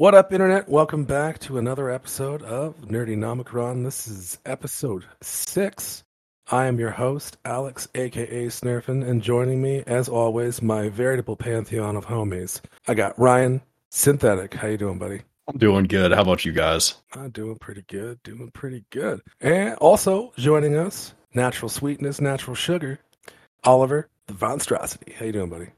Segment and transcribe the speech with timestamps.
[0.00, 0.66] What up, Internet?
[0.66, 3.84] Welcome back to another episode of Nerdy Nomicron.
[3.84, 6.04] This is episode six.
[6.50, 11.96] I am your host, Alex, aka Snurfin, and joining me, as always, my veritable pantheon
[11.96, 12.62] of homies.
[12.88, 13.60] I got Ryan,
[13.90, 14.54] Synthetic.
[14.54, 15.20] How you doing, buddy?
[15.46, 16.12] I'm doing good.
[16.12, 16.94] How about you guys?
[17.12, 19.20] I'm doing pretty good, doing pretty good.
[19.42, 23.00] And also joining us, Natural Sweetness, Natural Sugar,
[23.64, 25.12] Oliver, the Vonstrosity.
[25.12, 25.68] How you doing, buddy?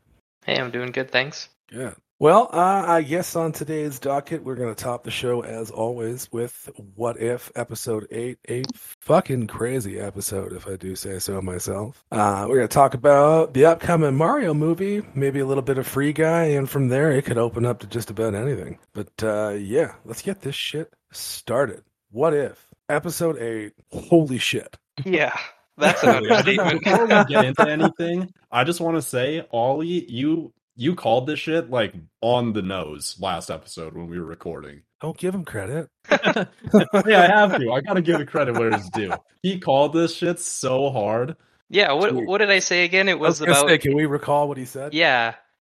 [0.45, 1.49] Hey, I'm doing good, thanks.
[1.69, 1.97] Good.
[2.23, 6.31] Well, uh, I guess on today's docket, we're going to top the show as always
[6.31, 8.39] with What If Episode 8.
[8.49, 8.63] A
[9.01, 12.05] fucking crazy episode, if I do say so myself.
[12.13, 15.87] Uh, we're going to talk about the upcoming Mario movie, maybe a little bit of
[15.89, 18.79] Free Guy, and from there it could open up to just about anything.
[18.93, 21.83] But uh, yeah, let's get this shit started.
[22.13, 23.73] What If Episode 8.
[23.91, 24.77] Holy shit.
[25.05, 25.37] Yeah.
[25.77, 26.85] That's an understatement.
[26.85, 31.39] Before we get into anything, I just want to say, Ollie, you you called this
[31.39, 34.83] shit like on the nose last episode when we were recording.
[35.01, 35.89] Don't give him credit.
[36.11, 36.47] yeah,
[36.95, 37.73] I have to.
[37.73, 39.13] I gotta give it credit where it's due.
[39.43, 41.37] He called this shit so hard.
[41.69, 43.09] Yeah, what what did I say again?
[43.09, 44.95] It was was about say, can we recall what he said?
[44.95, 45.35] Yeah.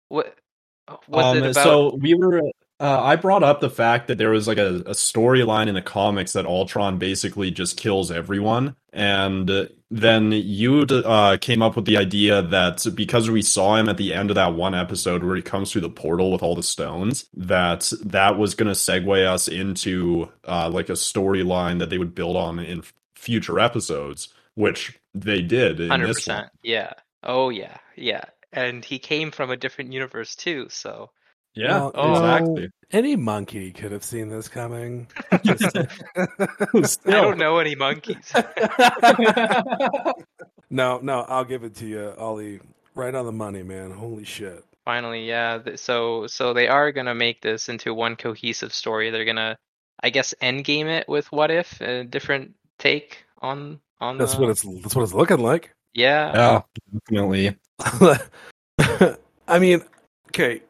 [0.08, 0.34] What
[1.08, 1.64] was Um, it about?
[1.64, 2.42] So we were.
[2.78, 5.82] Uh, I brought up the fact that there was like a, a storyline in the
[5.82, 11.86] comics that Ultron basically just kills everyone, and uh, then you uh, came up with
[11.86, 15.36] the idea that because we saw him at the end of that one episode where
[15.36, 19.24] he comes through the portal with all the stones, that that was going to segue
[19.26, 22.82] us into uh, like a storyline that they would build on in
[23.14, 25.80] future episodes, which they did.
[25.88, 26.48] Hundred percent.
[26.62, 26.92] Yeah.
[27.22, 27.78] Oh yeah.
[27.96, 28.24] Yeah.
[28.52, 31.10] And he came from a different universe too, so
[31.56, 32.70] Yeah, Well, oh, exactly.
[32.92, 35.08] Any monkey could have seen this coming.
[35.32, 35.38] I
[37.06, 38.30] don't know any monkeys.
[40.70, 42.60] no, no, I'll give it to you, Ollie.
[42.94, 43.90] Right on the money, man.
[43.90, 44.64] Holy shit.
[44.84, 45.58] Finally, yeah.
[45.76, 49.10] So so they are gonna make this into one cohesive story.
[49.10, 49.56] They're gonna,
[50.02, 54.42] I guess, end game it with what if a different take on on That's the,
[54.42, 54.62] what it's.
[54.62, 55.74] That's what it's looking like.
[55.94, 56.32] yeah.
[56.34, 56.62] Yeah,
[57.08, 57.56] definitely.
[59.48, 59.82] I mean,
[60.28, 60.62] okay.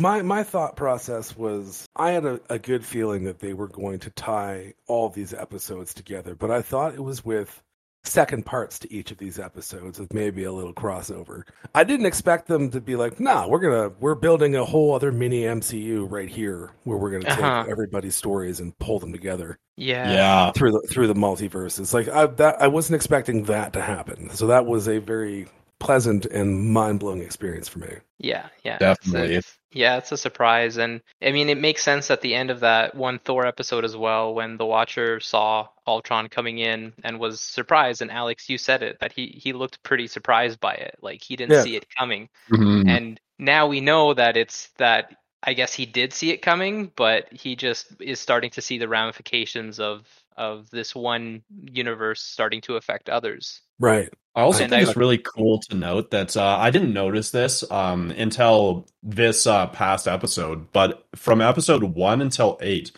[0.00, 3.98] My my thought process was I had a, a good feeling that they were going
[4.00, 7.62] to tie all these episodes together, but I thought it was with
[8.02, 11.42] second parts to each of these episodes with maybe a little crossover.
[11.74, 15.12] I didn't expect them to be like, nah, we're gonna we're building a whole other
[15.12, 17.66] mini MCU right here where we're gonna take Uh-huh.
[17.68, 20.10] everybody's stories and pull them together Yeah.
[20.12, 20.52] Yeah.
[20.52, 21.92] through the through the multiverses.
[21.92, 24.30] Like I that I wasn't expecting that to happen.
[24.30, 25.46] So that was a very
[25.80, 27.88] pleasant and mind blowing experience for me.
[28.18, 29.34] Yeah, yeah, Definitely.
[29.36, 32.60] It's, yeah, it's a surprise, and I mean, it makes sense at the end of
[32.60, 37.40] that one Thor episode as well, when the Watcher saw Ultron coming in and was
[37.40, 38.02] surprised.
[38.02, 41.36] And Alex, you said it that he he looked pretty surprised by it, like he
[41.36, 41.62] didn't Yeah.
[41.62, 42.28] see it coming.
[42.50, 42.88] Mhm.
[42.88, 45.14] And now we know that it's that.
[45.42, 48.88] I guess he did see it coming, but he just is starting to see the
[48.88, 50.06] ramifications of
[50.40, 53.60] of this one universe starting to affect others.
[53.78, 54.08] Right.
[54.34, 57.30] I also And think I- it's really cool to note that uh, I didn't notice
[57.30, 62.90] this um, until this uh, past episode, but from episode one until eight,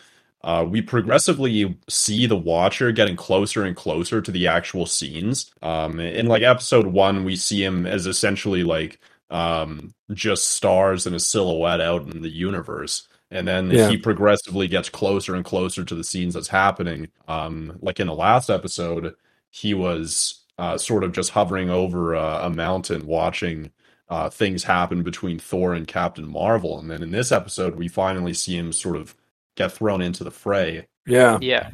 [0.43, 5.51] uh, we progressively see the Watcher getting closer and closer to the actual scenes.
[5.61, 8.99] Um, in like episode one, we see him as essentially like
[9.29, 13.07] um, just stars and a silhouette out in the universe.
[13.33, 13.89] And then Yeah.
[13.89, 17.09] he progressively gets closer and closer to the scenes that's happening.
[17.27, 19.15] Um, like in the last episode,
[19.49, 23.71] he was uh, sort of just hovering over a, a mountain watching
[24.09, 26.79] uh, things happen between Thor and Captain Marvel.
[26.79, 29.15] And then in this episode, we finally see him sort of
[29.55, 30.87] get thrown into the fray.
[31.07, 31.39] Yeah.
[31.41, 31.71] Yeah.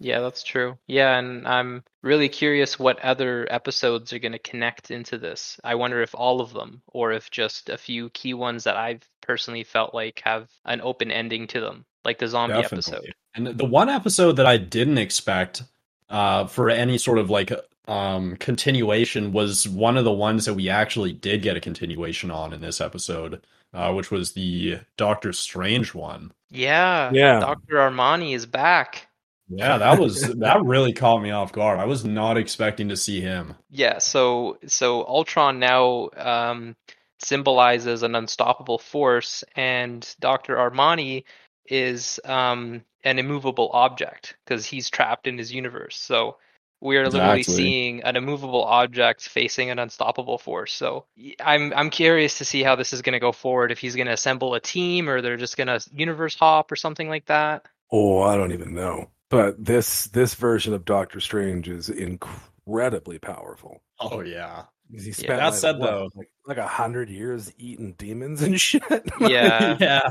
[0.00, 0.78] Yeah, that's true.
[0.86, 5.58] Yeah, and I'm really curious what other episodes are going to connect into this.
[5.64, 9.02] I wonder if all of them or if just a few key ones that I've
[9.22, 13.12] personally felt like have an open ending to them, like the zombie episode.
[13.34, 15.62] And the one episode that I didn't expect
[16.08, 17.52] uh, for any sort of like
[17.88, 22.52] um, continuation was one of the ones that we actually did get a continuation on
[22.52, 23.42] in this episode,
[23.74, 26.32] uh, which was the Doctor Strange one.
[26.50, 27.10] Yeah.
[27.12, 27.40] Yeah.
[27.40, 27.76] Dr.
[27.76, 29.07] Armani is back.
[29.48, 31.78] Yeah, that was that really caught me off guard.
[31.78, 33.54] I was not expecting to see him.
[33.70, 36.76] Yeah, so so Ultron now um,
[37.18, 40.56] symbolizes an unstoppable force, and Dr.
[40.56, 41.24] Armani
[41.66, 45.96] is um, an immovable object because he's trapped in his universe.
[45.96, 46.36] So
[46.80, 47.64] we are literally Exactly.
[47.64, 50.72] seeing an immovable object facing an unstoppable force.
[50.74, 51.06] So
[51.40, 53.72] I'm I'm curious to see how this is going to go forward.
[53.72, 56.76] If he's going to assemble a team, or they're just going to universe hop or
[56.76, 57.66] something like that.
[57.90, 59.08] Oh, I don't even know.
[59.30, 63.82] But this this version of Doctor Strange is incredibly powerful.
[64.00, 64.64] Oh yeah.
[64.90, 68.58] He spent that like, said, what, though- like, like a hundred years eating demons and
[68.60, 68.82] shit.
[69.20, 69.76] Yeah.
[69.80, 70.08] yeah.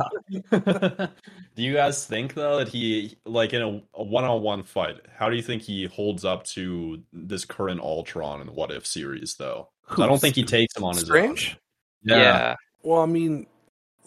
[1.55, 5.35] do you guys think though that he like in a, a one-on-one fight, how do
[5.35, 9.69] you think he holds up to this current Ultron in the What If series though?
[9.89, 11.57] I don't think he takes him on his Strange.
[12.11, 12.19] own.
[12.19, 12.55] Yeah.
[12.83, 13.47] Well, I mean,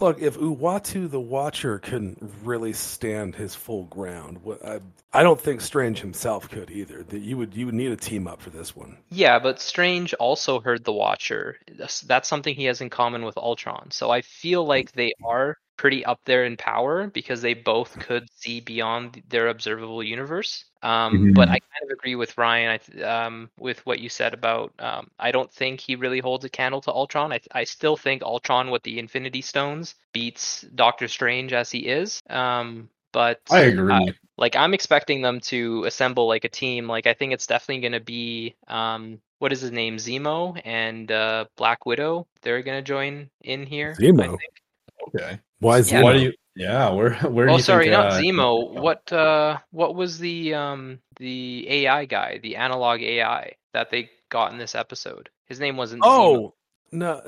[0.01, 4.81] look, if Uatu the Watcher couldn't really stand his full ground, I,
[5.13, 7.03] I don't think Strange himself could either.
[7.05, 8.99] That you would you would need a team up for this one.
[9.11, 11.57] Yeah, but Strange also heard the Watcher.
[11.77, 13.91] That's, that's something he has in common with Ultron.
[13.91, 18.29] So I feel like they are pretty up there in power because they both could
[18.37, 20.67] see beyond their observable universe.
[20.83, 24.73] Um, But I kind of agree with Ryan I um, with what you said about.
[24.79, 27.33] Um, I don't think he really holds a candle to Ultron.
[27.33, 32.23] I, I still think Ultron with the Infinity Stones beats Doctor Strange as he is.
[32.31, 33.93] Um, but I agree.
[33.93, 36.87] uh, like I'm expecting them to assemble like a team.
[36.89, 41.11] Like I think it's definitely going to be um what is his name Zemo and
[41.11, 42.27] uh Black Widow.
[42.43, 44.01] They're going to join in here.
[44.19, 44.29] I Zemo?
[44.29, 44.53] think.
[45.09, 45.41] okay.
[45.61, 46.03] Why is Yeah.
[46.03, 46.15] Why Zemo?
[46.15, 48.71] do you yeah, where where do Oh, you sorry, think, not uh, Zemo.
[48.73, 54.53] What uh what was the um the AI guy, the analog AI that they got
[54.53, 55.31] in this episode?
[55.47, 56.43] His name wasn't Zemo.
[56.43, 56.55] Oh
[56.93, 57.21] no,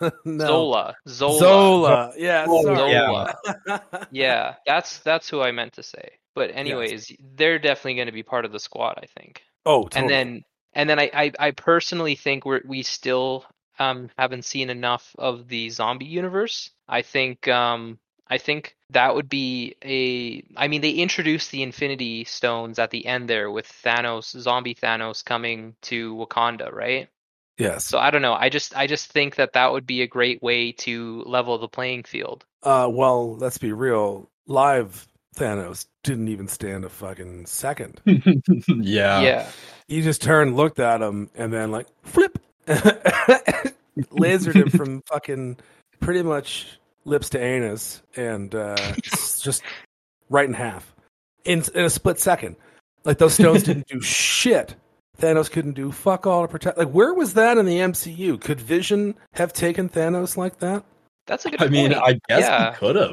[0.24, 0.46] no.
[0.46, 0.96] Zola.
[1.08, 1.38] Zola.
[1.38, 2.12] Zola.
[2.16, 2.62] Yeah, Oh.
[2.64, 3.34] Zola.
[4.10, 6.18] Yeah, that's that's who I meant to say.
[6.34, 9.42] But anyways, they're definitely going to be part of the squad, I think.
[9.66, 10.00] oh, totally.
[10.02, 10.44] and then
[10.74, 13.44] and then I, I I personally think we're we still
[13.78, 16.70] um haven't seen enough of the zombie universe.
[16.88, 17.98] I think um
[18.30, 23.04] I think that would be a I mean they introduced the Infinity Stones at the
[23.06, 27.08] end there with Thanos zombie Thanos coming to Wakanda, right?
[27.60, 27.84] yes.
[27.84, 28.34] So I don't know.
[28.34, 31.68] I just I just think that that would be a great way to level the
[31.68, 32.44] playing field.
[32.62, 34.28] Uh, well, let's be real.
[34.46, 35.06] Live
[35.36, 38.00] Thanos didn't even stand a fucking second.
[38.04, 39.20] yeah.
[39.20, 39.50] yeah.
[39.86, 45.58] He just turned, looked at him, and then like flip, lasered him from fucking
[46.00, 48.76] pretty much lips to anus, and uh,
[49.40, 49.62] just
[50.28, 50.94] right in half
[51.44, 52.56] in in a split second.
[53.04, 54.74] Like those stones didn't do shit.
[55.18, 56.78] Thanos couldn't do fuck all to protect.
[56.78, 58.40] Like where was that in the MCU?
[58.40, 60.84] Could Vision have taken Thanos like that?
[61.26, 61.92] That's a good I mean.
[61.94, 62.72] I guess Yeah.
[62.72, 63.12] he could have.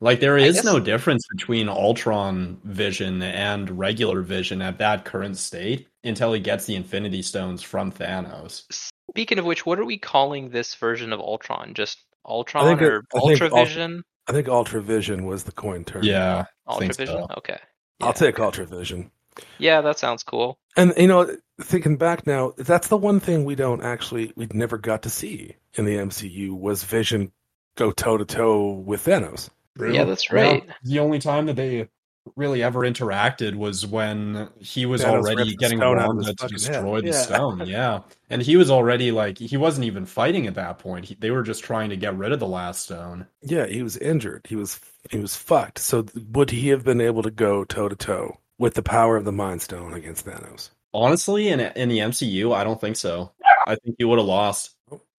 [0.00, 5.36] Like, there is guess- no difference between Ultron Vision and regular Vision at that current
[5.36, 8.62] state until he gets the Infinity Stones from Thanos.
[9.10, 11.74] Speaking of which, what are we calling this version of Ultron?
[11.74, 14.02] Just Ultron think it- or I think Ultra Ult- Vision?
[14.26, 16.02] I think Ultra Vision was the coin term.
[16.04, 17.06] Yeah, I Ultra Vision?
[17.06, 17.26] so.
[17.38, 17.58] Okay.
[18.00, 18.42] I'll take okay.
[18.44, 19.10] Ultra Vision.
[19.58, 20.58] Yeah, that sounds cool.
[20.76, 24.78] And you know, thinking back now, that's the one thing we don't actually we never
[24.78, 27.32] got to see in the MCU was Vision
[27.76, 29.50] go toe to toe with Thanos.
[29.80, 30.68] Yeah, that's right.
[30.82, 31.88] the only time that they
[32.36, 36.94] really ever interacted was when he was Thanos already getting stone out Wanda to destroy
[36.96, 37.04] head.
[37.04, 37.12] the Yeah.
[37.22, 37.62] stone.
[37.66, 41.06] Yeah, and he was already like he wasn't even fighting at that point.
[41.06, 43.26] He, they were just trying to get rid of the last stone.
[43.42, 44.46] Yeah, he was injured.
[44.48, 44.80] He was
[45.10, 45.78] he was fucked.
[45.78, 49.24] So would he have been able to go toe to toe with the power of
[49.24, 50.70] the Mind Stone against Thanos?
[50.94, 53.32] Honestly, in in the MCU, I don't think so.
[53.66, 54.70] I think he would have lost.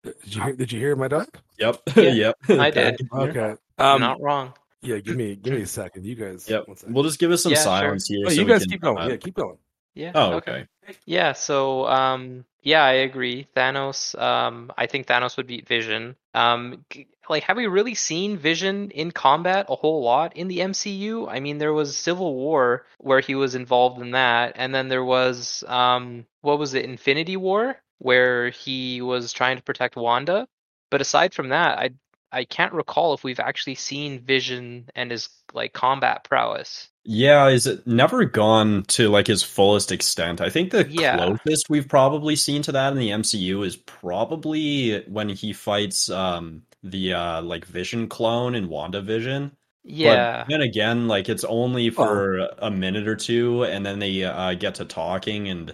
[0.01, 1.27] Did you hear, did you hear my dog?
[1.59, 1.81] Yep.
[1.97, 2.35] Yeah, yep.
[2.49, 2.99] I did.
[3.13, 3.55] Okay.
[3.79, 4.53] You're Um, not wrong.
[4.81, 6.05] Yeah, give me give me a second.
[6.05, 6.49] You guys.
[6.49, 6.67] Yep.
[6.67, 6.93] one second.
[6.95, 7.63] We'll just give us some Yeah, sure.
[7.63, 8.25] silence here.
[8.25, 8.97] Oh, so you guys can, keep going.
[8.97, 9.57] uh, yeah, keep going.
[9.95, 10.11] Yeah.
[10.15, 10.65] Oh, okay.
[11.05, 13.47] Yeah, so um yeah, I agree.
[13.55, 16.15] Thanos um I think Thanos would beat Vision.
[16.33, 16.85] Um
[17.29, 21.27] like have we really seen Vision in combat a whole lot in the MCU?
[21.29, 25.03] I mean, there was Civil War where he was involved in that, and then there
[25.05, 26.85] was um what was it?
[26.85, 30.47] Infinity War where he was trying to protect Wanda.
[30.89, 31.89] But aside from that, I
[32.31, 36.89] I can't recall if we've actually seen Vision and his like combat prowess.
[37.05, 40.41] Yeah, is it never gone to like his fullest extent?
[40.41, 41.15] I think the Yeah.
[41.15, 46.63] closest we've probably seen to that in the MCU is probably when he fights um
[46.83, 49.51] the uh like Vision clone in WandaVision.
[49.83, 50.45] Yeah.
[50.45, 54.53] But then again, like it's only for a minute or two, and then they uh,
[54.53, 55.73] get to talking and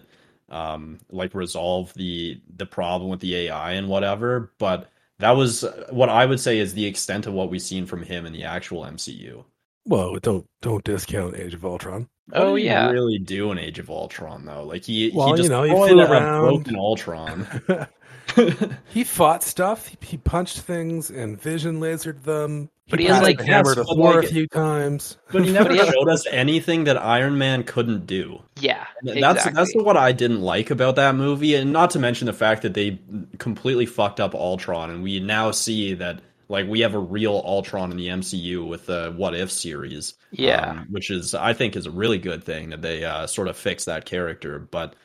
[0.50, 4.54] um like resolve the the problem with the AI and whatever.
[4.60, 7.86] But that was uh, what I would say is the extent of what we've seen
[7.86, 9.44] from him in the actual MCU.
[9.84, 10.18] Whoa!
[10.20, 12.08] Don't don't discount Age of Ultron.
[12.34, 12.90] Oh did yeah.
[12.90, 14.64] really do an Age of Ultron though?
[14.64, 16.42] Like he Well, he you just know, he flew a around.
[16.42, 17.48] broken Ultron.
[18.88, 19.88] he fought stuff.
[19.88, 22.70] He, he punched things, and Vision lasered them.
[22.90, 25.18] But he has, passed like, the hammer yes, to but, Thor like- a few times.
[25.32, 28.42] but he never But he showed us anything that Iron Man couldn't do.
[28.60, 28.86] Yeah.
[29.02, 29.54] And That's exactly.
[29.54, 32.74] that's what I didn't like about that movie, and not to mention the fact that
[32.76, 33.00] they
[33.40, 37.90] completely fucked up Ultron, and we now see that like we have a real Ultron
[37.90, 40.14] in the MCU with the What If series.
[40.32, 40.70] Yeah.
[40.72, 43.58] um, which is I think is a really good thing that they uh, sort of
[43.58, 44.60] fix that character.
[44.60, 44.96] But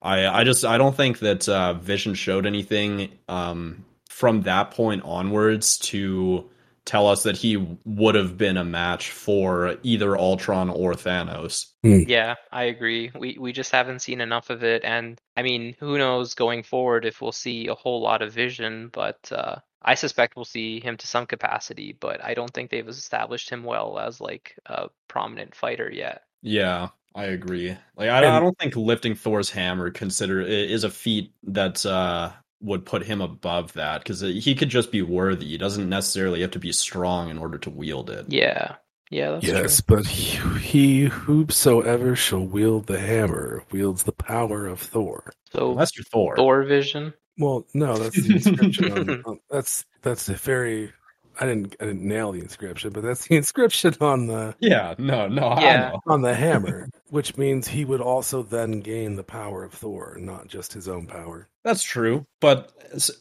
[0.00, 5.02] I I just I don't think that uh, Vision showed anything um, from that point
[5.04, 6.48] onwards to
[6.84, 11.66] tell us that he would have been a match for either Ultron or Thanos.
[11.82, 13.10] Yeah, I agree.
[13.18, 17.04] We we just haven't seen enough of it, and I mean, who knows going forward
[17.04, 20.96] if we'll see a whole lot of Vision, but uh, I suspect we'll see him
[20.96, 25.54] to some capacity, but I don't think they've established him well as like a prominent
[25.54, 26.22] fighter yet.
[26.40, 27.76] Yeah, I agree.
[27.96, 32.32] Like I, I don't think lifting Thor's hammer consider is a feat that uh,
[32.64, 35.46] would put him above that because he could just be worthy.
[35.46, 38.26] He doesn't necessarily have to be strong in order to wield it.
[38.28, 38.76] Yeah.
[39.10, 39.96] Yeah, that's yes, true.
[39.98, 45.32] but he, he whosoever shall wield the hammer wields the power of Thor.
[45.52, 46.34] So Unless you're Thor.
[46.36, 47.12] Thor Vision.
[47.38, 48.92] Well, no, that's the inscription.
[48.92, 50.92] on, on- that's that's a very.
[51.40, 55.28] I didn't I didn't nail the inscription, but that's the inscription on the Yeah, no,
[55.28, 55.76] no, I Yeah.
[55.76, 56.00] know.
[56.06, 60.48] on the hammer, which means he would also then gain the power of Thor, not
[60.48, 61.48] just his own power.
[61.64, 62.72] That's true, but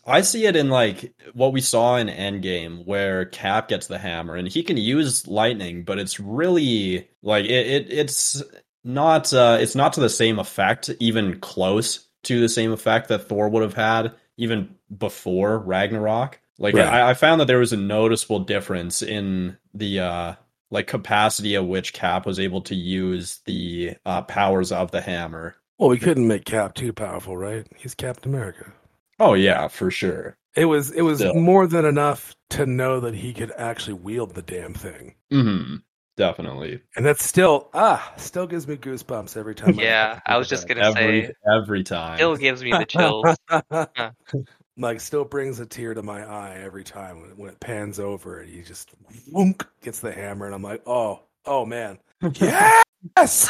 [0.06, 4.36] I see it in like what we saw in Endgame, where Cap gets the hammer
[4.36, 8.44] and he can use lightning, but it's really like it, it it's
[8.84, 13.30] not uh, it's not to the same effect, even close to the same effect that
[13.30, 16.40] Thor would have had even before Ragnarok.
[16.60, 16.86] Like Right.
[16.88, 20.36] I, I found that there was a noticeable difference in the uh,
[20.72, 25.56] like capacity at which Cap was able to use the uh, powers of the hammer.
[25.78, 27.68] Well, we couldn't make Cap too powerful, right?
[27.78, 28.72] He's Captain America.
[29.20, 30.38] Oh yeah, for sure.
[30.56, 31.34] It was it was Still.
[31.34, 35.16] more than enough to know that he could actually wield the damn thing.
[35.32, 35.76] hmm
[36.16, 36.80] Definitely.
[36.96, 39.80] And that's still ah, still gives me goosebumps every time.
[39.80, 42.18] Yeah, I was just gonna Every say every time.
[42.18, 43.36] still gives me the chills.
[44.78, 44.92] about it.
[44.92, 48.00] like still brings a tear to my eye every time when it, when it pans
[48.00, 48.92] over and he just
[49.32, 52.00] whoonk, gets the hammer and I'm like, oh, oh man,
[52.40, 53.50] yes.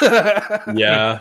[0.74, 1.20] yeah.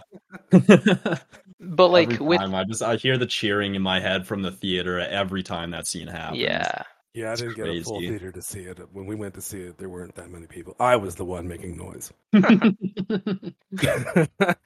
[1.65, 4.43] But like every with time I just I hear the cheering in my head from
[4.43, 6.41] the theater every time that scene happens.
[6.41, 6.83] yeah,
[7.15, 8.81] Yeah, I didn't get a full theater to see it.
[8.93, 10.75] When we went to see it, there weren't that many people.
[10.81, 12.13] I was the one making noise.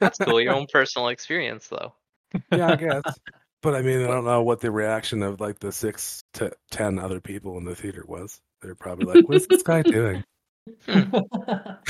[0.01, 0.41] that's cool.
[0.41, 1.93] Your own personal experience, though.
[2.51, 3.03] yeah, I guess.
[3.67, 7.01] But I mean, I don't know what the reaction of like the six to ten
[7.01, 8.41] other people in the theater was.
[8.63, 10.23] They're probably like, "What's this guy doing?"
[10.87, 11.81] Hell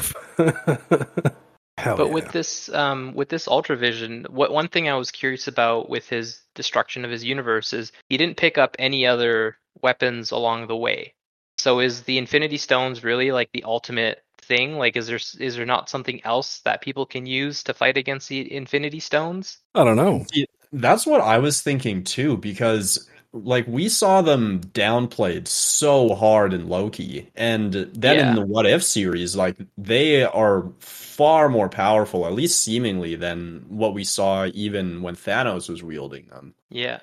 [1.98, 2.14] but yeah.
[2.14, 6.40] with this um with this ultravision what one thing i was curious about with his
[6.54, 11.12] destruction of his universe is he didn't pick up any other weapons along the way
[11.58, 15.66] so is the infinity stones really like the ultimate thing like is there is there
[15.66, 19.96] not something else that people can use to fight against the infinity stones I don't
[19.96, 20.24] know.
[20.72, 26.68] That's what I was thinking too, because like we saw them downplayed so hard in
[26.68, 28.20] Loki, and then Yeah.
[28.20, 33.64] in the What If series, like they are far more powerful, at least seemingly, than
[33.68, 36.54] what we saw even when Thanos was wielding them.
[36.70, 37.00] yeah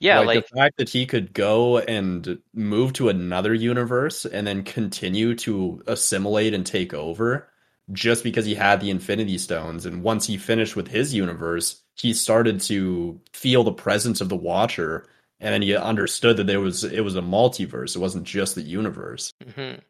[0.00, 4.46] yeah like, like, the fact that he could go and move to another universe and
[4.46, 7.48] then continue to assimilate and take over
[7.92, 12.12] just because he had the infinity stones and once he finished with his universe he
[12.12, 15.06] started to feel the presence of the watcher
[15.40, 17.96] and then he understood that there was it was a multiverse.
[17.96, 19.30] It wasn't just the universe.
[19.44, 19.80] Mhm.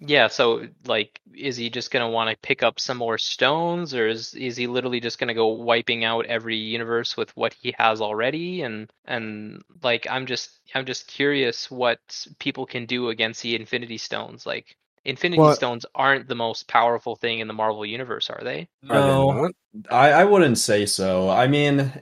[0.00, 3.94] yeah so like is he just going to want to pick up some more stones
[3.94, 7.52] or is is he literally just going to go wiping out every universe with what
[7.54, 8.62] he has already?
[8.62, 11.98] And and like i'm just i'm just curious what
[12.38, 14.76] people can do against the infinity stones like
[15.08, 19.00] infinity Well- stones aren't the most powerful thing in the marvel universe are they Are
[19.00, 19.50] they no?
[19.90, 21.28] I, I wouldn't say so.
[21.28, 21.92] I mean,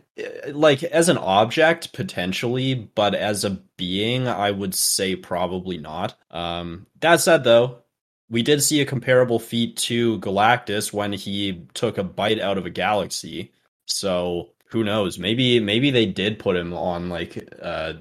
[0.49, 6.17] like as an object potentially, but as a being, I would say probably not.
[6.31, 7.83] Um, that said, though,
[8.31, 12.67] we did see a comparable feat to Galactus when he took a bite out of
[12.67, 13.53] a galaxy.
[13.87, 15.19] So who knows?
[15.19, 17.95] Maybe maybe they did put him on like uh,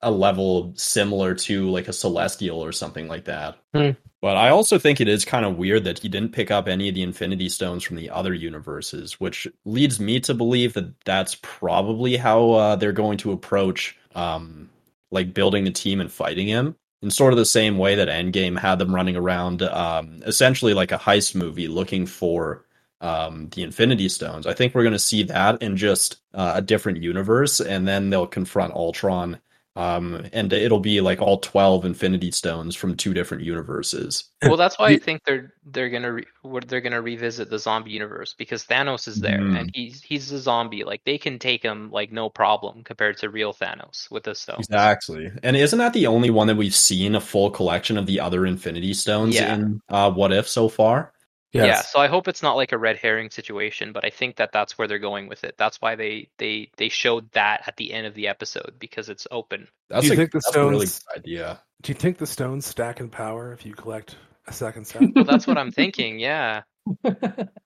[0.00, 3.58] a level similar to like a celestial or something like that.
[3.74, 3.90] Hmm.
[4.20, 6.88] But I also think it is kind of weird that he didn't pick up any
[6.88, 11.36] of the Infinity Stones from the other universes, which leads me to believe that that's
[11.42, 14.68] probably how uh, they're going to approach um,
[15.10, 18.58] like building the team and fighting him in sort of the same way that Endgame
[18.58, 22.64] had them running around, um, essentially like a heist movie looking for
[23.00, 24.46] um, the Infinity Stones.
[24.46, 28.10] I think we're going to see that in just uh, a different universe, and then
[28.10, 29.38] they'll confront Ultron.
[29.78, 34.24] Um, and it'll be like all 12 Infinity Stones from two different universes.
[34.42, 36.24] well that's why i think they're they're gonna re-
[36.68, 39.58] they're gonna revisit the zombie universe because thanos is there Mhm.
[39.60, 43.30] and he's he's a zombie like they can take him like no problem compared to
[43.30, 45.30] real thanos with the stones Exactly.
[45.42, 48.46] And isn't that the only one that we've seen a full collection of the other
[48.46, 49.54] Infinity Stones Yeah.
[49.54, 51.12] in uh, What If so far?
[51.52, 54.50] Yeah, so I hope it's not like a red herring situation, but I think that
[54.52, 55.54] that's where they're going with it.
[55.56, 59.26] That's why they they they showed that at the end of the episode because it's
[59.30, 59.66] open.
[59.88, 61.60] That's you a, think the that's a really stones- good idea.
[61.82, 65.02] Do you think the stones stack in power if you collect a second set?
[65.14, 66.18] Well, that's what I'm thinking.
[66.18, 66.62] Yeah.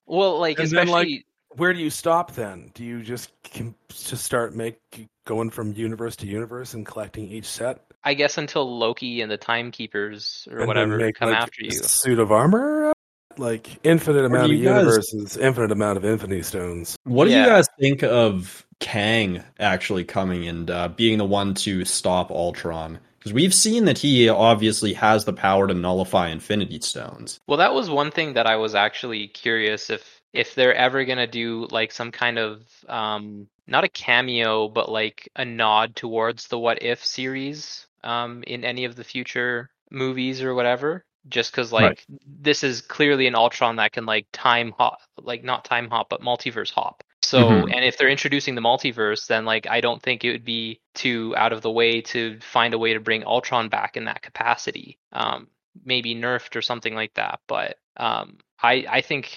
[0.06, 2.70] Well, like And then, like, especially Where do you stop then?
[2.74, 4.78] Do you just com- just start make
[5.24, 7.80] going from universe to universe and collecting each set?
[8.04, 11.66] I guess until Loki and the Timekeepers or and whatever make, come like, after a
[11.66, 11.70] you.
[11.70, 12.92] suit of armor?
[13.38, 16.96] Like infinite amount of guys- universes, infinite amount of infinity stones.
[17.04, 17.44] What do Yeah.
[17.44, 22.98] you guys think of Kang actually coming and uh, being the one to stop Ultron?
[23.18, 27.38] Because we've seen that he obviously has the power to nullify Infinity Stones.
[27.46, 31.26] Well, that was one thing that I was actually curious if if they're ever gonna
[31.26, 36.58] do like some kind of um not a cameo, but like a nod towards the
[36.58, 41.04] What If series um in any of the future movies or whatever.
[41.28, 42.04] Just because like Right.
[42.26, 46.20] this is clearly an Ultron that can like time hop, like not time hop, but
[46.20, 47.04] multiverse hop.
[47.22, 47.72] So, Mhm.
[47.72, 51.32] and if they're introducing the multiverse, then like I don't think it would be too
[51.36, 54.98] out of the way to find a way to bring Ultron back in that capacity.
[55.12, 55.48] Um,
[55.84, 57.40] maybe nerfed or something like that.
[57.46, 59.36] But um, I I think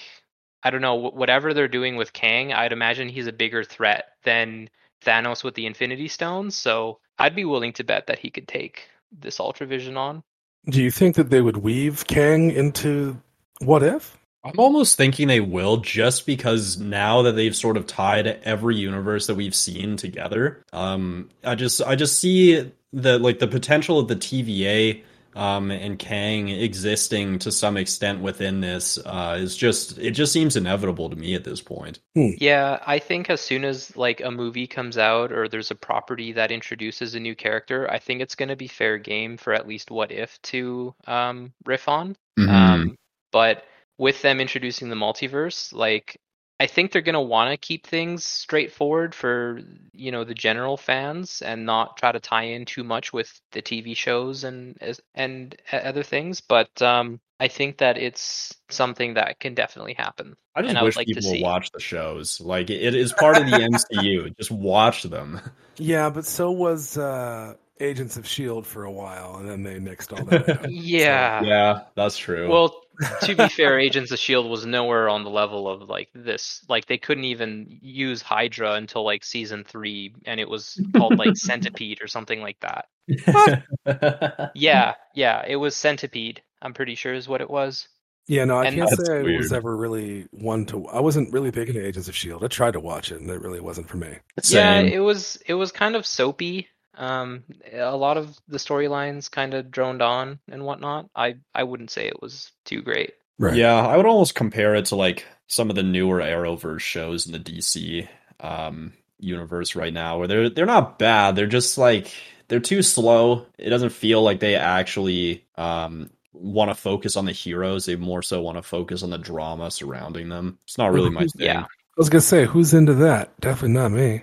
[0.64, 2.52] I don't know whatever they're doing with Kang.
[2.52, 4.68] I'd imagine he's a bigger threat than
[5.04, 6.56] Thanos with the Infinity Stones.
[6.56, 10.24] So I'd be willing to bet that he could take this Ultra Vision on.
[10.68, 13.20] Do you think that they would weave Kang into
[13.60, 14.18] what if?
[14.44, 19.26] I'm almost thinking they will just because now that they've sort of tied every universe
[19.26, 20.62] that we've seen together.
[20.72, 25.02] Um I just I just see the like the potential of the TVA
[25.36, 30.56] um and Kang existing to some extent within this uh is just it just seems
[30.56, 32.00] inevitable to me at this point.
[32.14, 36.32] Yeah, I think as soon as like a movie comes out or there's a property
[36.32, 39.68] that introduces a new character, I think it's going to be fair game for at
[39.68, 42.16] least What If to um, riff on.
[42.38, 42.48] Mm-hmm.
[42.48, 42.96] Um,
[43.32, 43.64] but
[43.98, 46.20] with them introducing the multiverse, like
[46.58, 49.60] I think they're gonna want to keep things straightforward for
[49.92, 53.60] you know the general fans and not try to tie in too much with the
[53.60, 54.76] TV shows and
[55.14, 56.40] and other things.
[56.40, 60.36] But um, I think that it's something that can definitely happen.
[60.54, 61.32] I just and I wish like people see.
[61.32, 62.40] would watch the shows.
[62.40, 64.34] Like it is part of the MCU.
[64.38, 65.40] Just watch them.
[65.76, 70.12] Yeah, but so was uh, Agents of Shield for a while, and then they mixed
[70.12, 70.48] all that.
[70.64, 70.70] out.
[70.70, 71.42] Yeah.
[71.42, 72.48] Yeah, that's true.
[72.48, 72.80] Well,
[73.22, 76.64] to be fair, Agents of Shield was nowhere on the level of like this.
[76.68, 81.30] Like they couldn't even use Hydra until like season three, and it was called like
[81.36, 82.86] Centipede or something like that.
[84.54, 86.42] Yeah, yeah, it was Centipede.
[86.62, 87.88] I'm pretty sure is what it was.
[88.28, 90.86] Yeah, no, I And- can't That's say I was ever really one to.
[90.88, 92.42] I wasn't really big into Agents of Shield.
[92.42, 94.16] I tried to watch it, and it really wasn't for me.
[94.48, 95.36] Yeah, it was.
[95.46, 96.68] It was kind of soapy.
[96.96, 101.08] Um, a lot of the storylines kind of droned on and whatnot.
[101.14, 103.14] I I wouldn't say it was too great.
[103.38, 103.56] Right.
[103.56, 107.32] Yeah, I would almost compare it to like some of the newer Arrowverse shows in
[107.32, 108.08] the DC
[108.40, 111.36] um, universe right now, where they're they're not bad.
[111.36, 112.12] They're just like
[112.48, 113.46] they're too slow.
[113.58, 117.86] It doesn't feel like they actually um, want to focus on the heroes.
[117.86, 120.58] They more so want to focus on the drama surrounding them.
[120.64, 121.46] It's not really my thing.
[121.46, 121.64] Yeah.
[121.64, 123.38] I was gonna say, who's into that?
[123.40, 124.22] Definitely not me.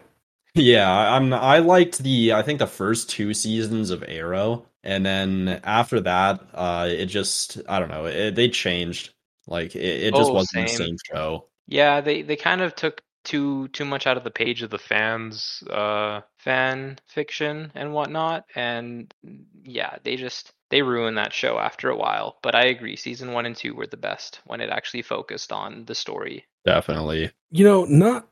[0.56, 1.34] Yeah, I- I'm.
[1.34, 2.34] I liked the.
[2.34, 7.58] I think the first two seasons of Arrow, and then after that, uh, it just.
[7.68, 8.06] I don't know.
[8.06, 9.14] It, they changed.
[9.48, 10.86] Like it, it just Oh, wasn't the same.
[10.86, 11.50] same show.
[11.68, 14.80] Yeah, they they kind of took too too much out of the page of the
[14.80, 19.14] fans uh fan fiction and whatnot and
[19.64, 23.46] yeah they just they ruined that show after a while but i agree season one
[23.46, 27.32] and two were the best when it actually focused on the story Definitely.
[27.52, 28.28] You know, not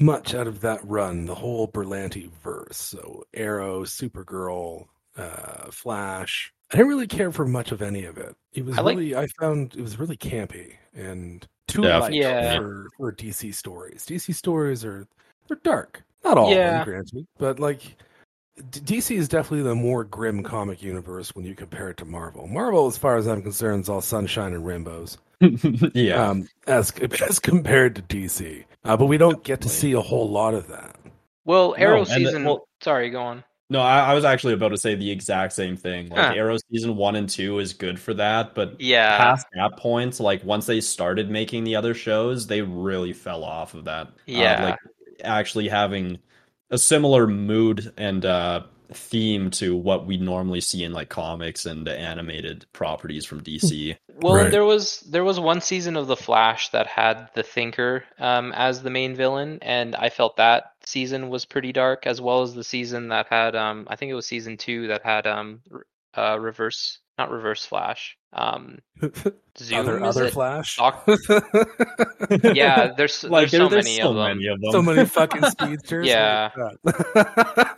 [0.00, 1.26] much out of that run.
[1.26, 2.76] The whole Berlanti verse.
[2.76, 6.52] So Arrow, Supergirl, uh, Flash.
[6.72, 8.34] I didn't really care for much of any of it.
[8.52, 9.14] It was I like- really.
[9.16, 11.98] I found it was really campy and too Yeah.
[11.98, 12.58] light Yeah.
[12.58, 14.04] for for DC stories.
[14.06, 15.06] DC stories are
[15.48, 16.02] they're dark.
[16.24, 16.80] Not all Yeah.
[16.80, 17.96] of them, granted, but like
[18.70, 22.46] DC is definitely the more grim comic universe when you compare it to Marvel.
[22.48, 26.14] Marvel, as far as I'm concerned, is all sunshine and rainbows yeah.
[26.30, 28.64] um, as as compared to DC.
[28.84, 30.96] Uh, but we don't get to see a whole lot of that.
[31.44, 34.68] well arrow and the- season well- sorry go on no, I, I was actually about
[34.68, 36.08] to say the exact same thing.
[36.10, 36.34] Like Huh.
[36.36, 40.44] Arrow season one and two is good for that, but yeah past that point, like
[40.44, 44.06] once they started making the other shows, they really fell off of that.
[44.06, 44.64] Uh, Yeah.
[44.66, 44.78] like
[45.24, 46.16] actually having
[46.70, 51.88] a similar mood and uh theme to what we normally see in like comics and
[51.88, 53.96] animated properties from DC.
[54.20, 54.50] Well, Right.
[54.50, 58.82] there was there was one season of The Flash that had the Thinker um, as
[58.82, 62.64] the main villain, and I felt that season was pretty dark, as well as the
[62.64, 65.84] season that had um, I think it was season two that had um, R-
[66.16, 68.16] uh, reverse, not reverse flash.
[68.32, 68.78] Um,
[69.58, 70.28] Zoom other other?
[70.28, 70.76] Flash.
[70.76, 71.06] Doc-
[72.54, 74.36] yeah, there's like there's so there- many so of them.
[74.38, 74.72] many of them.
[74.72, 76.06] so many fucking speedsters.
[76.06, 76.50] Yeah.
[76.84, 77.04] but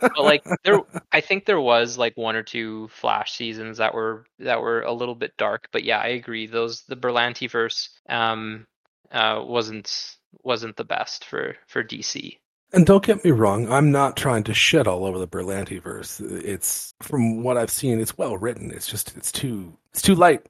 [0.01, 4.25] but like there i think there was like one or two flash seasons that were
[4.39, 8.65] that were a little bit dark but yeah i agree those the berlanti verse um
[9.11, 12.37] uh wasn't wasn't the best for for dc
[12.71, 16.19] And don't get me wrong, I'm not trying to shit all over the Berlanti verse.
[16.19, 18.71] It's from what I've seen, it's well written.
[18.71, 20.45] It's just it's too it's too light.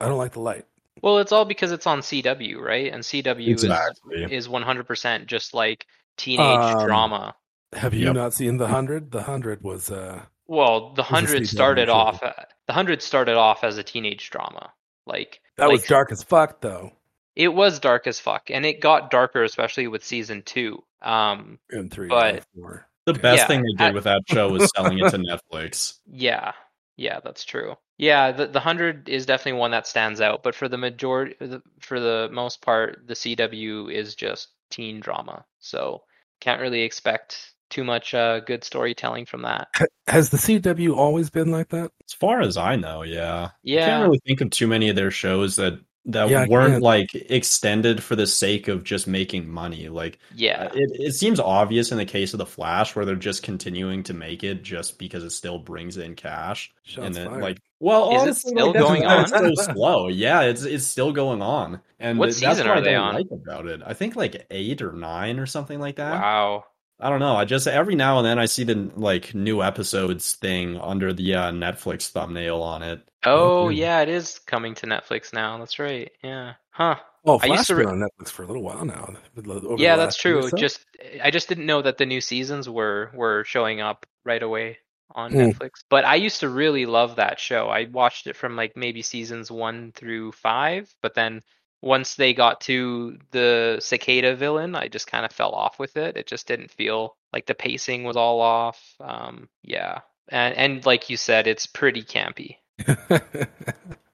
[0.00, 0.66] I don't like the light.
[1.02, 4.22] well it's all because it's on cw right and cw exactly.
[4.24, 7.34] is is 100% just like teenage Um, drama
[7.72, 8.14] Have you Yep.
[8.14, 9.10] not seen the hundred?
[9.10, 11.94] The hundred was uh well the 100 started show.
[11.94, 12.32] off uh,
[12.66, 14.72] the 100 started off as a teenage drama
[15.06, 16.92] like that was dark as fuck though.
[17.36, 21.88] it was dark as fuck and it got darker especially with season two um In
[21.90, 22.86] three, But- four.
[23.06, 25.98] The best Yeah, thing they did I- with that show was selling it to Netflix.
[26.10, 26.52] Yeah,
[26.96, 27.76] yeah, that's true.
[27.98, 31.36] Yeah, the the hundred is definitely one that stands out, but for the majority,
[31.80, 36.02] for the most part, the CW is just teen drama, so
[36.40, 39.68] can't really expect too much uh, good storytelling from that.
[40.06, 41.90] Has the CW always been like that?
[42.08, 43.44] As far as I know, yeah.
[43.46, 46.80] I Yeah, can't really think of too many of their shows that that Yeah, weren't
[46.80, 49.88] like extended for the sake of just making money.
[49.88, 53.16] Like yeah, uh, it, it seems obvious in the case of the Flash where they're
[53.16, 56.72] just continuing to make it just because it still brings in cash.
[56.82, 57.40] Shots and then fired.
[57.40, 59.32] like well Is it still like, going why it's on?
[59.36, 60.08] so slow.
[60.08, 61.82] Yeah, it's it's still going on.
[61.98, 63.14] And What that's season what are I they don't on?
[63.14, 63.82] like about it.
[63.84, 66.28] I think like eight or nine or something like that.
[66.28, 66.64] wow.
[67.04, 67.36] I don't know.
[67.36, 71.34] I just every now and then I see the like new episodes thing under the
[71.34, 73.08] uh, Netflix thumbnail on it.
[73.24, 73.70] Oh Okay.
[73.70, 75.58] yeah, it is coming to Netflix now.
[75.58, 76.10] That's right.
[76.22, 76.54] Yeah.
[76.70, 76.96] Huh.
[77.24, 79.14] oh, I Flash used to been re- on Netflix for a little while now.
[79.46, 80.42] over yeah, that's last year or true.
[80.42, 80.56] so.
[80.56, 80.84] Just
[81.22, 84.78] I just didn't know that the new seasons were were showing up right away
[85.10, 85.50] on Hmm.
[85.60, 85.70] Netflix.
[85.90, 87.68] But I used to really love that show.
[87.68, 91.42] I watched it from like maybe seasons 1 through 5, but then
[91.84, 96.16] once they got to the cicada villain, I just kind of fell off with it.
[96.16, 98.80] It just didn't feel like the pacing was all off.
[99.00, 100.00] Um yeah.
[100.28, 102.56] And and like you said, it's pretty campy.
[102.88, 103.18] uh,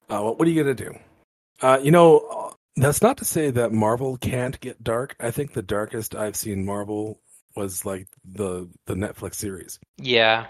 [0.09, 0.93] well, what are you gonna do?
[1.61, 5.15] Uh, you know, uh, that's not to say that Marvel can't get dark.
[5.19, 7.19] I think the darkest I've seen Marvel
[7.55, 10.47] was like the the Netflix series, Yeah.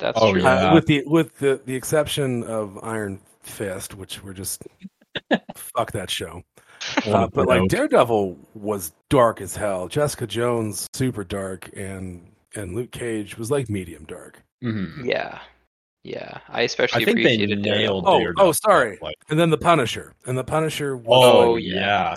[0.00, 0.42] That's Oh, true.
[0.42, 0.70] yeah.
[0.70, 4.66] uh, with the with the the exception of Iron Fist, which were just
[5.56, 6.42] fuck that show.
[7.06, 9.88] Uh, but like Daredevil was dark as hell.
[9.88, 14.42] Jessica Jones super dark, and and Luke Cage was like medium dark.
[14.62, 15.04] Mhm.
[15.04, 15.40] Yeah.
[16.04, 16.38] Yeah.
[16.48, 18.04] I I especially think they appreciated nailed.
[18.06, 18.48] Oh, Daredevil.
[18.48, 18.98] oh, sorry.
[19.02, 21.74] Like, And then the Punisher, and the Punisher was oh like yeah.
[21.74, 22.14] yeah,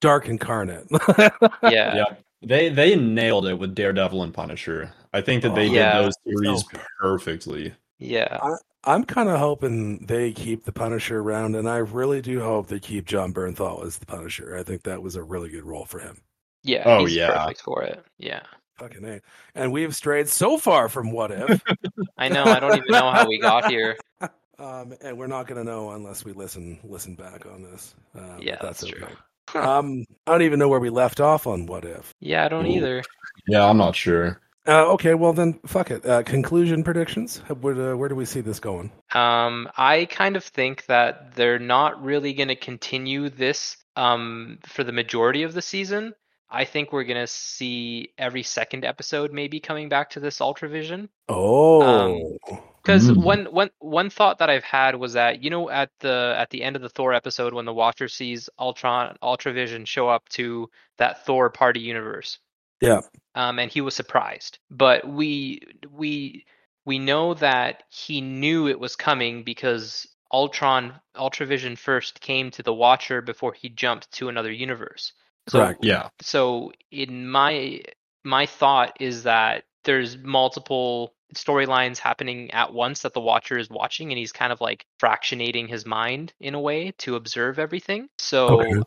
[0.00, 0.86] dark incarnate.
[1.18, 1.30] Yeah.
[1.62, 2.04] yeah.
[2.42, 4.92] They they nailed it with Daredevil and Punisher.
[5.12, 5.98] I think that they Oh, yeah.
[5.98, 7.74] did those series So perfectly.
[7.98, 8.38] Yeah.
[8.84, 12.80] I'm kind of hoping they keep the Punisher around, and I really do hope they
[12.80, 14.56] keep Jon Bernthal as the Punisher.
[14.58, 16.20] I think that was a really good role for him.
[16.62, 16.82] Yeah.
[16.84, 17.34] Oh, he's yeah.
[17.34, 18.04] perfect for it.
[18.18, 18.42] Yeah.
[18.78, 19.20] Fucking a.
[19.54, 21.62] And we've strayed so far from what if,
[22.18, 22.44] I know.
[22.44, 23.96] I don't even know how we got here.
[24.58, 27.94] um, and we're not going to know unless we listen listen back on this.
[28.14, 29.06] Uh, but Yeah, that's true.
[29.54, 32.12] Um, I don't even know where we left off on what if.
[32.20, 32.70] Yeah, I don't Ooh.
[32.70, 33.02] either.
[33.46, 34.40] Yeah, I'm not sure.
[34.66, 36.04] Uh, okay, well then, fuck it.
[36.06, 37.38] Uh, conclusion predictions.
[37.60, 38.90] Where, uh, where do we see this going?
[39.12, 44.82] Um, I kind of think that they're not really going to continue this um, for
[44.82, 46.14] the majority of the season.
[46.50, 51.08] I think we're going to see every second episode maybe coming back to this Ultravision.
[51.28, 52.38] Oh,
[52.82, 53.16] Because Mm.
[53.22, 56.62] one one one thought that I've had was that you know at the at the
[56.62, 61.24] end of the Thor episode when the Watcher sees Ultron Ultravision show up to that
[61.24, 62.38] Thor party universe,
[62.84, 63.00] yeah.
[63.34, 64.58] um, and he was surprised.
[64.70, 66.44] But we we
[66.86, 72.74] we know that he knew it was coming because Ultron Ultravision first came to the
[72.74, 75.12] Watcher before he jumped to another universe.
[75.48, 75.84] So Correct.
[75.84, 76.08] Yeah.
[76.20, 77.82] so in my
[78.24, 84.10] my thought is that there's multiple storylines happening at once that the watcher is watching
[84.10, 88.60] and he's kind of like fractionating his mind in a way to observe everything so
[88.60, 88.80] Okay.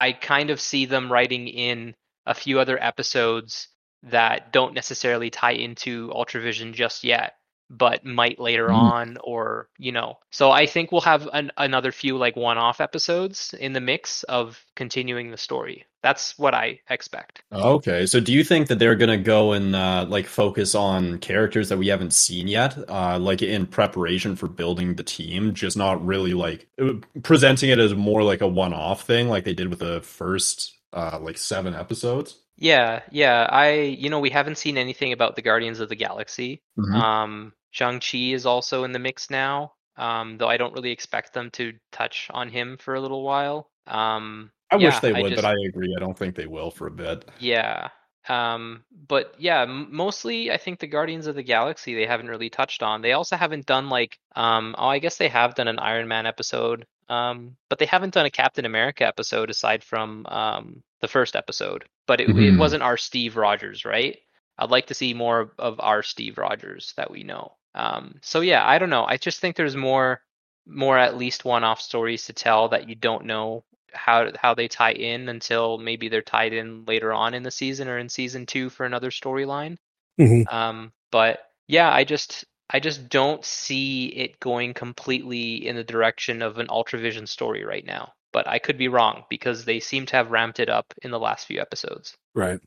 [0.00, 1.94] i kind of see them writing in
[2.26, 3.68] a few other episodes
[4.04, 7.34] that don't necessarily tie into ultravision just yet
[7.74, 8.74] but might later Mm.
[8.74, 10.18] on or you know.
[10.30, 14.62] So i think we'll have an, another few like one-off episodes in the mix of
[14.76, 15.86] continuing the story.
[16.02, 17.42] That's what i expect.
[17.50, 21.70] Okay, so do you think that they're gonna go and uh, like focus on characters
[21.70, 26.04] that we haven't seen yet, uh, like in preparation for building the team, just not
[26.04, 29.78] really like uh, presenting it as more like a one-off thing, like they did with
[29.78, 32.38] the first uh, like seven episodes?
[32.56, 33.46] Yeah, yeah.
[33.50, 36.62] I, you know, we haven't seen anything about the Guardians of the Galaxy.
[36.78, 36.94] Mhm.
[36.94, 39.72] Um, Shang-Chi is also in the mix now.
[39.96, 43.70] Um, though I don't really expect them to touch on him for a little while.
[43.86, 45.94] Um, I yeah, wish they would, just, but I agree.
[45.96, 47.30] I don't think they will for a bit.
[47.38, 47.88] Yeah.
[48.28, 52.50] Um, but yeah, m- mostly I think the Guardians of the Galaxy they haven't really
[52.50, 53.02] touched on.
[53.02, 56.26] They also haven't done like um oh I guess they have done an Iron Man
[56.26, 56.86] episode.
[57.08, 61.84] Um, but they haven't done a Captain America episode aside from um the first episode.
[62.06, 62.56] But it, it Mhm.
[62.56, 64.18] wasn't our Steve Rogers, right?
[64.58, 67.56] I'd like to see more of our Steve Rogers that we know.
[67.74, 69.04] Um, so yeah, I don't know.
[69.04, 70.22] I just think there's more
[70.66, 74.92] more at least one-off stories to tell that you don't know how how they tie
[74.92, 78.70] in until maybe they're tied in later on in the season or in season two
[78.70, 79.76] for another storyline.
[80.20, 80.52] Mhm.
[80.52, 86.42] Um, but yeah, I just I just don't see it going completely in the direction
[86.42, 88.14] of an Ultravision story right now.
[88.32, 91.18] But I could be wrong because they seem to have ramped it up in the
[91.18, 92.16] last few episodes.
[92.34, 92.60] Right.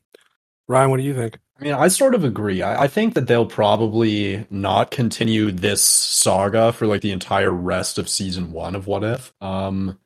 [0.68, 1.38] Ryan, what do you think?
[1.58, 2.62] I mean, I sort of agree.
[2.62, 7.98] I, I think that they'll probably not continue this saga for like the entire rest
[7.98, 9.32] of season one of What If.
[9.40, 9.98] Um,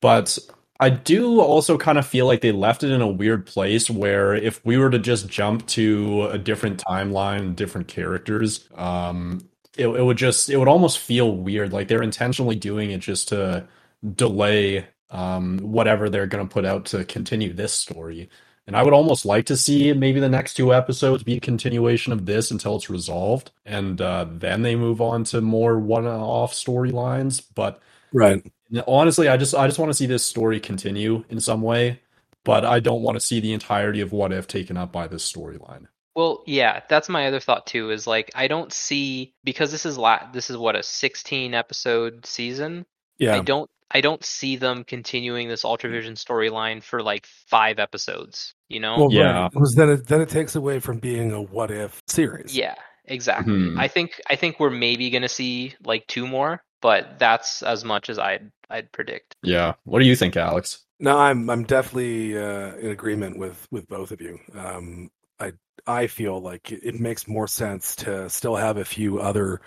[0.00, 0.38] but
[0.80, 4.34] I do also kind of feel like they left it in a weird place where
[4.36, 9.42] if we were to just jump to a different timeline, different characters, um,
[9.78, 11.72] it, it would just it would almost feel weird.
[11.72, 13.68] Like they're intentionally doing it just to
[14.16, 18.30] delay um, whatever they're going to put out to continue this story.
[18.68, 22.12] And I would almost like to see maybe the next two episodes be a continuation
[22.12, 27.42] of this until it's resolved, and uh, then they move on to more one-off storylines.
[27.54, 27.80] But
[28.12, 28.44] Right.
[28.86, 32.00] Honestly, I just I just want to see this story continue in some way,
[32.44, 35.30] but I don't want to see the entirety of What If taken up by this
[35.30, 35.86] storyline.
[36.16, 37.90] Well, yeah, that's my other thought too.
[37.90, 42.26] Is like I don't see because this is la- this is what a 16 episode
[42.26, 42.84] season.
[43.18, 43.36] Yeah.
[43.36, 48.54] I don't I don't see them continuing this Ultravision storyline for like five episodes.
[48.68, 48.98] You know?
[48.98, 49.48] Well, Yeah.
[49.52, 52.56] Because then it then it takes away from being a what if series.
[52.56, 53.52] yeah, exactly.
[53.54, 53.78] Mhm.
[53.78, 58.08] I think I think we're maybe gonna see like two more, but that's as much
[58.10, 59.36] as I'd I'd predict.
[59.42, 59.74] Yeah.
[59.84, 60.84] What do you think, Alex?
[60.98, 64.38] No, I'm I'm definitely uh, in agreement with with both of you.
[64.54, 65.52] Um, I
[65.86, 69.60] I feel like it, it makes more sense to still have a few other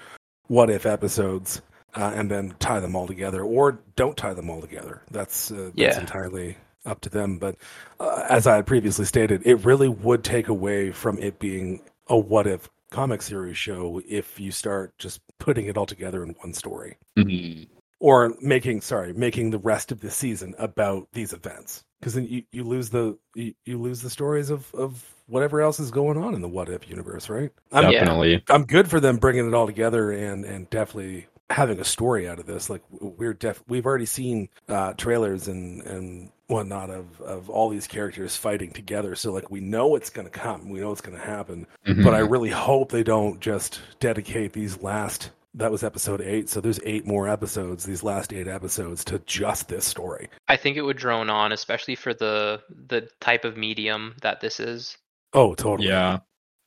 [0.47, 1.61] what if episodes
[1.95, 5.01] uh, and then tie them all together, or don't tie them all together.
[5.11, 5.99] That's uh, that's Yeah.
[5.99, 7.37] entirely up to them.
[7.39, 7.55] But
[7.99, 12.17] uh, as I had previously stated, it really would take away from it being a
[12.17, 16.53] what if comic series show if you start just putting it all together in one
[16.53, 16.95] story.
[17.99, 21.83] Or making sorry making the rest of the season about these events.
[21.99, 25.79] Because then you, you lose the you, you lose the stories of of whatever else
[25.79, 27.51] is going on in the what if universe right?
[27.71, 28.43] I'm Definitely.
[28.49, 32.39] i'm good for them bringing it all together and and definitely having a story out
[32.39, 32.69] of this.
[32.69, 37.87] Like we're def we've already seen uh trailers and and whatnot of of all these
[37.87, 41.67] characters fighting together so like we know it's gonna come we know it's gonna happen
[41.85, 42.31] but I mm-hmm.
[42.31, 45.31] really hope they don't just dedicate these last.
[45.55, 47.83] That was episode eight, so there's eight more episodes.
[47.83, 50.29] These last eight episodes to just this story.
[50.47, 54.59] I think it would drone on, especially for the the type of medium that this
[54.59, 54.97] is.
[55.33, 55.89] Oh, totally.
[55.89, 56.19] Yeah.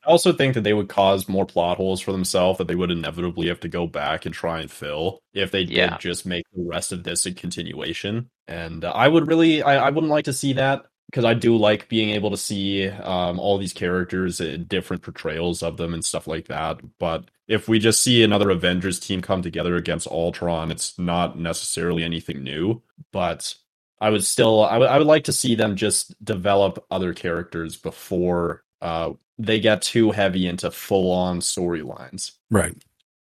[0.07, 2.92] I also think that they would cause more plot holes for themselves that they would
[2.92, 6.62] inevitably have to go back and try and fill if they did just make the
[6.62, 8.31] rest of this a continuation.
[8.47, 11.57] And uh, I would really, I, I wouldn't like to see that because I do
[11.57, 16.05] like being able to see um, all these characters, uh, different portrayals of them and
[16.05, 16.81] stuff like that.
[16.99, 22.05] But if we just see another Avengers team come together against Ultron, it's not necessarily
[22.05, 22.83] anything new.
[23.12, 23.55] But
[24.01, 27.77] I would still, I would, I would like to see them just develop other characters
[27.77, 32.33] before uh, they get too heavy into full on storylines.
[32.51, 32.75] Right.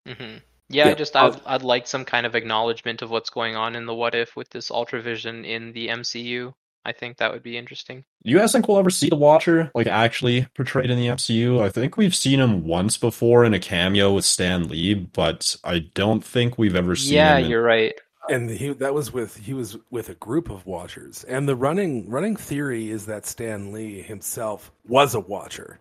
[0.08, 0.38] Mm-hmm.
[0.68, 3.74] Yeah, Yeah, just I'll- I'd, I'd like some kind of acknowledgement of what's going on
[3.76, 6.52] in the what if with this Ultravision in the MCU.
[6.82, 8.04] I think that would be interesting.
[8.24, 11.60] Do you guys think we'll ever see the Watcher like actually portrayed in the MCU?
[11.62, 15.80] I think we've seen him once before in a cameo with Stan Lee, but I
[15.94, 17.44] don't think we've ever seen Yeah, him.
[17.44, 17.92] in- you're right.
[18.30, 21.24] And he that was with he was with a group of watchers.
[21.24, 25.80] And the running running theory is that Stan Lee himself was a watcher.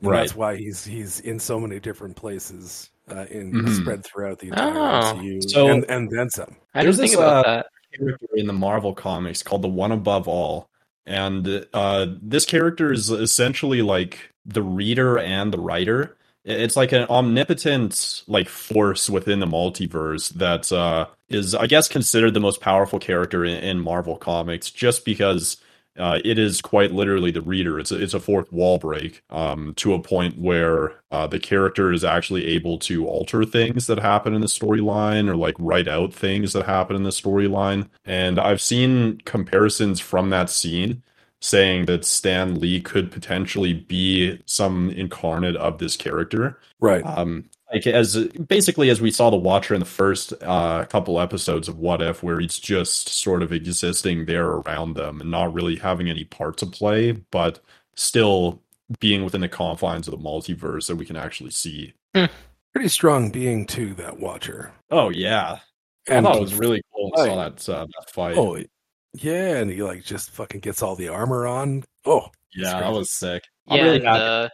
[0.00, 0.18] And Right.
[0.20, 3.80] That's why he's he's in so many different places uh, in Mhm.
[3.80, 5.14] spread throughout the entire Oh.
[5.16, 5.40] MCU.
[5.48, 6.56] So- and, and then some.
[6.74, 7.66] I There's didn't think this, about uh, that.
[7.96, 10.68] character in the Marvel comics called the One Above All.
[11.06, 16.16] And uh, this character is essentially like the reader and the writer.
[16.46, 22.34] It's like an omnipotent like force within the multiverse that uh, is, I guess, considered
[22.34, 25.56] the most powerful character in, in Marvel comics, just because
[25.98, 27.80] uh, it is quite literally the reader.
[27.80, 31.92] It's a, it's a fourth wall break um, to a point where uh, the character
[31.92, 36.12] is actually able to alter things that happen in the storyline or like write out
[36.12, 37.88] things that happen in the storyline.
[38.04, 41.02] And I've seen comparisons from that scene
[41.40, 46.58] saying that Stan Lee could potentially be some incarnate of this character.
[46.80, 47.04] Right.
[47.04, 51.68] Um, like as basically as we saw the Watcher in the first uh, couple episodes
[51.68, 55.76] of What If, where he's just sort of existing there around them and not really
[55.76, 57.60] having any part to play, but
[57.94, 58.62] still
[59.00, 61.92] being within the confines of the multiverse that we can actually see.
[62.72, 64.72] Pretty strong being too, that Watcher.
[64.90, 65.58] Oh yeah,
[66.08, 67.12] And I thought it was really cool.
[67.16, 68.36] I saw that uh, that fight.
[68.36, 68.58] Oh,
[69.22, 71.84] yeah, and he like just fucking gets all the armor on.
[72.04, 73.44] Oh, yeah, that was sick.
[73.68, 74.48] I'm Yeah, really and, happy uh,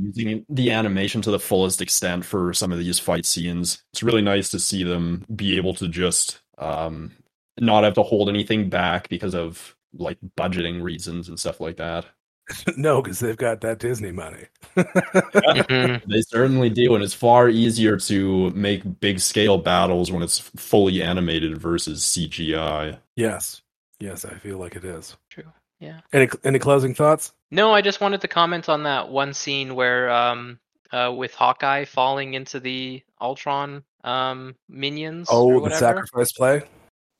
[0.00, 3.82] using the animation to the fullest extent for some of these fight scenes.
[3.92, 7.12] It's really nice to see them be able to just um,
[7.58, 12.06] not have to hold anything back because of like budgeting reasons and stuff like that.
[12.76, 14.44] no, because they've got that Disney money.
[14.76, 16.02] mhm.
[16.08, 21.02] They certainly do, and it's far easier to make big scale battles when it's fully
[21.02, 22.98] animated versus CGI.
[23.16, 23.62] yes,
[24.00, 25.16] yes, I feel like it is.
[25.30, 25.44] True.
[25.80, 26.00] Yeah.
[26.12, 27.32] Any any closing thoughts?
[27.50, 30.58] No, I just wanted to comment on that one scene where um
[30.92, 35.28] uh with Hawkeye falling into the Ultron um minions.
[35.30, 36.62] Oh, the sacrifice play.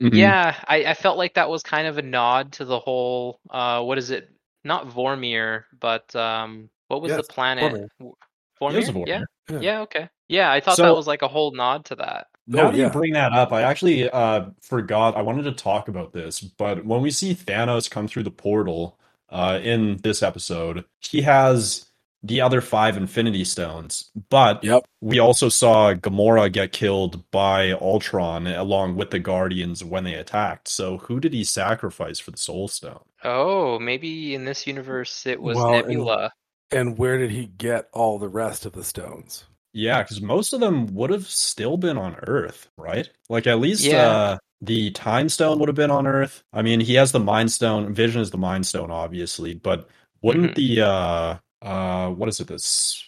[0.03, 0.15] Mhm.
[0.15, 3.83] Yeah, I, I felt like that was kind of a nod to the whole uh
[3.83, 4.31] what is it?
[4.65, 7.73] Not Vormir, but um what was Yes, the planet?
[7.73, 7.89] Vormir.
[8.01, 8.15] W-
[8.61, 9.07] It was a Vormir?
[9.07, 9.23] Yeah.
[9.51, 9.61] Yeah.
[9.61, 10.09] Yeah, okay.
[10.29, 12.27] Yeah, I thought So- that was like a whole nod to that.
[12.51, 12.87] Now Oh, that yeah.
[12.87, 15.17] you bring that up, I actually uh, forgot.
[15.17, 18.99] I wanted to talk about this, but when we see Thanos come through the portal
[19.29, 21.85] uh, in this episode, he has
[22.23, 24.11] the other five Infinity Stones.
[24.31, 24.85] But Yep.
[25.01, 30.67] we also saw Gamora get killed by Ultron along with the Guardians when they attacked.
[30.69, 33.05] So who did he sacrifice for the Soul Stone?
[33.23, 36.33] Oh, maybe in this universe it was Well, and- Nebula.
[36.71, 39.45] And where did he get all the rest of the stones?
[39.79, 43.09] Yeah, because most of them would have still been on Earth, right?
[43.29, 44.09] Like at least Yeah.
[44.09, 46.43] uh the Time Stone would have been on Earth.
[46.53, 47.95] I mean, he has the Mind Stone.
[47.95, 49.89] Vision is the Mind Stone, obviously, but
[50.21, 50.55] wouldn't Mhm.
[50.57, 52.49] the uh uh what is it?
[52.49, 53.05] This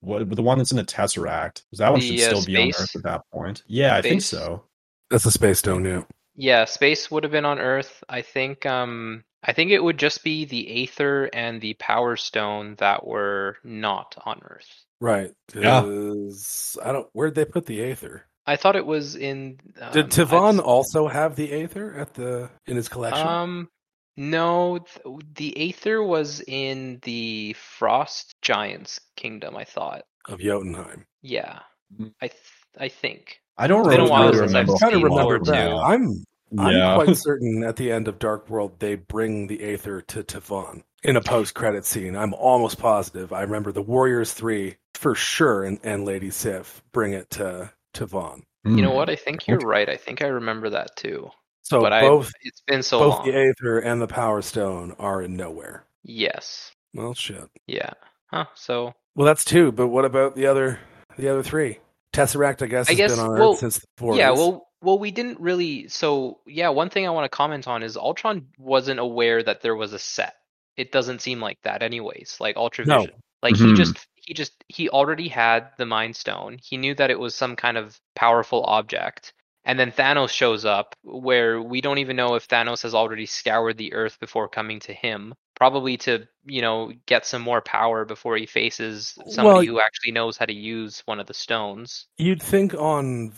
[0.00, 1.62] what the one that's in the Tesseract?
[1.70, 3.62] 'Cause that one The, should uh, still be on Earth at that point.
[3.66, 4.64] Yeah, I think so.
[5.10, 6.02] That's a space stone, yeah.
[6.36, 8.02] Yeah, space would have been on Earth.
[8.08, 12.76] I think um I think it would just be the Aether and the Power Stone
[12.76, 14.84] that were not on Earth.
[15.04, 15.30] Right.
[15.54, 15.82] Yeah.
[15.82, 17.06] 'Cause I don't.
[17.12, 18.24] Where'd they put the Aether?
[18.46, 19.58] I thought it was in
[19.92, 23.26] Did um, Tivan also have the Aether at the in his collection?
[23.26, 23.68] Um
[24.16, 30.04] no, th- the Aether was in the Frost Giants kingdom, I thought.
[30.26, 31.04] of Jotunheim.
[31.20, 31.58] Yeah.
[31.94, 32.14] Mhm.
[32.22, 32.40] I th-
[32.78, 33.40] I think.
[33.58, 34.58] I don't It's been a really while remember.
[34.58, 35.68] I've I kind of seen remember Lord that.
[35.68, 35.76] two.
[35.76, 36.24] I'm
[36.58, 40.82] I'm quite certain at the end of Dark World they bring the Aether to Tivan
[41.02, 42.16] in a post-credit scene.
[42.16, 43.32] I'm almost positive.
[43.34, 48.42] I remember the Warriors Three for sure, and, and Lady Sif bring it to Tivan.
[48.64, 48.96] You know Hmm.
[48.96, 49.10] what?
[49.10, 49.88] I think you're right.
[49.88, 51.30] I think I remember that too.
[51.62, 53.26] So but both I it's been so both long.
[53.26, 55.84] the Aether and the Power Stone are in nowhere.
[56.02, 56.72] Yes.
[56.94, 57.48] Well, shit.
[57.66, 57.90] Yeah.
[58.28, 58.46] Huh.
[58.54, 59.70] So Well, that's two.
[59.72, 60.78] But what about the other
[61.18, 61.78] the other three?
[62.14, 64.16] Tesseract, I guess, I has guess- been on well, Earth since the 40s.
[64.18, 65.88] Yeah, well, well, we didn't really.
[65.88, 69.74] So, yeah, one thing I want to comment on is Ultron wasn't aware that there
[69.74, 70.34] was a set.
[70.76, 72.36] It doesn't seem like that, anyways.
[72.40, 73.06] Like Ultravision, No.
[73.42, 73.76] like he Mhm.
[73.76, 76.58] just, he just, he already had the Mind Stone.
[76.62, 79.32] He knew that it was some kind of powerful object,
[79.64, 83.78] and then Thanos shows up, where we don't even know if Thanos has already scoured
[83.78, 85.34] the Earth before coming to him.
[85.56, 90.12] Probably to, you know, get some more power before he faces somebody Well- who actually
[90.12, 92.06] knows how to use one of the stones.
[92.18, 93.32] You'd think on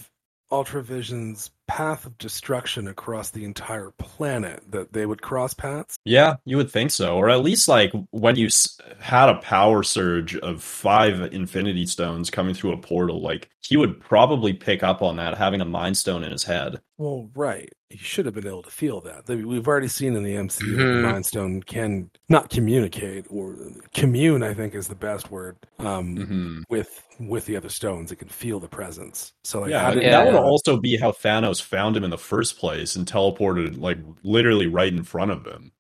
[0.51, 5.97] Ultravision's path of destruction across the entire planet that they would cross paths.
[6.05, 9.83] Yeah, you would think so, or at least like when you s- had a power
[9.83, 15.03] surge of five Infinity Stones coming through a portal, like he would probably pick up
[15.03, 16.81] on that, having a Mind Stone in his head.
[16.99, 17.71] Well, right.
[17.91, 19.29] He should have been able to feel that.
[19.29, 21.03] We've already seen in the MCU that Mhm.
[21.03, 23.57] the Mind Stone can not communicate or
[23.95, 24.43] commune.
[24.43, 25.57] I think is the best word.
[25.79, 26.59] Um, Mm-hmm.
[26.71, 29.33] with with the other stones, it can feel the presence.
[29.43, 30.11] So like, Yeah, how did Yeah.
[30.25, 33.99] that would also be how Thanos found him in the first place and teleported like
[34.23, 35.73] literally right in front of him.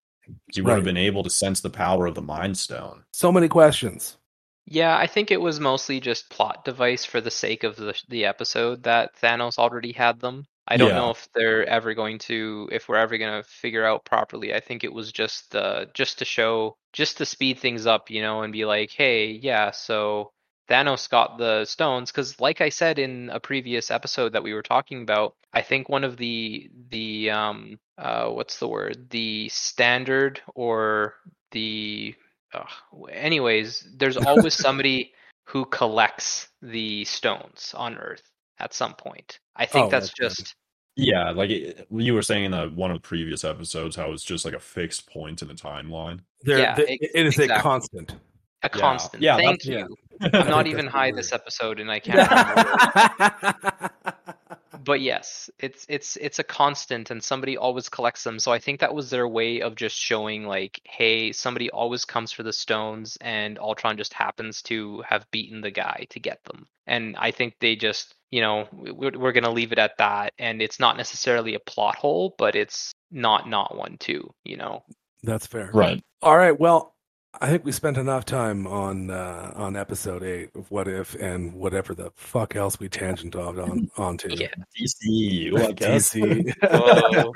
[0.52, 0.76] He would Right.
[0.76, 3.04] have been able to sense the power of the Mind Stone.
[3.12, 4.16] so many questions.
[4.66, 8.24] Yeah, I think it was mostly just plot device for the sake of the the
[8.24, 10.46] episode that Thanos already had them.
[10.68, 10.96] I don't Yeah.
[10.96, 14.52] know if they're ever going to if we're ever going to figure out properly.
[14.54, 18.20] I think it was just the just to show just to speed things up, you
[18.22, 20.32] know, and be like, "Hey, yeah, so
[20.68, 24.62] Thanos got the stones cuz like I said in a previous episode that we were
[24.62, 29.08] talking about, I think one of the the um uh what's the word?
[29.10, 31.14] The standard or
[31.52, 32.14] the
[32.52, 32.68] ugh,
[33.10, 35.12] anyways, there's always somebody
[35.44, 39.38] who collects the stones on Earth at some point.
[39.54, 40.24] I think Oh, that's okay.
[40.28, 40.54] just
[40.96, 44.24] Yeah, like it, you were saying in the, one of the previous episodes, how it's
[44.24, 46.20] just like a fixed point in the timeline.
[46.42, 48.16] There, Yeah, the- ex- it is a constant.
[48.62, 49.22] a constant.
[49.22, 49.96] yeah, Thank that's- you.
[50.32, 52.30] I'm not even high this episode, and I can't.
[53.18, 53.90] remember.
[54.84, 58.38] but yes, it's it's it's a constant, and somebody always collects them.
[58.38, 62.32] So I think that was their way of just showing, like, hey, somebody always comes
[62.32, 66.66] for the stones, and Ultron just happens to have beaten the guy to get them.
[66.86, 70.32] And I think they just, you know, we're, we're gonna leave it at that.
[70.38, 74.32] And it's not necessarily a plot hole, but it's not not one too.
[74.44, 74.84] You know.
[75.22, 75.70] That's fair.
[75.74, 76.02] Right.
[76.22, 76.58] All right.
[76.58, 76.94] Well,
[77.40, 81.54] I think we spent enough time on uh, on episode eight of What If and
[81.54, 84.28] whatever the fuck else we tangent off on onto.
[84.34, 84.48] Yeah.
[84.78, 86.12] DCU, I guess.
[86.14, 86.52] DC.
[86.62, 87.32] Whoa.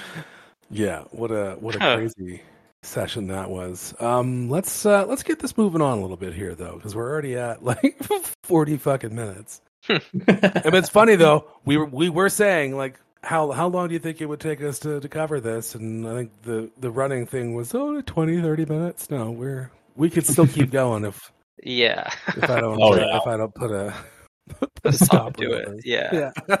[0.70, 1.04] yeah.
[1.10, 1.96] What a what a Huh.
[1.96, 2.42] crazy
[2.82, 3.94] session that was.
[4.00, 7.10] Um, let's uh, let's get this moving on a little bit here though, because we're
[7.10, 7.96] already at like
[8.42, 9.60] forty fucking minutes.
[9.88, 11.46] And it's funny though.
[11.64, 14.62] We were we were saying like how how long do you think it would take
[14.62, 15.74] us to, to cover this?
[15.74, 19.10] And I think the the running thing was oh 20, 30 minutes.
[19.10, 22.10] No, we're we could still keep going if yeah.
[22.28, 23.16] if I don't Oh, put, yeah.
[23.18, 23.94] if I don't put a,
[24.48, 25.68] put A a stop stop to it.
[25.84, 26.32] Yeah.
[26.46, 26.54] Yeah.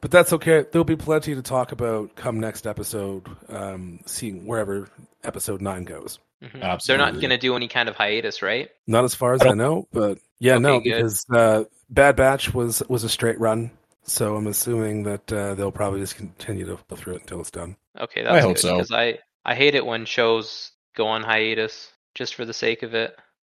[0.00, 0.64] but that's okay.
[0.70, 3.26] There'll be plenty to talk about come next episode.
[3.48, 4.88] Um, seeing wherever
[5.24, 6.18] episode nine goes.
[6.42, 6.86] Mhm.
[6.86, 8.70] They're not gonna do any kind of hiatus, right?
[8.86, 10.84] Not as far as I I, know, but yeah, Okay, no, good.
[10.84, 13.70] because uh, Bad Batch was was a straight run.
[14.10, 17.50] So I'm assuming that uh, they'll probably just continue to go through it until it's
[17.50, 17.76] done.
[17.98, 18.76] Okay, I that's hope good so.
[18.76, 22.92] because I I hate it when shows go on hiatus just for the sake of
[22.92, 23.16] it.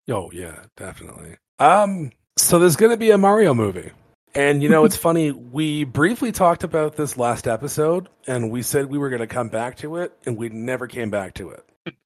[0.10, 1.38] Oh yeah, definitely.
[1.60, 3.92] Um, so there's going to be a Mario movie,
[4.36, 5.32] and you know it's funny.
[5.32, 9.48] We briefly talked about this last episode, and we said we were going to come
[9.48, 11.64] back to it, and we never came back to it.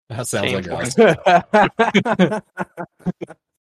[0.10, 0.94] That sounds like us.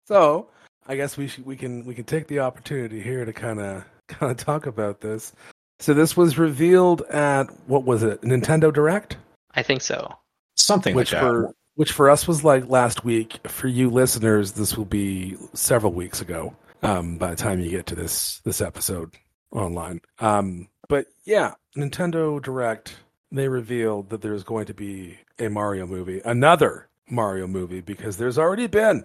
[0.04, 0.50] so
[0.86, 3.86] I guess we should, we can we can take the opportunity here to kind of
[4.08, 5.32] kind of talk about this.
[5.78, 8.22] So this was revealed at what was it?
[8.22, 9.16] Nintendo Direct,
[9.54, 10.14] I think so.
[10.56, 11.28] Something which like that.
[11.28, 13.40] for which for us was like last week.
[13.48, 16.54] For you listeners, this will be several weeks ago.
[16.82, 19.14] Um, by the time you get to this this episode
[19.50, 20.00] online.
[20.18, 22.94] Um, but yeah, Nintendo Direct.
[23.32, 28.38] They revealed that there's going to be a Mario movie, another Mario movie, because there's
[28.38, 29.04] already been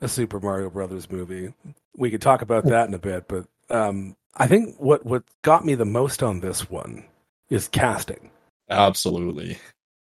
[0.00, 1.52] a Super Mario Brothers movie.
[1.96, 5.64] We could talk about that in a bit, but um, I think what what got
[5.64, 7.04] me the most on this one
[7.50, 8.30] is casting.
[8.70, 9.58] Absolutely.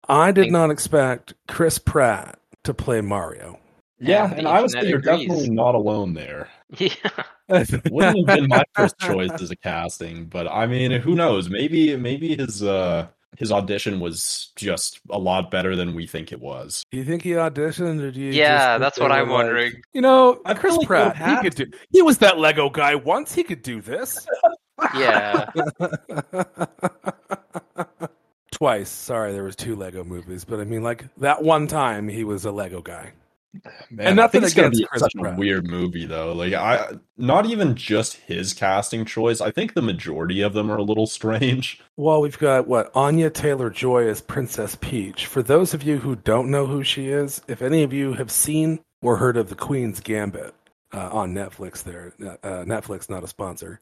[0.08, 3.58] I did not expect Chris Pratt to play Mario.
[3.98, 5.26] Yeah, Yeah, and I would say you're agrees.
[5.28, 6.48] definitely not alone there.
[6.78, 6.92] Yeah.
[7.90, 11.50] Wouldn't have been my first choice as a casting, but I mean, who knows?
[11.50, 13.08] Maybe maybe his uh
[13.38, 16.82] his audition was just a lot better than we think it was.
[16.90, 18.32] Do you think he auditioned, or do you?
[18.32, 19.72] Yeah, that's what I'm like, wondering.
[19.92, 21.66] You know, I feel Chris like Pratt, he could do.
[21.90, 23.32] He was that Lego guy once.
[23.32, 24.26] He could do this.
[24.96, 25.46] Yeah.
[28.52, 28.90] Twice.
[28.90, 32.44] Sorry, there was two Lego movies, but I mean, like that one time he was
[32.44, 33.12] a Lego guy.
[33.90, 35.34] Man, And I nothing it's gonna against be Chris such Pratt.
[35.34, 36.32] a weird movie though.
[36.32, 39.40] Like I not even just his casting choice.
[39.40, 41.80] I think the majority of them are a little strange.
[41.96, 45.26] Well, we've got what Anya Taylor Joy as Princess Peach.
[45.26, 48.30] For those of you who don't know who she is, if any of you have
[48.30, 50.54] seen or heard of The Queen's Gambit
[50.94, 53.80] uh, on Netflix, there, uh, Netflix not a sponsor.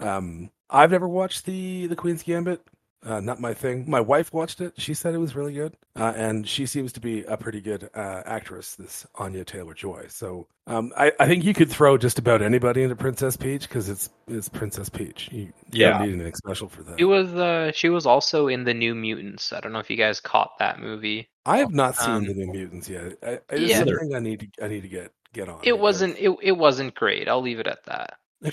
[0.00, 2.62] Um, I've never watched the the Queen's Gambit.
[3.04, 3.88] Uh, not my thing.
[3.88, 4.74] My wife watched it.
[4.76, 7.88] She said it was really good, uh, and she seems to be a pretty good
[7.94, 8.74] uh, actress.
[8.74, 10.06] This Anya Taylor Joy.
[10.08, 13.88] So um, I, I think you could throw just about anybody into Princess Peach because
[13.88, 15.28] it's it's Princess Peach.
[15.30, 15.90] You, you Yeah.
[15.90, 16.98] don't need anything special for that.
[16.98, 19.52] She was uh she was also in the New Mutants.
[19.52, 21.28] I don't know if you guys caught that movie.
[21.46, 23.16] I have not seen Um, the New Mutants yet.
[23.22, 23.78] I, I, it's Yeah.
[23.78, 25.60] something I need to I need to get get on.
[25.62, 27.28] It wasn't it, it wasn't great.
[27.28, 28.18] I'll leave it at that.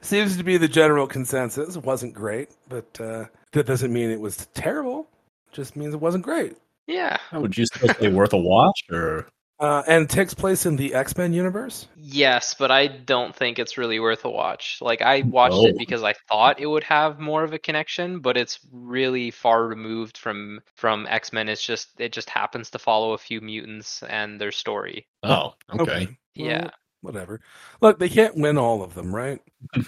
[0.00, 1.76] Seems to be the general consensus.
[1.76, 5.08] It wasn't great, but uh, that doesn't mean it was terrible.
[5.52, 6.56] Just means it wasn't great.
[6.86, 7.16] Yeah.
[7.32, 9.28] Would you still say worth a watch or
[9.60, 11.88] Uh, and it takes place in the X Men universe.
[11.96, 14.78] Yes, but I don't think it's really worth a watch.
[14.80, 18.36] Like I watched it because I thought it would have more of a connection, but
[18.36, 21.48] it's really far removed from from X-Men.
[21.48, 25.06] It's just it just happens to follow a few mutants and their story.
[25.24, 26.06] Oh, okay.
[26.06, 26.70] Well, Yeah.
[27.00, 27.40] Whatever.
[27.80, 29.40] Look, they can't win all of them, right?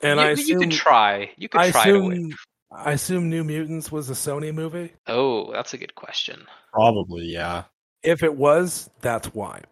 [0.00, 1.30] And you, I you can try.
[1.36, 2.12] You can I try to win.
[2.12, 2.34] assume
[2.70, 4.92] I assume New Mutants was a Sony movie.
[5.06, 6.46] Oh, that's a good question.
[6.72, 7.64] Probably, yeah.
[8.02, 9.62] If it was, that's why.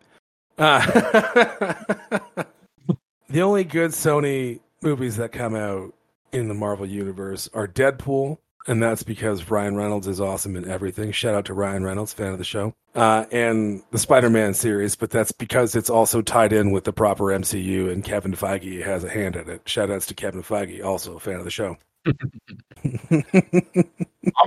[0.59, 0.80] Uh,
[3.28, 5.94] the only good Sony movies that come out
[6.32, 11.12] in the Marvel universe are Deadpool, and that's because Ryan Reynolds is awesome in everything.
[11.12, 15.10] Shout out to Ryan Reynolds, fan of the show, uh, and the Spider-Man series, but
[15.10, 19.08] that's because it's also tied in with the proper MCU, and Kevin Feige has a
[19.08, 19.68] hand in it.
[19.68, 21.76] Shout outs to Kevin Feige, also a fan of the show.
[22.06, 22.14] I'm